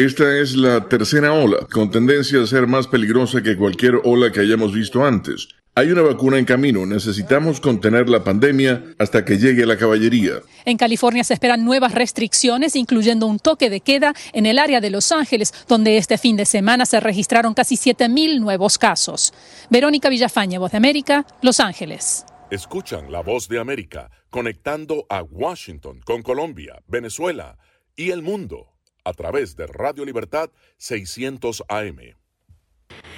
Esta 0.00 0.38
es 0.38 0.56
la 0.56 0.88
tercera 0.88 1.34
ola, 1.34 1.58
con 1.70 1.90
tendencia 1.90 2.40
a 2.40 2.46
ser 2.46 2.66
más 2.66 2.86
peligrosa 2.86 3.42
que 3.42 3.54
cualquier 3.54 4.00
ola 4.02 4.32
que 4.32 4.40
hayamos 4.40 4.72
visto 4.72 5.04
antes. 5.04 5.48
Hay 5.74 5.90
una 5.90 6.00
vacuna 6.00 6.38
en 6.38 6.46
camino. 6.46 6.86
Necesitamos 6.86 7.60
contener 7.60 8.08
la 8.08 8.24
pandemia 8.24 8.82
hasta 8.98 9.26
que 9.26 9.36
llegue 9.36 9.66
la 9.66 9.76
caballería. 9.76 10.36
En 10.64 10.78
California 10.78 11.22
se 11.22 11.34
esperan 11.34 11.66
nuevas 11.66 11.92
restricciones, 11.92 12.76
incluyendo 12.76 13.26
un 13.26 13.38
toque 13.38 13.68
de 13.68 13.82
queda 13.82 14.14
en 14.32 14.46
el 14.46 14.58
área 14.58 14.80
de 14.80 14.88
Los 14.88 15.12
Ángeles, 15.12 15.52
donde 15.68 15.98
este 15.98 16.16
fin 16.16 16.34
de 16.34 16.46
semana 16.46 16.86
se 16.86 16.98
registraron 16.98 17.52
casi 17.52 17.74
7.000 17.74 18.40
nuevos 18.40 18.78
casos. 18.78 19.34
Verónica 19.68 20.08
Villafaña, 20.08 20.58
Voz 20.58 20.70
de 20.70 20.78
América, 20.78 21.26
Los 21.42 21.60
Ángeles. 21.60 22.24
Escuchan 22.50 23.12
la 23.12 23.20
Voz 23.20 23.48
de 23.48 23.58
América 23.58 24.10
conectando 24.30 25.04
a 25.10 25.22
Washington 25.22 26.00
con 26.06 26.22
Colombia, 26.22 26.80
Venezuela 26.88 27.58
y 27.94 28.12
el 28.12 28.22
mundo 28.22 28.79
a 29.10 29.12
través 29.12 29.56
de 29.56 29.66
Radio 29.66 30.04
Libertad 30.04 30.50
600 30.78 31.64
AM. 31.68 31.98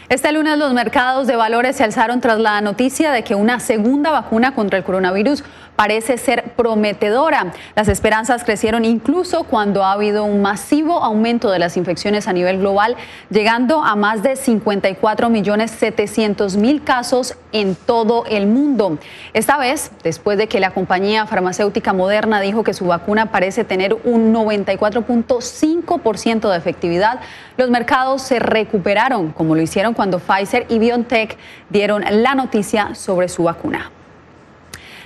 Este 0.09 0.33
lunes 0.33 0.59
los 0.59 0.73
mercados 0.75 1.27
de 1.27 1.37
valores 1.37 1.77
se 1.77 1.85
alzaron 1.85 2.21
tras 2.21 2.39
la 2.39 2.61
noticia 2.61 3.13
de 3.13 3.25
que 3.25 3.35
una 3.35 3.61
segunda 3.61 4.11
vacuna 4.11 4.55
contra 4.55 4.79
el 4.79 4.85
coronavirus 4.85 5.45
parece 5.77 6.19
ser 6.19 6.53
prometedora. 6.57 7.53
Las 7.75 7.89
esperanzas 7.89 8.45
crecieron 8.45 8.85
incluso 8.85 9.45
cuando 9.45 9.85
ha 9.85 9.93
habido 9.93 10.25
un 10.25 10.43
masivo 10.43 11.03
aumento 11.03 11.51
de 11.51 11.59
las 11.59 11.77
infecciones 11.77 12.29
a 12.29 12.33
nivel 12.33 12.59
global, 12.59 12.97
llegando 13.31 13.83
a 13.83 13.97
más 13.97 14.23
de 14.23 14.37
54 14.37 15.31
millones 15.31 15.71
700 15.71 16.57
mil 16.57 16.85
casos 16.85 17.37
en 17.53 17.75
todo 17.75 18.25
el 18.27 18.47
mundo. 18.47 18.99
Esta 19.33 19.57
vez, 19.59 19.91
después 20.03 20.39
de 20.39 20.47
que 20.47 20.61
la 20.61 20.71
compañía 20.71 21.27
farmacéutica 21.27 21.93
Moderna 21.93 22.41
dijo 22.41 22.65
que 22.65 22.75
su 22.75 22.87
vacuna 22.87 23.33
parece 23.33 23.65
tener 23.65 23.97
un 24.05 24.35
94.5% 24.35 26.51
de 26.51 26.57
efectividad, 26.57 27.21
los 27.57 27.71
mercados 27.71 28.23
se 28.23 28.39
recuperaron, 28.39 29.33
como 29.33 29.55
lo 29.55 29.63
hicieron 29.63 29.95
cuando 29.95 30.19
Pfizer 30.19 30.67
y 30.69 30.79
BioNTech 30.79 31.37
dieron 31.71 32.05
la 32.09 32.35
noticia 32.35 32.95
sobre 32.95 33.29
su 33.29 33.45
vacuna. 33.45 33.91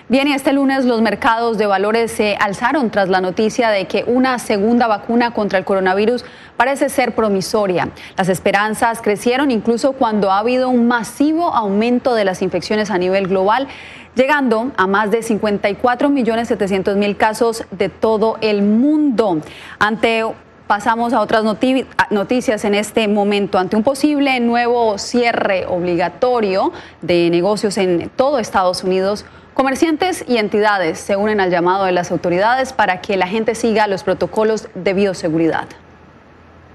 Bien, 0.08 0.28
y 0.28 0.34
este 0.34 0.52
lunes 0.52 0.84
los 0.84 1.02
mercados 1.02 1.58
de 1.58 1.66
valores 1.66 2.12
se 2.12 2.36
alzaron 2.38 2.90
tras 2.90 3.08
la 3.08 3.20
noticia 3.20 3.70
de 3.70 3.88
que 3.88 4.04
una 4.06 4.38
segunda 4.38 4.86
vacuna 4.86 5.32
contra 5.32 5.58
el 5.58 5.64
coronavirus 5.64 6.24
parece 6.56 6.90
ser 6.90 7.12
promisoria. 7.16 7.88
Las 8.16 8.28
esperanzas 8.28 9.02
crecieron 9.02 9.50
incluso 9.50 9.94
cuando 9.94 10.30
ha 10.30 10.38
habido 10.38 10.68
un 10.68 10.86
masivo 10.86 11.52
aumento 11.52 12.14
de 12.14 12.24
las 12.24 12.40
infecciones 12.40 12.92
a 12.92 12.98
nivel 12.98 13.26
global 13.26 13.66
llegando 14.14 14.70
a 14.76 14.86
más 14.86 15.10
de 15.10 15.24
54 15.24 16.08
millones 16.08 16.46
700 16.46 16.96
mil 16.96 17.16
casos 17.16 17.64
de 17.72 17.88
todo 17.88 18.38
el 18.42 18.62
mundo. 18.62 19.40
Ante 19.80 20.24
Pasamos 20.66 21.12
a 21.12 21.20
otras 21.20 21.44
noticias 22.10 22.64
en 22.64 22.74
este 22.74 23.06
momento. 23.06 23.56
Ante 23.56 23.76
un 23.76 23.84
posible 23.84 24.40
nuevo 24.40 24.98
cierre 24.98 25.64
obligatorio 25.64 26.72
de 27.02 27.30
negocios 27.30 27.78
en 27.78 28.10
todo 28.16 28.40
Estados 28.40 28.82
Unidos, 28.82 29.24
Comerciantes 29.56 30.22
y 30.28 30.36
entidades 30.36 30.98
se 30.98 31.16
unen 31.16 31.40
al 31.40 31.50
llamado 31.50 31.86
de 31.86 31.92
las 31.92 32.10
autoridades 32.10 32.74
para 32.74 33.00
que 33.00 33.16
la 33.16 33.26
gente 33.26 33.54
siga 33.54 33.86
los 33.86 34.02
protocolos 34.02 34.68
de 34.74 34.92
bioseguridad. 34.92 35.66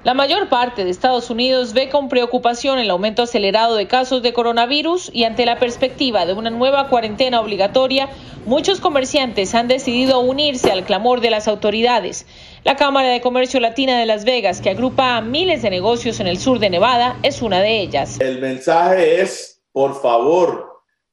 La 0.04 0.16
mayor 0.16 0.50
parte 0.50 0.84
de 0.84 0.90
Estados 0.90 1.30
Unidos 1.30 1.74
ve 1.74 1.90
con 1.90 2.10
preocupación 2.10 2.80
el 2.80 2.90
aumento 2.90 3.22
acelerado 3.22 3.76
de 3.76 3.86
casos 3.86 4.24
de 4.24 4.34
coronavirus 4.34 5.12
y 5.14 5.26
ante 5.26 5.46
la 5.46 5.60
perspectiva 5.60 6.26
de 6.26 6.34
una 6.34 6.50
nueva 6.50 6.88
cuarentena 6.88 7.40
obligatoria, 7.40 8.10
muchos 8.48 8.80
comerciantes 8.80 9.54
han 9.54 9.68
decidido 9.68 10.20
unirse 10.20 10.72
al 10.72 10.84
clamor 10.84 11.22
de 11.22 11.30
las 11.30 11.48
autoridades. 11.48 12.26
La 12.64 12.78
Cámara 12.78 13.10
de 13.10 13.22
Comercio 13.22 13.60
Latina 13.60 14.00
de 14.00 14.08
Las 14.08 14.26
Vegas, 14.26 14.60
que 14.60 14.72
agrupa 14.72 15.18
a 15.18 15.22
miles 15.22 15.62
de 15.62 15.70
negocios 15.70 16.20
en 16.20 16.26
el 16.26 16.40
sur 16.40 16.58
de 16.58 16.72
Nevada, 16.72 17.16
es 17.22 17.44
una 17.44 17.60
de 17.60 17.80
ellas. 17.80 18.20
El 18.20 18.42
mensaje 18.42 19.22
es, 19.22 19.62
por 19.72 20.02
favor, 20.02 20.71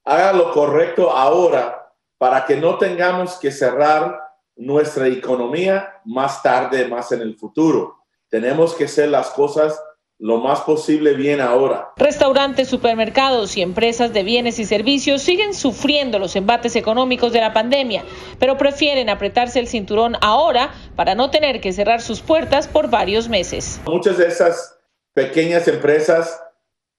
haga 0.08 0.32
lo 0.32 0.52
correcto 0.52 1.10
ahora 1.10 1.92
para 2.16 2.46
que 2.46 2.56
no 2.56 2.78
tengamos 2.78 3.36
que 3.36 3.52
cerrar 3.52 4.18
nuestra 4.56 5.06
economía 5.06 6.00
más 6.04 6.42
tarde, 6.42 6.88
más 6.88 7.12
en 7.12 7.20
el 7.20 7.36
futuro. 7.36 7.98
Tenemos 8.28 8.74
que 8.74 8.86
hacer 8.86 9.10
las 9.10 9.28
cosas 9.30 9.80
lo 10.18 10.38
más 10.38 10.62
posible 10.62 11.12
bien 11.12 11.40
ahora. 11.40 11.92
Restaurantes, 11.96 12.68
supermercados 12.68 13.56
y 13.56 13.62
empresas 13.62 14.12
de 14.12 14.24
bienes 14.24 14.58
y 14.58 14.64
servicios 14.64 15.22
siguen 15.22 15.54
sufriendo 15.54 16.18
los 16.18 16.34
embates 16.34 16.74
económicos 16.74 17.32
de 17.32 17.40
la 17.40 17.52
pandemia, 17.52 18.02
pero 18.40 18.56
prefieren 18.56 19.10
apretarse 19.10 19.60
el 19.60 19.68
cinturón 19.68 20.16
ahora 20.22 20.72
para 20.96 21.14
no 21.14 21.30
tener 21.30 21.60
que 21.60 21.72
cerrar 21.72 22.00
sus 22.00 22.20
puertas 22.20 22.66
por 22.66 22.90
varios 22.90 23.28
meses. 23.28 23.80
Muchas 23.86 24.16
de 24.16 24.26
esas 24.26 24.76
pequeñas 25.12 25.68
empresas 25.68 26.42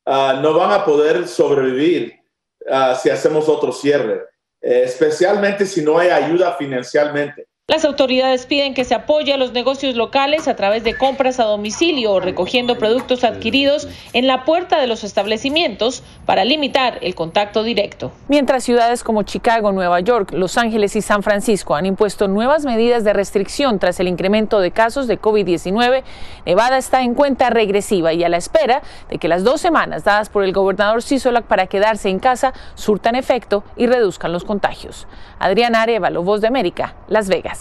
ah, 0.05 0.39
no 0.41 0.53
van 0.53 0.72
a 0.72 0.86
poder 0.86 1.28
sobrevivir 1.28 2.18
Ah, 2.68 2.95
si 2.95 3.10
hacemos 3.10 3.47
otro 3.47 3.72
cierre, 3.72 4.26
eh, 4.62 4.84
especialmente 4.86 5.66
si 5.66 5.82
no 5.82 5.97
hay 5.97 6.10
ayuda 6.10 6.55
financieramente. 6.55 7.48
Las 7.70 7.86
autoridades 7.86 8.47
piden 8.47 8.74
que 8.74 8.84
se 8.84 8.95
apoye 8.95 9.32
a 9.32 9.38
los 9.38 9.53
negocios 9.53 9.95
locales 9.95 10.47
a 10.47 10.55
través 10.55 10.84
de 10.84 10.97
compras 10.97 11.39
a 11.39 11.43
domicilio 11.43 12.13
o 12.13 12.20
recogiendo 12.20 12.80
productos 12.80 13.24
adquiridos 13.24 13.88
en 14.13 14.26
la 14.26 14.43
puerta 14.43 14.82
de 14.82 14.88
los 14.88 15.03
establecimientos 15.03 16.01
para 16.26 16.45
limitar 16.45 16.97
el 17.03 17.13
contacto 17.13 17.61
directo. 17.61 18.11
Mientras 18.28 18.63
ciudades 18.63 19.03
como 19.03 19.22
Chicago, 19.22 19.72
Nueva 19.72 19.99
York, 19.99 20.32
Los 20.34 20.57
Ángeles 20.57 20.95
y 20.95 21.03
San 21.03 21.22
Francisco 21.22 21.76
han 21.76 21.86
impuesto 21.86 22.28
nuevas 22.28 22.65
medidas 22.65 23.03
de 23.03 23.13
restricción 23.13 23.78
tras 23.78 23.99
el 23.99 24.07
incremento 24.07 24.61
de 24.61 24.72
casos 24.72 25.05
de 25.05 25.22
COVID-19, 25.22 26.01
Nevada 26.47 26.80
está 26.80 27.03
en 27.03 27.13
cuenta 27.13 27.51
regresiva 27.51 28.13
y 28.13 28.24
a 28.24 28.30
la 28.30 28.38
espera 28.38 28.82
de 29.11 29.20
que 29.20 29.28
las 29.28 29.43
dos 29.43 29.61
semanas 29.61 30.03
dadas 30.03 30.30
por 30.30 30.43
el 30.43 30.53
gobernador 30.53 31.03
Sisolak 31.03 31.45
para 31.45 31.67
quedarse 31.67 32.09
en 32.09 32.17
casa 32.17 32.51
surtan 32.74 33.13
efecto 33.13 33.63
y 33.78 33.86
reduzcan 33.86 34.32
los 34.32 34.43
contagios. 34.43 35.07
Adriana 35.38 35.84
Arevalo, 35.84 36.24
Voz 36.24 36.41
de 36.41 36.47
América, 36.47 36.95
Las 37.07 37.30
Vegas. 37.30 37.59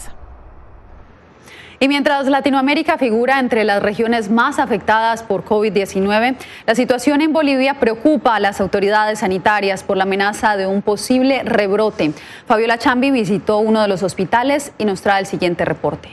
Y 1.81 1.87
mientras 1.87 2.27
Latinoamérica 2.27 2.99
figura 2.99 3.39
entre 3.39 3.63
las 3.63 3.81
regiones 3.81 4.31
más 4.31 4.59
afectadas 4.59 5.23
por 5.23 5.45
COVID-19, 5.45 6.37
la 6.67 6.75
situación 6.75 7.21
en 7.21 7.33
Bolivia 7.33 7.75
preocupa 7.75 8.35
a 8.35 8.41
las 8.41 8.61
autoridades 8.61 9.21
sanitarias 9.21 9.85
por 9.85 9.97
la 9.97 10.03
amenaza 10.03 10.57
de 10.57 10.67
un 10.67 10.83
posible 10.83 11.45
rebrote. 11.45 12.13
Fabiola 12.47 12.79
Chambi 12.79 13.13
visitó 13.13 13.59
uno 13.59 13.81
de 13.81 13.87
los 13.87 14.03
hospitales 14.03 14.73
y 14.77 14.87
nos 14.87 15.03
trae 15.03 15.21
el 15.21 15.27
siguiente 15.27 15.65
reporte. 15.65 16.09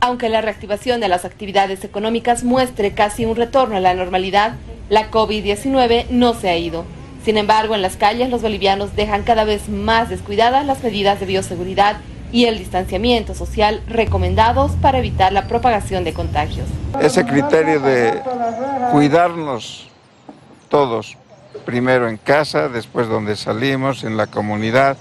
Aunque 0.00 0.30
la 0.30 0.40
reactivación 0.40 1.00
de 1.00 1.08
las 1.08 1.26
actividades 1.26 1.84
económicas 1.84 2.44
muestre 2.44 2.92
casi 2.92 3.26
un 3.26 3.36
retorno 3.36 3.76
a 3.76 3.80
la 3.80 3.92
normalidad, 3.92 4.52
la 4.88 5.10
COVID-19 5.10 6.06
no 6.08 6.32
se 6.32 6.48
ha 6.48 6.56
ido. 6.56 6.86
Sin 7.26 7.36
embargo, 7.36 7.74
en 7.74 7.82
las 7.82 7.96
calles 7.96 8.30
los 8.30 8.40
bolivianos 8.40 8.96
dejan 8.96 9.22
cada 9.22 9.44
vez 9.44 9.68
más 9.68 10.08
descuidadas 10.08 10.64
las 10.64 10.82
medidas 10.82 11.20
de 11.20 11.26
bioseguridad 11.26 11.96
y 12.36 12.44
el 12.44 12.58
distanciamiento 12.58 13.34
social 13.34 13.82
recomendados 13.88 14.72
para 14.72 14.98
evitar 14.98 15.32
la 15.32 15.48
propagación 15.48 16.04
de 16.04 16.12
contagios. 16.12 16.68
Ese 17.00 17.24
criterio 17.24 17.80
de 17.80 18.20
cuidarnos 18.92 19.88
todos, 20.68 21.16
primero 21.64 22.10
en 22.10 22.18
casa, 22.18 22.68
después 22.68 23.08
donde 23.08 23.36
salimos, 23.36 24.04
en 24.04 24.18
la 24.18 24.26
comunidad, 24.26 24.98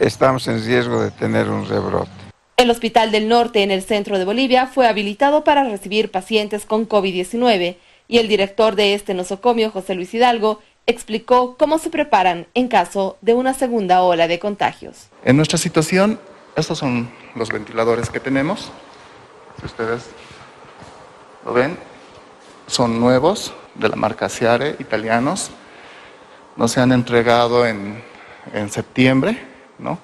estamos 0.00 0.48
en 0.48 0.64
riesgo 0.64 1.02
de 1.02 1.10
tener 1.10 1.50
un 1.50 1.68
rebrote. 1.68 2.10
El 2.56 2.70
Hospital 2.70 3.12
del 3.12 3.28
Norte 3.28 3.62
en 3.62 3.70
el 3.70 3.82
centro 3.82 4.18
de 4.18 4.24
Bolivia 4.24 4.68
fue 4.68 4.88
habilitado 4.88 5.44
para 5.44 5.64
recibir 5.64 6.10
pacientes 6.10 6.64
con 6.64 6.88
COVID-19 6.88 7.76
y 8.08 8.16
el 8.16 8.26
director 8.26 8.74
de 8.74 8.94
este 8.94 9.12
nosocomio, 9.12 9.70
José 9.70 9.94
Luis 9.94 10.14
Hidalgo, 10.14 10.60
explicó 10.86 11.56
cómo 11.58 11.78
se 11.78 11.90
preparan 11.90 12.46
en 12.54 12.68
caso 12.68 13.18
de 13.20 13.34
una 13.34 13.52
segunda 13.52 14.02
ola 14.02 14.26
de 14.26 14.38
contagios. 14.38 15.08
En 15.22 15.36
nuestra 15.36 15.58
situación, 15.58 16.18
estos 16.58 16.78
son 16.78 17.10
los 17.34 17.50
ventiladores 17.50 18.10
que 18.10 18.20
tenemos. 18.20 18.70
Si 19.60 19.66
ustedes 19.66 20.10
lo 21.44 21.52
ven, 21.52 21.78
son 22.66 23.00
nuevos 23.00 23.52
de 23.74 23.88
la 23.88 23.96
marca 23.96 24.28
Ciare, 24.28 24.76
italianos. 24.78 25.50
Nos 26.56 26.72
se 26.72 26.80
han 26.80 26.92
entregado 26.92 27.66
en, 27.66 28.02
en 28.52 28.70
septiembre, 28.70 29.40
¿no? 29.78 29.98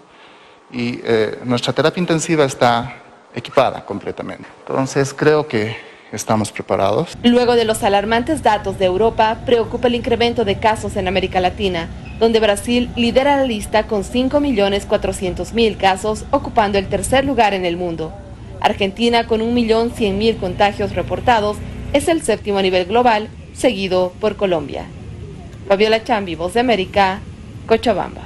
Y 0.71 1.01
eh, 1.03 1.41
nuestra 1.45 1.73
terapia 1.73 2.01
intensiva 2.01 2.45
está 2.45 3.03
equipada 3.35 3.85
completamente. 3.85 4.49
Entonces 4.61 5.13
creo 5.13 5.47
que 5.47 5.77
estamos 6.13 6.53
preparados. 6.53 7.17
Luego 7.23 7.55
de 7.55 7.65
los 7.65 7.83
alarmantes 7.83 8.43
datos 8.43 8.79
de 8.79 8.87
Europa, 8.87 9.39
preocupa 9.45 9.89
el 9.89 9.95
incremento 9.95 10.45
de 10.45 10.59
casos 10.59 10.97
en 10.97 11.09
América 11.09 11.41
Latina, 11.41 11.89
donde 12.19 12.41
Brasil 12.41 12.91
lidera 12.97 13.37
la 13.37 13.45
lista 13.45 13.87
con 13.87 14.05
5.400.000 14.05 15.77
casos, 15.77 16.25
ocupando 16.31 16.79
el 16.79 16.89
tercer 16.89 17.25
lugar 17.25 17.55
en 17.55 17.65
el 17.65 17.77
mundo. 17.77 18.13
Argentina, 18.61 19.27
con 19.27 19.41
1.100.000 19.41 20.39
contagios 20.39 20.95
reportados, 20.95 21.57
es 21.93 22.09
el 22.09 22.23
séptimo 22.23 22.59
a 22.59 22.63
nivel 22.63 22.87
global, 22.87 23.29
seguido 23.53 24.13
por 24.21 24.37
Colombia. 24.37 24.87
Fabiola 25.69 26.03
Chambi, 26.03 26.35
Voz 26.35 26.55
de 26.55 26.61
América, 26.61 27.21
Cochabamba. 27.67 28.23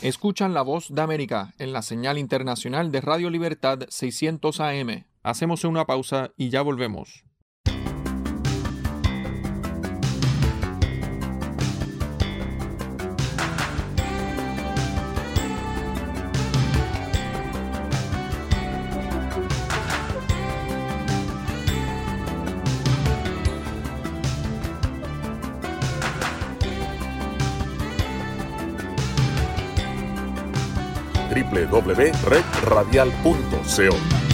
Escuchan 0.00 0.54
la 0.54 0.62
voz 0.62 0.94
de 0.94 1.02
América 1.02 1.54
en 1.58 1.72
la 1.72 1.82
señal 1.82 2.18
internacional 2.18 2.92
de 2.92 3.00
Radio 3.00 3.30
Libertad 3.30 3.80
600 3.88 4.60
AM. 4.60 5.06
Hacemos 5.24 5.64
una 5.64 5.86
pausa 5.86 6.30
y 6.36 6.50
ya 6.50 6.62
volvemos. 6.62 7.24
www.redradial.co. 31.52 34.27